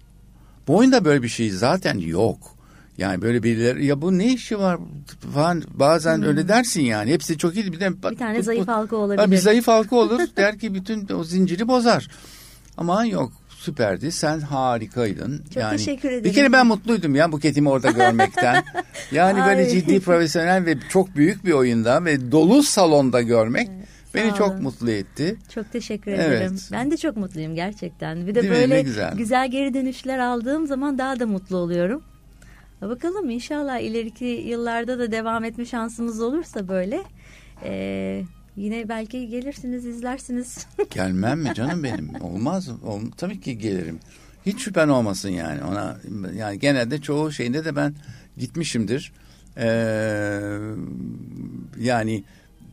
bu 0.69 0.77
oyunda 0.77 1.05
böyle 1.05 1.23
bir 1.23 1.29
şey 1.29 1.51
zaten 1.51 1.99
yok 1.99 2.58
yani 2.99 3.23
böyle 3.23 3.43
birileri 3.43 3.87
ya 3.87 4.03
bu 4.03 4.19
ne 4.19 4.33
işi 4.33 4.59
var 4.59 4.79
falan 5.35 5.63
bazen 5.75 6.23
öyle 6.23 6.49
dersin 6.49 6.83
yani 6.83 7.11
hepsi 7.13 7.39
çok 7.39 7.55
iyi 7.57 7.73
bir 7.73 7.81
de 7.81 8.03
bak, 8.03 8.05
Hmm. 8.05 8.11
bir 8.11 8.17
tane 8.19 8.39
bu- 8.39 8.43
zayıf 8.43 8.67
bu- 8.67 8.73
halka 8.73 8.97
Ha, 8.97 9.01
olabilir. 9.01 9.31
bir 9.31 9.37
zayıf 9.37 9.69
halka 9.69 9.97
olur 10.03 10.21
der 10.37 10.59
ki 10.59 10.75
bütün 10.75 11.09
o 11.15 11.25
zinciri 11.25 11.69
bozar. 11.69 12.09
Ama 12.77 13.05
yok 13.05 13.33
süperdi. 13.49 14.13
Sen 14.13 14.41
harikaydın. 14.41 15.39
Çok 15.55 15.57
yani, 15.63 15.77
teşekkür 15.77 16.09
Bir 16.11 16.15
ederim. 16.15 16.35
kere 16.35 16.53
ben 16.53 16.67
mutluydum 16.67 17.15
ya 17.15 17.33
Buket'imi 17.33 17.69
orada 17.69 17.91
görmekten. 17.91 18.65
yani 19.13 19.41
böyle 19.47 19.71
ciddi 19.71 20.01
profesyonel 20.01 20.67
ve 20.67 20.75
çok 20.89 21.17
büyük 21.17 21.45
bir 21.45 21.53
oyunda 21.53 22.05
ve 22.05 22.33
dolu 22.33 22.63
salonda 22.63 23.23
görmek 23.23 23.69
beni 24.15 24.31
sağ 24.31 24.37
çok 24.37 24.61
mutlu 24.61 24.91
etti. 24.91 25.37
Çok 25.55 25.73
teşekkür 25.73 26.13
Evet. 26.13 26.27
ederim. 26.29 26.59
Ben 26.73 26.91
de 26.91 26.97
çok 26.97 27.17
mutluyum 27.17 27.55
gerçekten. 27.55 28.27
Bir 28.27 28.35
de 28.35 28.43
Değil 28.43 28.53
böyle 28.55 28.83
güzel. 28.83 29.15
güzel. 29.17 29.51
geri 29.51 29.75
dönüşler 29.75 30.19
aldığım 30.19 30.67
zaman 30.67 30.99
daha 30.99 31.21
da 31.21 31.27
mutlu 31.27 31.57
oluyorum. 31.57 32.03
Bakalım 32.83 33.31
inşallah 33.31 33.79
ileriki 33.79 34.25
yıllarda 34.25 34.99
da 34.99 35.13
devam 35.13 35.45
etme 35.45 35.65
şansımız 35.65 36.21
olursa 36.21 36.69
böyle 36.69 37.03
e, 37.65 38.23
yine 38.57 38.89
belki 38.89 39.29
gelirsiniz 39.29 39.87
izlersiniz. 39.87 40.67
Gelmem 40.91 41.41
mi 41.41 41.55
canım 41.55 41.83
benim? 41.83 42.11
Olmaz. 42.21 42.69
Ol, 42.69 43.01
tabii 43.17 43.41
ki 43.41 43.59
gelirim. 43.59 43.99
Hiç 44.47 44.61
şüphen 44.61 44.89
olmasın 44.89 45.29
yani 45.29 45.65
ona. 45.65 45.97
Yani 46.37 46.59
genelde 46.59 47.01
çoğu 47.01 47.33
şeyinde 47.33 47.65
de 47.65 47.77
ben 47.77 47.95
gitmişimdir. 48.37 49.13
Ee, 49.57 49.71
yani 51.79 52.25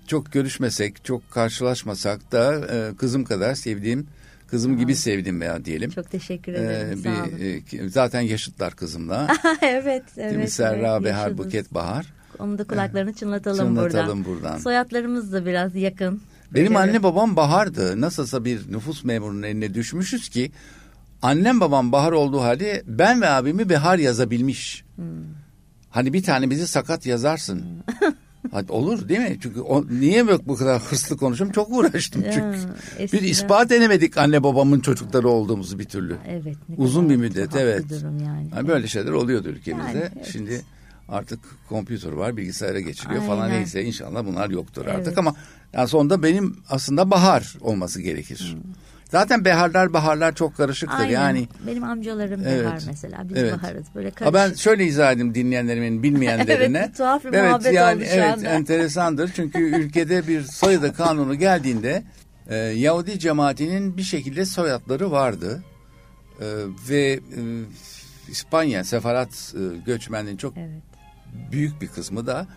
çok 0.08 0.32
görüşmesek, 0.32 1.06
çok 1.06 1.32
karşılaşmasak 1.32 2.32
da 2.32 2.68
e, 2.74 2.96
kızım 2.96 3.24
kadar 3.24 3.56
sevdiğim, 3.56 4.08
kızım 4.48 4.78
gibi 4.78 4.96
sevdim 4.96 5.42
veya 5.42 5.66
diyelim. 5.66 5.92
çok 5.92 6.12
teşekkür 6.12 6.54
Ee, 6.54 6.58
ederim. 6.58 7.00
Sağ 7.04 7.10
olun. 7.24 7.32
bir, 7.40 7.80
e, 7.80 7.90
zaten 7.90 8.22
yaşıtlar 8.22 8.76
kızımla. 8.76 9.28
evet, 9.62 10.16
Değil 10.18 10.28
mi? 10.32 10.34
evet. 10.36 10.52
Serra, 10.54 10.92
evet, 10.94 11.04
Behar, 11.04 11.22
yaşadınız. 11.28 11.38
Buket, 11.46 11.74
Bahar. 11.74 12.06
Onu 12.40 12.58
da 12.58 12.64
kulaklarını 12.64 13.14
çınlatalım, 13.14 13.58
Çınlatalım 13.68 14.26
buradan. 14.26 14.26
buradan. 14.26 14.58
Soyadlarımız 14.58 15.34
da 15.34 15.46
biraz 15.46 15.76
yakın. 15.76 16.22
Benim 16.54 16.68
Öyle 16.68 16.78
anne 16.80 17.04
babam 17.04 17.36
Bahar'dı. 17.36 18.02
Nasılsa 18.02 18.46
bir 18.46 18.72
nüfus 18.72 19.04
memurunun 19.04 19.44
eline 19.44 19.74
düşmüşüz 19.74 20.30
ki 20.30 20.52
Annem 21.22 21.60
babam 21.60 21.92
bahar 21.92 22.12
olduğu 22.12 22.42
halde 22.42 22.84
ben 22.88 23.22
ve 23.22 23.30
abimi 23.30 23.70
behar 23.70 24.00
yazabilmiş. 24.00 24.84
Hmm. 24.96 25.06
Hani 25.90 26.14
bir 26.14 26.24
tane 26.24 26.50
bizi 26.50 26.68
sakat 26.68 27.06
yazarsın. 27.06 27.64
Hadi 28.52 28.72
olur 28.72 29.10
değil 29.10 29.20
mi? 29.20 29.38
Çünkü 29.42 29.60
o, 29.62 29.86
niye 29.90 30.28
bu 30.48 30.56
kadar 30.56 30.82
hırslı 30.82 31.18
konuşuyorum? 31.18 31.54
Çok 31.54 31.70
uğraştım 31.72 32.24
Ya, 32.24 32.32
çünkü. 32.32 32.58
Bir 33.00 33.04
eskiden- 33.04 33.24
ispat 33.24 33.72
edemedik 33.72 34.18
anne 34.18 34.44
babamın 34.44 34.80
çocukları 34.80 35.30
olduğumuzu 35.30 35.80
bir 35.80 35.86
türlü. 35.86 36.18
Evet. 36.28 36.58
Uzun 36.78 37.10
bir 37.10 37.16
müddet 37.16 37.56
evet. 37.56 37.90
durum 37.90 38.24
yani. 38.24 38.50
Yani 38.56 38.68
böyle 38.68 38.88
şeyler 38.88 39.12
oluyordu 39.12 39.48
ülkemizde. 39.50 39.98
Yani, 39.98 40.10
evet. 40.16 40.30
Şimdi 40.32 40.62
artık 41.10 41.40
kompütür 41.70 42.12
var, 42.14 42.38
bilgisayara 42.38 42.80
geçiliyor 42.80 43.24
falan 43.24 43.42
Aynen. 43.42 43.58
neyse 43.58 43.84
inşallah 43.84 44.26
bunlar 44.26 44.50
yoktur 44.50 44.86
artık 44.86 45.08
Evet. 45.08 45.18
ama 45.18 45.36
yani 45.74 45.88
sonunda 45.88 46.24
benim 46.24 46.58
aslında 46.70 47.12
bahar 47.12 47.58
olması 47.62 48.02
gerekir. 48.02 48.56
Zaten 49.16 49.46
baharlar 49.46 49.94
baharlar 49.94 50.36
çok 50.36 50.58
karışıktır 50.58 51.00
Aynen. 51.00 51.12
yani. 51.12 51.48
Benim 51.68 51.84
amcalarım 51.84 52.42
Evet. 52.48 52.84
mesela. 52.88 53.30
Biz 53.30 53.38
Evet. 53.38 53.54
baharız. 53.54 53.86
Böyle 53.96 54.10
Ha 54.10 54.26
ben 54.26 54.32
karışık. 54.34 54.60
şöyle 54.60 54.86
izah 54.86 55.12
edeyim 55.12 55.36
dinleyenlerimin 55.36 56.04
bilmeyenlerine. 56.04 56.78
Evet, 56.86 56.98
tuhaf 56.98 57.26
bir 57.26 57.42
muhabbet 57.42 57.74
yani, 57.74 57.96
oldu 57.98 58.06
şu 58.06 58.12
evet, 58.16 58.34
anda. 58.38 58.50
enteresandır. 58.50 59.32
Çünkü 59.36 59.60
ülkede 59.80 60.28
bir 60.28 60.42
soyadı 60.44 60.94
kanunu 60.94 61.36
geldiğinde 61.36 62.04
e, 62.50 62.56
Yahudi 62.56 63.20
cemaatinin 63.20 63.98
bir 63.98 64.04
şekilde 64.04 64.46
soyadları 64.46 65.12
vardı. 65.12 65.64
E, 66.42 66.46
ve 66.90 67.12
e, 67.14 67.20
İspanya 68.28 68.84
sefarat 68.84 69.54
e, 69.56 69.78
göçmenliğinin 69.86 70.38
çok 70.38 70.58
Evet. 70.58 70.82
büyük 71.52 71.82
bir 71.82 71.88
kısmı 71.88 72.28
da 72.28 72.48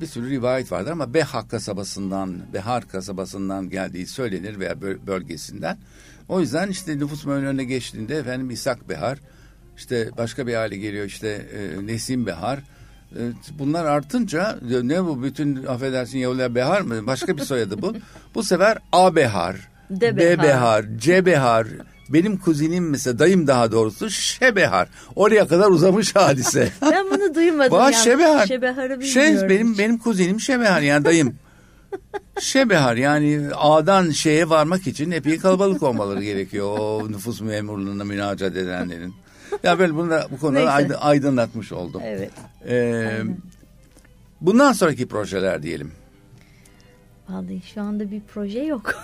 bir 0.00 0.06
sürü 0.06 0.30
rivayet 0.30 0.72
vardır 0.72 0.90
ama 0.90 1.14
Behak 1.14 1.50
kasabasından, 1.50 2.34
Behar 2.54 2.88
kasabasından 2.88 3.70
geldiği 3.70 4.06
söylenir 4.06 4.58
veya 4.58 4.80
böl- 4.80 5.06
bölgesinden. 5.06 5.78
O 6.28 6.40
yüzden 6.40 6.68
işte 6.68 6.98
nüfus 6.98 7.26
önüne 7.26 7.64
geçtiğinde 7.64 8.16
efendim 8.16 8.50
İshak 8.50 8.88
Behar, 8.88 9.18
işte 9.76 10.10
başka 10.18 10.46
bir 10.46 10.54
hale 10.54 10.76
geliyor 10.76 11.04
işte 11.04 11.28
e, 11.28 11.86
Nesim 11.86 12.26
Behar. 12.26 12.58
E, 13.16 13.20
bunlar 13.58 13.84
artınca 13.84 14.58
ne 14.82 15.04
bu 15.04 15.22
bütün 15.22 15.64
affedersin 15.64 16.18
Yahudiler 16.18 16.54
Behar 16.54 16.80
mı? 16.80 17.06
Başka 17.06 17.36
bir 17.36 17.42
soyadı 17.42 17.82
bu. 17.82 17.94
bu 18.34 18.42
sefer 18.42 18.78
A 18.92 19.16
Behar, 19.16 19.68
B 19.90 20.16
Behar. 20.16 20.42
Behar, 20.42 20.84
C 20.98 21.26
Behar, 21.26 21.66
benim 22.08 22.36
kuzinim 22.38 22.90
mesela 22.90 23.18
dayım 23.18 23.46
daha 23.46 23.72
doğrusu 23.72 24.10
Şebehar. 24.10 24.88
Oraya 25.16 25.46
kadar 25.48 25.70
uzamış 25.70 26.16
hadise. 26.16 26.72
Ben 26.82 27.06
bunu 27.10 27.34
duymadım. 27.34 27.72
Vah 27.78 27.92
ya. 27.92 27.98
Şebehar. 27.98 28.46
Şebehar'ı 28.46 29.02
Şey 29.02 29.22
bilmiyorum. 29.24 29.48
benim 29.50 29.78
benim 29.78 29.98
kuzenim 29.98 30.40
Şebehar 30.40 30.80
yani 30.80 31.04
dayım. 31.04 31.34
Şebehar 32.40 32.96
yani 32.96 33.40
A'dan 33.54 34.10
şeye 34.10 34.48
varmak 34.48 34.86
için 34.86 35.10
epey 35.10 35.38
kalabalık 35.38 35.82
olmaları 35.82 36.22
gerekiyor 36.24 36.78
o 36.78 37.12
nüfus 37.12 37.40
memurluğuna 37.40 38.04
müracaat 38.04 38.56
edenlerin. 38.56 39.14
Ya 39.62 39.78
böyle 39.78 39.94
bunu 39.94 40.10
da, 40.10 40.28
bu 40.30 40.38
konuda 40.40 40.60
aydın- 40.72 40.94
aydınlatmış 41.00 41.72
oldum. 41.72 42.02
Evet. 42.04 42.30
Ee, 42.68 43.20
bundan 44.40 44.72
sonraki 44.72 45.08
projeler 45.08 45.62
diyelim. 45.62 45.92
Vallahi 47.28 47.62
şu 47.74 47.80
anda 47.80 48.10
bir 48.10 48.20
proje 48.34 48.60
yok. 48.60 48.94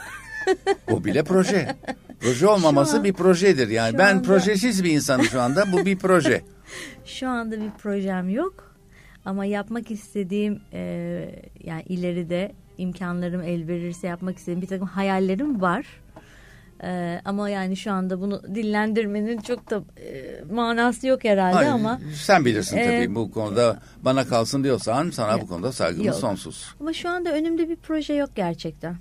Bu 0.91 1.05
bile 1.05 1.23
proje. 1.25 1.77
Proje 2.21 2.47
olmaması 2.47 2.97
an- 2.97 3.05
bir 3.05 3.13
projedir. 3.13 3.69
Yani 3.69 3.93
şu 3.93 3.99
ben 3.99 4.15
anda- 4.15 4.23
projesiz 4.23 4.85
bir 4.85 4.91
insanım 4.91 5.25
şu 5.25 5.41
anda. 5.41 5.73
Bu 5.73 5.87
bir 5.87 5.99
proje. 5.99 6.43
Şu 7.05 7.29
anda 7.29 7.61
bir 7.61 7.71
projem 7.71 8.29
yok. 8.29 8.75
Ama 9.25 9.45
yapmak 9.45 9.91
istediğim 9.91 10.61
e, 10.73 10.81
yani 11.65 11.83
ileride 11.83 12.53
imkanlarım 12.79 13.43
el 13.43 13.69
verirse 13.69 14.07
yapmak 14.07 14.39
istediğim 14.39 14.63
bir 14.63 14.67
takım 14.67 14.87
hayallerim 14.87 15.61
var. 15.61 15.87
E, 16.85 17.21
ama 17.25 17.49
yani 17.51 17.77
şu 17.77 17.93
anda 17.93 18.21
bunu 18.21 18.43
dillendirmenin 18.55 19.39
çok 19.39 19.71
da 19.71 19.83
e, 20.01 20.41
manası 20.53 21.07
yok 21.07 21.25
herhalde 21.25 21.55
Hayır, 21.57 21.71
ama 21.71 22.01
sen 22.15 22.45
bilirsin 22.45 22.77
Ee, 22.77 22.85
tabii 22.87 23.15
bu 23.15 23.31
konuda 23.31 23.79
bana 24.03 24.25
kalsın 24.27 24.65
diyorsan 24.65 25.11
sana 25.11 25.41
bu 25.41 25.47
konuda 25.49 25.73
saygımız 25.73 26.07
Yok. 26.07 26.17
sonsuz. 26.17 26.75
ama 26.81 26.93
şu 26.93 27.09
anda 27.09 27.33
önümde 27.33 27.69
bir 27.69 27.77
proje 27.77 28.15
yok 28.15 28.31
gerçekten. 28.35 28.97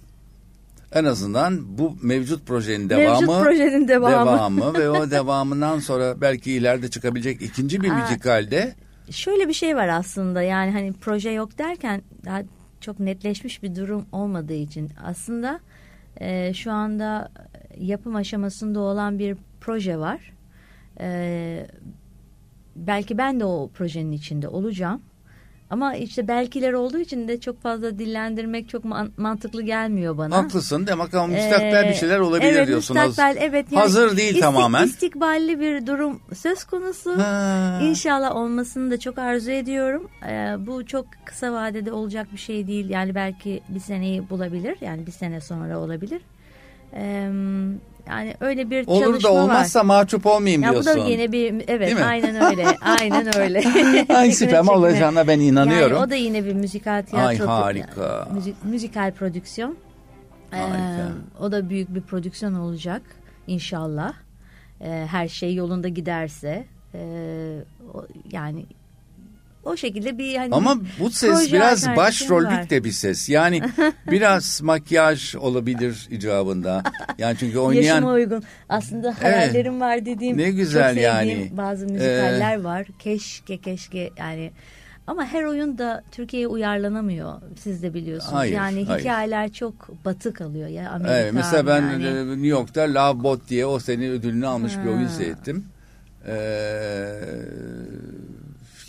En 0.93 1.05
azından 1.05 1.77
bu 1.77 1.97
mevcut 2.01 2.47
projenin 2.47 2.89
devamı 2.89 3.21
Mevcut 3.21 3.43
projenin 3.43 3.87
devamı. 3.87 4.31
devamı 4.31 4.73
ve 4.73 4.89
o 4.89 5.11
devamından 5.11 5.79
sonra 5.79 6.21
belki 6.21 6.51
ileride 6.51 6.89
çıkabilecek 6.89 7.41
ikinci 7.41 7.81
bir 7.81 7.89
Aa. 7.89 7.95
müzikalde 7.95 8.73
Şöyle 9.11 9.47
bir 9.47 9.53
şey 9.53 9.75
var 9.75 9.87
aslında 9.87 10.41
yani 10.41 10.71
hani 10.71 10.93
proje 10.93 11.29
yok 11.29 11.57
derken 11.57 12.01
daha 12.25 12.41
çok 12.81 12.99
netleşmiş 12.99 13.63
bir 13.63 13.75
durum 13.75 14.05
olmadığı 14.11 14.53
için 14.53 14.91
aslında 15.03 15.59
e, 16.19 16.53
şu 16.53 16.71
anda 16.71 17.31
yapım 17.77 18.15
aşamasında 18.15 18.79
olan 18.79 19.19
bir 19.19 19.37
proje 19.61 19.99
var. 19.99 20.33
E, 20.99 21.67
belki 22.75 23.17
ben 23.17 23.39
de 23.39 23.45
o 23.45 23.69
projenin 23.73 24.11
içinde 24.11 24.47
olacağım. 24.47 25.01
Ama 25.73 25.95
işte 25.95 26.27
belkiler 26.27 26.73
olduğu 26.73 26.99
için 26.99 27.27
de 27.27 27.39
çok 27.39 27.61
fazla 27.61 27.99
dillendirmek 27.99 28.69
çok 28.69 28.85
man- 28.85 29.11
mantıklı 29.17 29.61
gelmiyor 29.61 30.17
bana. 30.17 30.37
haklısın 30.37 30.87
demek 30.87 31.13
ama 31.13 31.27
müstakbel 31.27 31.83
Ee, 31.85 31.89
bir 31.89 31.93
şeyler 31.93 32.19
olabilir 32.19 32.53
evet, 32.53 32.67
diyorsun. 32.67 32.97
Müstakbel, 32.97 33.37
evet. 33.41 33.65
yani 33.71 33.81
Hazır 33.81 34.17
değil 34.17 34.29
istik- 34.35 34.41
tamamen. 34.41 34.85
İstikballi 34.85 35.59
bir 35.59 35.87
durum 35.87 36.19
söz 36.35 36.63
konusu. 36.63 37.17
Ha. 37.17 37.79
İnşallah 37.83 38.35
olmasını 38.35 38.91
da 38.91 38.99
çok 38.99 39.17
arzu 39.17 39.51
ediyorum. 39.51 40.09
Ee, 40.27 40.55
bu 40.59 40.85
çok 40.85 41.05
kısa 41.25 41.53
vadede 41.53 41.91
olacak 41.91 42.27
bir 42.33 42.37
şey 42.37 42.67
değil. 42.67 42.89
Yani 42.89 43.15
belki 43.15 43.61
bir 43.69 43.79
seneyi 43.79 44.29
bulabilir. 44.29 44.77
Yani 44.81 45.05
bir 45.05 45.11
sene 45.11 45.41
sonra 45.41 45.79
olabilir. 45.79 46.21
Ee, 46.95 47.29
yani 48.09 48.35
öyle 48.39 48.69
bir 48.69 48.87
Olur 48.87 49.03
çalışma 49.03 49.29
da 49.29 49.35
var. 49.35 49.41
olmazsa 49.41 49.83
mahcup 49.83 50.25
olmayayım 50.25 50.63
Ya 50.63 50.69
bu 50.69 50.73
diyorsun. 50.83 51.01
da 51.05 51.07
yine 51.09 51.31
bir 51.31 51.53
evet 51.67 51.87
Değil 51.87 51.95
mi? 51.95 52.03
aynen 52.03 52.45
öyle. 52.51 52.65
Aynen 52.81 53.37
öyle. 53.39 53.63
Ay 54.15 54.31
süper 54.31 54.59
olacağına 54.67 55.27
ben 55.27 55.39
inanıyorum. 55.39 55.95
Yani 55.95 56.05
o 56.05 56.09
da 56.09 56.15
yine 56.15 56.45
bir 56.45 56.53
müzikal 56.53 57.01
tiyatro. 57.01 57.27
Ay, 57.27 57.37
harika. 57.37 58.27
müzik- 58.33 58.63
müzikal 58.63 59.11
prodüksiyon. 59.11 59.77
Ee, 60.53 60.57
Harika. 60.57 61.11
o 61.39 61.51
da 61.51 61.69
büyük 61.69 61.95
bir 61.95 62.01
prodüksiyon 62.01 62.53
olacak 62.53 63.01
inşallah. 63.47 64.13
Ee, 64.81 65.07
her 65.11 65.27
şey 65.27 65.55
yolunda 65.55 65.87
giderse. 65.87 66.65
Ee, 66.95 66.99
yani 68.31 68.65
o 69.63 69.77
şekilde 69.77 70.17
bir 70.17 70.35
hani 70.35 70.55
Ama 70.55 70.77
bu 70.99 71.09
ses 71.09 71.53
biraz 71.53 71.95
başrollük 71.95 72.69
de 72.69 72.83
bir 72.83 72.91
ses. 72.91 73.29
Yani 73.29 73.61
biraz 74.11 74.61
makyaj 74.61 75.35
olabilir 75.35 76.07
icabında. 76.11 76.83
Yani 77.17 77.35
çünkü 77.39 77.57
oynayan 77.57 77.83
Yaşıma 77.83 78.11
uygun. 78.11 78.43
Aslında 78.69 79.15
hayallerim 79.21 79.81
var 79.81 80.05
dediğim 80.05 80.37
Ne 80.37 80.51
güzel 80.51 80.93
çok 80.95 81.03
yani. 81.03 81.51
bazı 81.57 81.85
müzikaller 81.85 82.61
var. 82.61 82.87
Keşke 82.99 83.57
keşke 83.57 84.09
yani 84.17 84.51
ama 85.07 85.25
her 85.25 85.43
oyun 85.43 85.77
da 85.77 86.03
Türkiye'ye 86.11 86.47
uyarlanamıyor. 86.47 87.33
Siz 87.59 87.83
de 87.83 87.93
biliyorsunuz. 87.93 88.33
Hayır, 88.33 88.53
yani 88.53 88.85
hayır. 88.85 88.99
hikayeler 89.01 89.51
çok 89.51 90.05
batı 90.05 90.33
kalıyor 90.33 90.67
ya 90.69 90.89
Amerika. 90.91 91.17
Evet, 91.17 91.33
mesela 91.33 91.67
ben 91.67 91.81
yani. 91.81 92.29
New 92.31 92.47
York'ta 92.47 92.81
Love 92.81 93.23
Boat 93.23 93.39
diye 93.49 93.65
o 93.65 93.79
sene 93.79 94.09
ödülünü 94.09 94.47
almış 94.47 94.73
bir 94.77 94.89
Ha. 94.91 94.97
oyun 94.97 95.07
seyrettim. 95.07 95.65
Ee, 96.27 96.33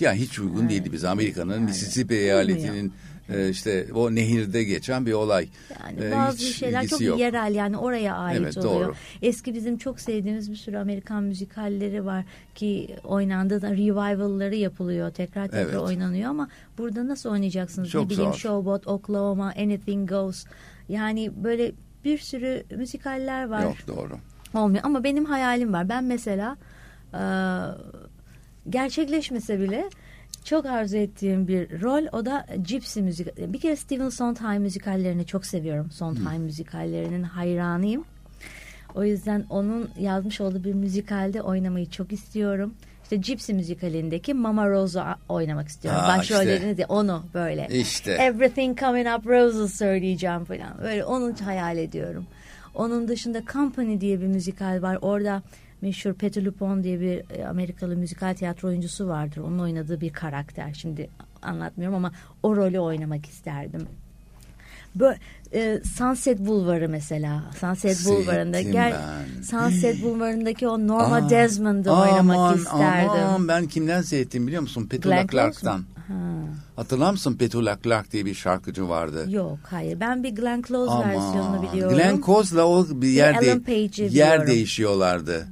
yani 0.00 0.20
hiç 0.20 0.38
uygun 0.38 0.68
değildi 0.68 0.92
bize 0.92 1.08
Amerika'nın 1.08 1.62
Mississippi 1.62 2.14
eyaletinin 2.14 2.92
e, 3.28 3.48
işte 3.48 3.86
o 3.94 4.14
nehirde 4.14 4.64
geçen 4.64 5.06
bir 5.06 5.12
olay. 5.12 5.48
Yani 5.80 6.04
Ee, 6.04 6.12
bazı 6.12 6.38
hiç 6.38 6.56
şeyler 6.56 6.86
çok 6.86 7.00
yok. 7.00 7.18
yerel 7.18 7.54
yani 7.54 7.76
oraya 7.76 8.16
ait 8.16 8.40
Evet, 8.40 8.56
oluyor. 8.58 8.74
doğru. 8.86 8.94
Eski 9.22 9.54
bizim 9.54 9.78
çok 9.78 10.00
sevdiğimiz 10.00 10.50
bir 10.50 10.56
sürü 10.56 10.76
Amerikan 10.78 11.22
müzikalleri 11.24 12.04
var 12.04 12.24
ki 12.54 12.96
oynandığı 13.04 13.62
da 13.62 13.70
revival'ları 13.70 14.54
yapılıyor. 14.54 15.10
Tekrar 15.10 15.44
tekrar 15.48 15.62
Evet. 15.64 15.76
oynanıyor 15.76 16.30
ama 16.30 16.48
burada 16.78 17.08
nasıl 17.08 17.30
oynayacaksınız? 17.30 17.88
Çok 17.90 18.04
ne 18.04 18.10
bileyim 18.10 18.30
zor. 18.32 18.38
Showboat, 18.38 18.86
Oklahoma, 18.86 19.52
Anything 19.58 20.08
Goes. 20.08 20.44
Yani 20.88 21.30
böyle 21.44 21.72
bir 22.04 22.18
sürü 22.18 22.64
müzikaller 22.76 23.44
var. 23.48 23.62
Yok 23.62 23.76
doğru. 23.86 24.18
Olmuyor 24.54 24.80
ama 24.84 25.04
benim 25.04 25.24
hayalim 25.24 25.72
var. 25.72 25.88
Ben 25.88 26.04
mesela 26.04 26.56
e, 27.14 27.22
gerçekleşmese 28.70 29.60
bile 29.60 29.84
çok 30.44 30.66
arzu 30.66 30.96
ettiğim 30.96 31.48
bir 31.48 31.82
rol 31.82 32.06
o 32.12 32.26
da 32.26 32.46
Gypsy 32.66 33.00
müzik. 33.00 33.52
Bir 33.52 33.60
kere 33.60 33.76
Stephen 33.76 34.08
Sondheim 34.08 34.62
müzikallerini 34.62 35.26
çok 35.26 35.46
seviyorum. 35.46 35.90
Sondheim 35.90 36.42
müzikallerinin 36.42 37.22
hayranıyım. 37.22 38.04
O 38.94 39.04
yüzden 39.04 39.46
onun 39.50 39.90
yazmış 39.98 40.40
olduğu 40.40 40.64
bir 40.64 40.74
müzikalde 40.74 41.42
oynamayı 41.42 41.90
çok 41.90 42.12
istiyorum. 42.12 42.74
İşte 43.02 43.16
Gypsy 43.16 43.52
müzikalindeki 43.52 44.34
Mama 44.34 44.70
Rose'u 44.70 45.02
oynamak 45.28 45.68
istiyorum. 45.68 46.00
Aa, 46.04 46.18
Başrollerini 46.18 46.70
işte. 46.70 46.76
de 46.76 46.86
onu 46.86 47.24
böyle. 47.34 47.68
İşte. 47.70 48.12
Everything 48.12 48.80
Coming 48.80 49.06
Up 49.18 49.26
Roses 49.26 49.78
söyleyeceğim 49.78 50.44
falan. 50.44 50.78
Böyle 50.82 51.04
onu 51.04 51.34
hayal 51.44 51.78
ediyorum. 51.78 52.26
Onun 52.74 53.08
dışında 53.08 53.42
Company 53.52 54.00
diye 54.00 54.20
bir 54.20 54.26
müzikal 54.26 54.82
var. 54.82 54.98
Orada 55.02 55.42
meşhur 55.84 56.12
Patti 56.14 56.44
LuPone 56.44 56.82
diye 56.84 57.00
bir 57.00 57.38
e, 57.38 57.46
Amerikalı 57.46 57.96
müzikal 57.96 58.34
tiyatro 58.34 58.68
oyuncusu 58.68 59.08
vardır. 59.08 59.40
Onun 59.40 59.58
oynadığı 59.58 60.00
bir 60.00 60.12
karakter. 60.12 60.74
Şimdi 60.74 61.08
anlatmıyorum 61.42 61.96
ama 61.96 62.12
o 62.42 62.56
rolü 62.56 62.78
oynamak 62.78 63.26
isterdim. 63.26 63.86
Böyle, 64.94 65.18
e, 65.54 65.80
Sunset 65.96 66.38
Bulvarı 66.38 66.88
mesela. 66.88 67.42
Sunset 67.60 68.06
Bulvarı'nda 68.06 68.60
gel. 68.60 68.94
Sunset 69.50 70.02
Bulvarı'ndaki 70.02 70.68
o 70.68 70.86
Norma 70.86 71.16
Aa, 71.16 71.30
Desmond'ı 71.30 71.92
oynamak 71.92 72.36
aman, 72.36 72.56
isterdim. 72.56 73.10
Aman 73.10 73.48
ben 73.48 73.66
kimden 73.66 74.02
seyrettim 74.02 74.46
biliyor 74.46 74.62
musun? 74.62 74.86
Petula 74.90 75.14
Glenn 75.14 75.26
Close 75.26 75.32
Clark'tan. 75.32 75.84
Ha. 76.08 76.14
Hatırlar 76.76 77.12
mısın 77.12 77.36
Petula 77.36 77.78
Clark 77.84 78.12
diye 78.12 78.24
bir 78.24 78.34
şarkıcı 78.34 78.88
vardı. 78.88 79.26
Yok 79.28 79.58
hayır 79.62 80.00
ben 80.00 80.22
bir 80.22 80.30
Glenn 80.30 80.62
Close 80.62 80.92
Aman. 80.92 81.10
versiyonunu 81.10 81.72
biliyorum. 81.72 81.96
Glenn 81.96 82.20
Close'la 82.26 82.66
o 82.66 82.86
bir 82.90 83.08
yer, 83.08 83.40
de- 83.40 83.46
yer 83.46 84.10
biliyorum. 84.10 84.46
Değişiyorlardı. 84.46 85.46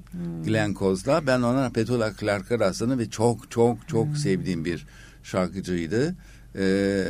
Glenn 0.44 0.74
Close'la. 0.78 1.26
Ben 1.26 1.42
ona 1.42 1.70
Petula 1.70 2.12
Clark'a 2.20 2.58
rastladım 2.58 2.98
ve 2.98 3.10
çok 3.10 3.50
çok 3.50 3.88
çok 3.88 4.06
Hmm. 4.06 4.16
sevdiğim 4.16 4.64
bir 4.64 4.86
şarkıcıydı. 5.22 6.14
Ee, 6.58 7.04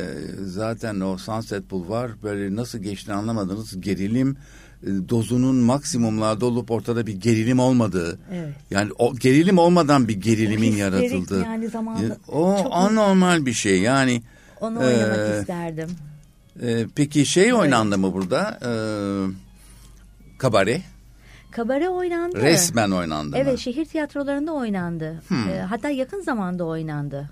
zaten 0.45 0.99
o 0.99 1.17
Sunset 1.17 1.71
Boulevard 1.71 2.11
böyle 2.23 2.55
nasıl 2.55 2.79
geçtiğini 2.79 3.15
anlamadınız. 3.15 3.81
Gerilim 3.81 4.37
e, 4.83 4.87
dozunun 5.09 5.55
maksimumlarda 5.55 6.45
olup 6.45 6.71
ortada 6.71 7.07
bir 7.07 7.13
gerilim 7.13 7.59
olmadığı. 7.59 8.19
Evet. 8.31 8.53
Yani 8.71 8.91
o 8.97 9.15
gerilim 9.15 9.57
olmadan 9.57 10.07
bir 10.07 10.13
gerilimin 10.21 10.73
O 10.73 10.77
yaratıldığı. 10.77 11.41
yani 11.43 11.67
zamanında 11.69 12.17
o 12.27 12.57
çok- 12.63 12.71
anormal 12.73 13.45
bir 13.45 13.53
şey. 13.53 13.81
Yani 13.81 14.21
Onu 14.61 14.79
oynamak 14.79 15.19
Ee, 15.19 15.39
isterdim. 15.39 15.89
e, 16.61 16.85
peki 16.95 17.25
şey 17.25 17.53
oynandı 17.53 17.97
mı 17.97 18.13
burada? 18.13 18.59
Ee, 18.65 18.69
kabare. 20.37 20.81
Kabare 21.55 21.89
oynandı. 21.89 22.41
Resmen 22.41 22.91
oynandı 22.91 23.35
Evet 23.39 23.51
mı? 23.51 23.57
şehir 23.57 23.85
tiyatrolarında 23.85 24.53
oynandı. 24.53 25.21
Hmm. 25.27 25.49
Ee, 25.49 25.59
hatta 25.61 25.89
yakın 25.89 26.21
zamanda 26.21 26.63
oynandı. 26.65 27.29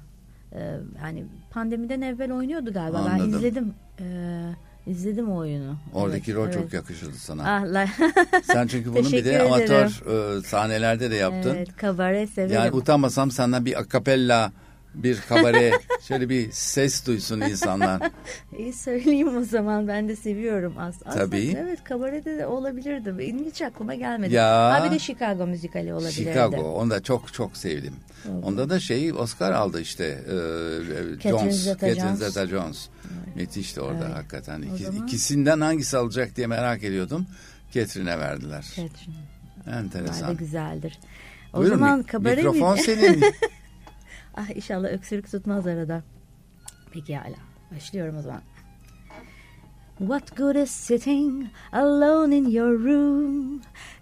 Ee, 0.56 0.74
yani 1.04 1.26
pandemiden 1.52 2.02
evvel 2.02 2.32
oynuyordu 2.32 2.74
galiba. 2.74 3.06
Ben 3.06 3.12
Anladım. 3.12 3.30
izledim. 3.40 3.74
Ee, 4.00 4.42
izledim 4.88 5.32
o 5.32 5.38
oyunu. 5.38 5.76
Oradaki 5.94 6.32
Evet, 6.32 6.40
rol 6.40 6.46
evet. 6.46 6.54
çok 6.54 6.74
yakışırdı 6.74 7.16
sana. 7.18 7.44
Ah, 7.56 7.64
la- 7.66 7.88
Sen 8.44 8.68
çünkü 8.68 8.90
bunu 8.96 9.12
bir 9.12 9.26
de 9.26 9.42
amatör 9.42 9.66
ederim. 9.66 10.40
e, 10.40 10.42
sahnelerde 10.42 11.12
de 11.12 11.16
yaptın. 11.16 11.56
Evet 11.56 11.76
kabare 11.78 12.28
severim. 12.28 12.56
yani 12.56 12.72
utanmasam 12.72 13.32
senden 13.32 13.66
bir 13.66 13.80
akapella, 13.80 14.52
bir 14.94 15.22
kabare, 15.30 15.72
şöyle 16.08 16.30
bir 16.30 16.52
ses 16.52 17.08
duysun 17.08 17.42
insanlar. 17.42 18.02
İyi 18.58 18.74
söyleyeyim 18.74 19.38
o 19.38 19.44
zaman 19.44 19.88
ben 19.88 20.08
de 20.10 20.16
seviyorum 20.16 20.78
as 20.78 20.96
aslında. 21.06 21.26
Tabii. 21.26 21.56
Evet 21.60 21.84
kabarede 21.84 22.38
de 22.38 22.46
olabilirdi. 22.48 23.18
Benim 23.18 23.46
hiç 23.46 23.62
aklıma 23.62 23.96
gelmedi. 23.96 24.34
Ya. 24.36 24.72
Ha 24.74 24.86
bir 24.86 24.92
de 24.92 25.00
Chicago 25.00 25.48
müzikali 25.48 25.94
olabilirdi. 25.94 26.14
Chicago, 26.30 26.62
onu 26.62 26.90
da 26.90 27.04
çok 27.04 27.34
çok 27.34 27.58
sevdim. 27.58 27.94
Onda 28.44 28.70
da 28.70 28.80
şey 28.80 29.14
Oscar 29.14 29.52
aldı 29.52 29.82
işte. 29.82 30.04
E, 30.06 30.34
e, 30.34 31.20
Catherine 31.20 31.40
Jones, 31.40 31.56
Zeta-Jones. 31.68 31.96
Catherine 31.96 32.16
Zeta-Jones. 32.18 32.88
Müthişti 33.36 33.82
orada 33.82 34.06
Evet. 34.06 34.16
hakikaten. 34.16 34.62
İki, 34.62 34.84
zaman- 34.84 35.08
ikisinden 35.08 35.62
hangisi 35.62 35.98
alacak 35.98 36.36
diye 36.36 36.48
merak 36.48 36.84
ediyordum. 36.84 37.28
Catherine'e 37.72 38.20
verdiler. 38.20 38.62
Catherine. 38.76 39.16
Enteresan. 39.80 40.30
Da 40.30 40.34
güzeldir. 40.34 41.00
O 41.54 41.58
Buyurun, 41.58 41.76
zaman 41.76 42.04
kabare 42.04 42.36
mikrofon 42.36 42.74
mi? 42.74 42.82
senin. 42.82 43.24
Ah 44.36 44.56
inşallah 44.56 44.90
öksürük 44.90 45.32
tutmaz 45.32 45.68
arada. 45.68 46.04
Peki 46.92 47.18
hala. 47.18 47.36
Başlıyorum 47.76 48.18
o 48.18 48.22
zaman. 48.22 48.42
What 50.02 50.36
good 50.36 50.56
is 50.56 50.72
sitting 50.72 51.50
alone 51.72 52.36
in 52.36 52.50
your 52.50 52.74
room? 52.74 53.62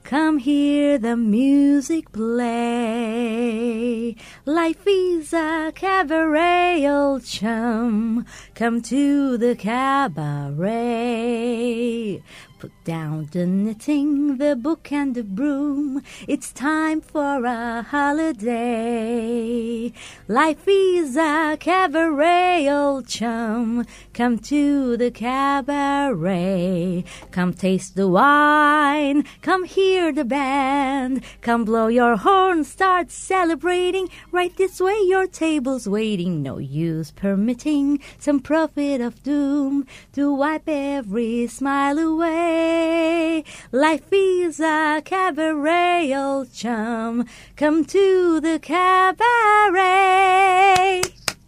Come 0.10 0.40
hear 0.40 0.98
the 0.98 1.16
music 1.16 2.14
play. 2.14 3.36
Life 4.46 4.88
is 4.88 5.34
a 5.34 5.74
cabaret, 5.76 6.88
old 6.88 7.26
chum. 7.26 8.26
Come 8.56 8.82
to 8.82 9.38
the 9.38 9.56
cabaret. 9.58 10.70
Down 12.90 13.30
the 13.32 13.46
knitting, 13.46 14.38
the 14.38 14.56
book 14.56 14.92
and 14.92 15.14
the 15.14 15.22
broom. 15.24 16.02
It's 16.28 16.52
time 16.52 17.02
for 17.02 17.46
a 17.46 17.84
holiday. 17.84 19.14
Life 20.28 20.68
is 20.68 21.16
a 21.16 21.56
cabaret, 21.60 22.68
old 22.68 23.08
chum. 23.08 23.86
Come 24.16 24.40
to 24.40 24.98
the 24.98 25.12
cabaret. 25.12 27.04
Come 27.30 27.54
taste 27.54 27.96
the 27.96 28.08
wine. 28.08 29.24
Come 29.44 29.66
hear 29.66 30.12
the 30.12 30.26
band. 30.26 31.24
Come 31.42 31.66
blow 31.66 31.90
your 31.90 32.16
horn. 32.18 32.64
Start 32.64 33.12
celebrating. 33.12 34.10
Right 34.32 34.58
this 34.58 34.82
way, 34.82 35.00
your 35.06 35.28
table's 35.28 35.88
waiting. 35.88 36.42
No 36.42 36.58
use 36.58 37.12
permitting 37.12 38.00
some 38.18 38.40
prophet 38.40 39.00
of 39.00 39.22
doom 39.22 39.86
to 40.14 40.34
wipe 40.34 40.68
every 40.68 41.46
smile 41.46 42.00
away. 42.00 42.79
Life 43.74 44.12
is 44.12 44.60
a 44.60 45.02
cabaret, 45.10 46.18
old 46.18 46.54
chum. 46.54 47.26
Come 47.58 47.84
to 47.84 48.42
the 48.42 48.60
cabaret. 48.60 49.20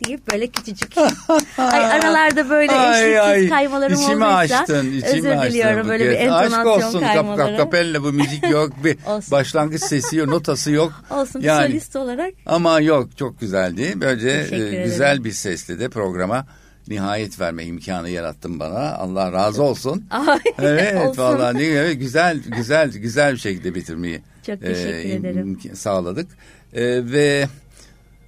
deyip 0.06 0.32
böyle 0.32 0.48
küçücük. 0.48 0.98
ay 1.58 1.86
aralarda 1.86 2.50
böyle 2.50 2.74
eşliksiz 2.74 3.50
kaymalarım 3.50 3.94
içimi 3.94 4.26
olduysa 4.26 4.58
açtın, 4.58 4.92
içimi 4.92 5.30
özür 5.30 5.50
diliyorum 5.50 5.78
açtın 5.78 5.90
böyle 5.90 6.06
bir 6.06 6.12
Buket. 6.12 6.32
Aşk 6.32 6.54
entonasyon 6.54 6.88
olsun 6.88 7.00
kap, 7.00 7.14
kaymaları. 7.14 7.58
kap, 7.58 7.58
kapella 7.58 8.04
bu 8.04 8.14
müzik 8.14 8.50
yok 8.50 8.72
bir 8.84 8.98
başlangıç 9.32 9.82
sesi 9.82 10.16
yok 10.16 10.28
notası 10.28 10.72
yok. 10.72 10.94
Olsun 11.10 11.42
yani, 11.42 11.68
solist 11.68 11.96
olarak. 11.96 12.34
Ama 12.46 12.80
yok 12.80 13.18
çok 13.18 13.40
güzeldi. 13.40 13.94
Böylece 13.96 14.56
e, 14.56 14.84
güzel 14.84 15.24
bir 15.24 15.32
sesle 15.32 15.80
de 15.80 15.90
programa 15.90 16.46
nihayet 16.88 17.40
verme 17.40 17.64
imkanı 17.66 18.10
yarattın 18.10 18.60
bana. 18.60 18.96
Allah 18.96 19.32
razı 19.32 19.64
olsun. 19.64 20.06
Evet 20.60 20.96
olsun. 21.08 21.22
vallahi 21.24 21.58
ne 21.58 21.64
evet, 21.64 22.00
güzel 22.00 22.40
güzel 22.58 22.92
güzel 22.92 23.34
bir 23.34 23.38
şekilde 23.40 23.76
bitirmeyi 23.76 24.22
Çok 24.48 24.62
teşekkür 24.62 25.10
im- 25.10 25.20
ederim. 25.20 25.60
sağladık. 25.74 26.28
E, 26.74 27.12
ve 27.12 27.48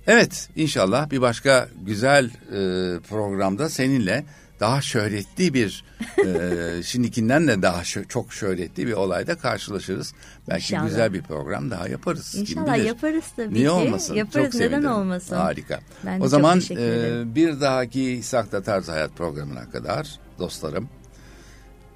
evet 0.07 0.49
inşallah 0.55 1.11
bir 1.11 1.21
başka 1.21 1.67
güzel 1.85 2.25
e, 2.25 2.99
programda 3.09 3.69
seninle 3.69 4.23
daha 4.59 4.81
şöhretli 4.81 5.53
bir 5.53 5.83
e, 6.25 6.83
şimdikinden 6.83 7.47
de 7.47 7.61
daha 7.61 7.81
şö- 7.81 8.07
çok 8.07 8.33
şöhretli 8.33 8.87
bir 8.87 8.93
olayda 8.93 9.35
karşılaşırız. 9.37 10.13
Belki 10.49 10.63
İnşallah. 10.73 10.85
güzel 10.89 11.13
bir 11.13 11.21
program 11.21 11.71
daha 11.71 11.87
yaparız. 11.87 12.31
Kim 12.31 12.41
İnşallah 12.41 12.75
bilir. 12.75 12.85
yaparız 12.85 13.23
tabii 13.35 13.53
Niye 13.53 13.63
ki. 13.63 13.69
olmasın? 13.69 14.13
Yaparız 14.15 14.45
Çok 14.45 14.53
neden 14.53 14.69
sevinirim. 14.69 14.91
olmasın. 14.91 15.35
Harika. 15.35 15.79
Ben 16.05 16.13
de 16.13 16.19
o 16.19 16.23
çok 16.23 16.29
zaman 16.29 16.61
e, 16.71 17.35
bir 17.35 17.61
dahaki 17.61 18.19
Sakla 18.23 18.61
Tarz 18.63 18.87
Hayat 18.89 19.15
programına 19.15 19.69
kadar 19.71 20.19
dostlarım. 20.39 20.89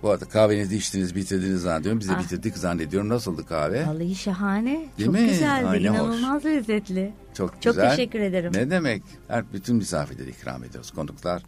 Bu 0.04 0.10
arada 0.10 0.26
kahvenizi 0.26 0.78
içtiniz, 0.78 1.16
bitirdiniz 1.16 1.62
zannediyorum. 1.62 2.00
Biz 2.00 2.10
de 2.10 2.14
Ah. 2.16 2.24
bitirdik 2.24 2.58
zannediyorum. 2.58 3.10
Nasıldı 3.10 3.46
kahve? 3.46 3.88
Vallahi 3.88 4.16
şahane. 4.16 4.90
Değil 4.98 5.06
çok 5.06 5.14
mi? 5.14 5.28
güzeldi. 5.30 5.68
Ay, 5.68 5.84
ne 5.84 5.90
hoş. 5.90 5.98
inanılmaz 5.98 6.46
lezzetli. 6.46 7.14
Çok 7.38 7.62
Çok 7.62 7.74
güzel. 7.76 7.90
teşekkür 7.90 8.20
ederim. 8.20 8.52
Ne 8.56 8.70
demek? 8.70 9.04
Her 9.28 9.54
bütün 9.54 9.76
misafirleri 9.76 10.30
ikram 10.30 10.64
ediyoruz. 10.64 10.92
Konuklar 10.92 11.44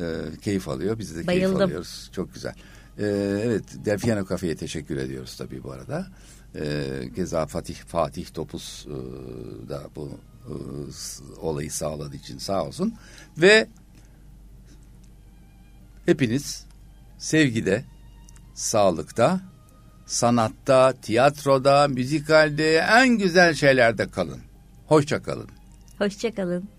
e, 0.00 0.04
keyif 0.42 0.68
alıyor. 0.68 0.98
Biz 0.98 1.10
de 1.10 1.14
keyif 1.14 1.26
Bayıldım. 1.26 1.62
alıyoruz. 1.62 2.10
Çok 2.12 2.34
güzel. 2.34 2.54
E, 2.98 3.06
evet, 3.44 3.64
Delfiano 3.84 4.24
Kafe'ye 4.24 4.56
teşekkür 4.56 4.96
ediyoruz 4.96 5.36
tabii 5.36 5.62
bu 5.62 5.72
arada. 5.72 6.06
E, 6.54 6.84
Keza 7.16 7.46
Fatih 7.46 7.74
Fatih 7.74 8.26
Topuz 8.34 8.86
e, 8.88 8.94
da 9.68 9.82
bu 9.96 10.10
e, 10.46 10.52
olayı 11.40 11.70
sağladığı 11.70 12.16
için 12.16 12.38
sağ 12.38 12.64
olsun. 12.64 12.94
Ve 13.38 13.68
hepiniz 16.06 16.66
sevgide, 17.18 17.84
sağlıkta, 18.54 19.40
sanatta, 20.06 20.92
tiyatroda, 21.02 21.88
müzikalde 21.88 22.76
en 22.76 23.08
güzel 23.08 23.54
şeylerde 23.54 24.08
kalın. 24.08 24.40
Hoşça 24.86 25.22
kalın. 25.22 25.48
Hoşçakalın. 25.98 26.73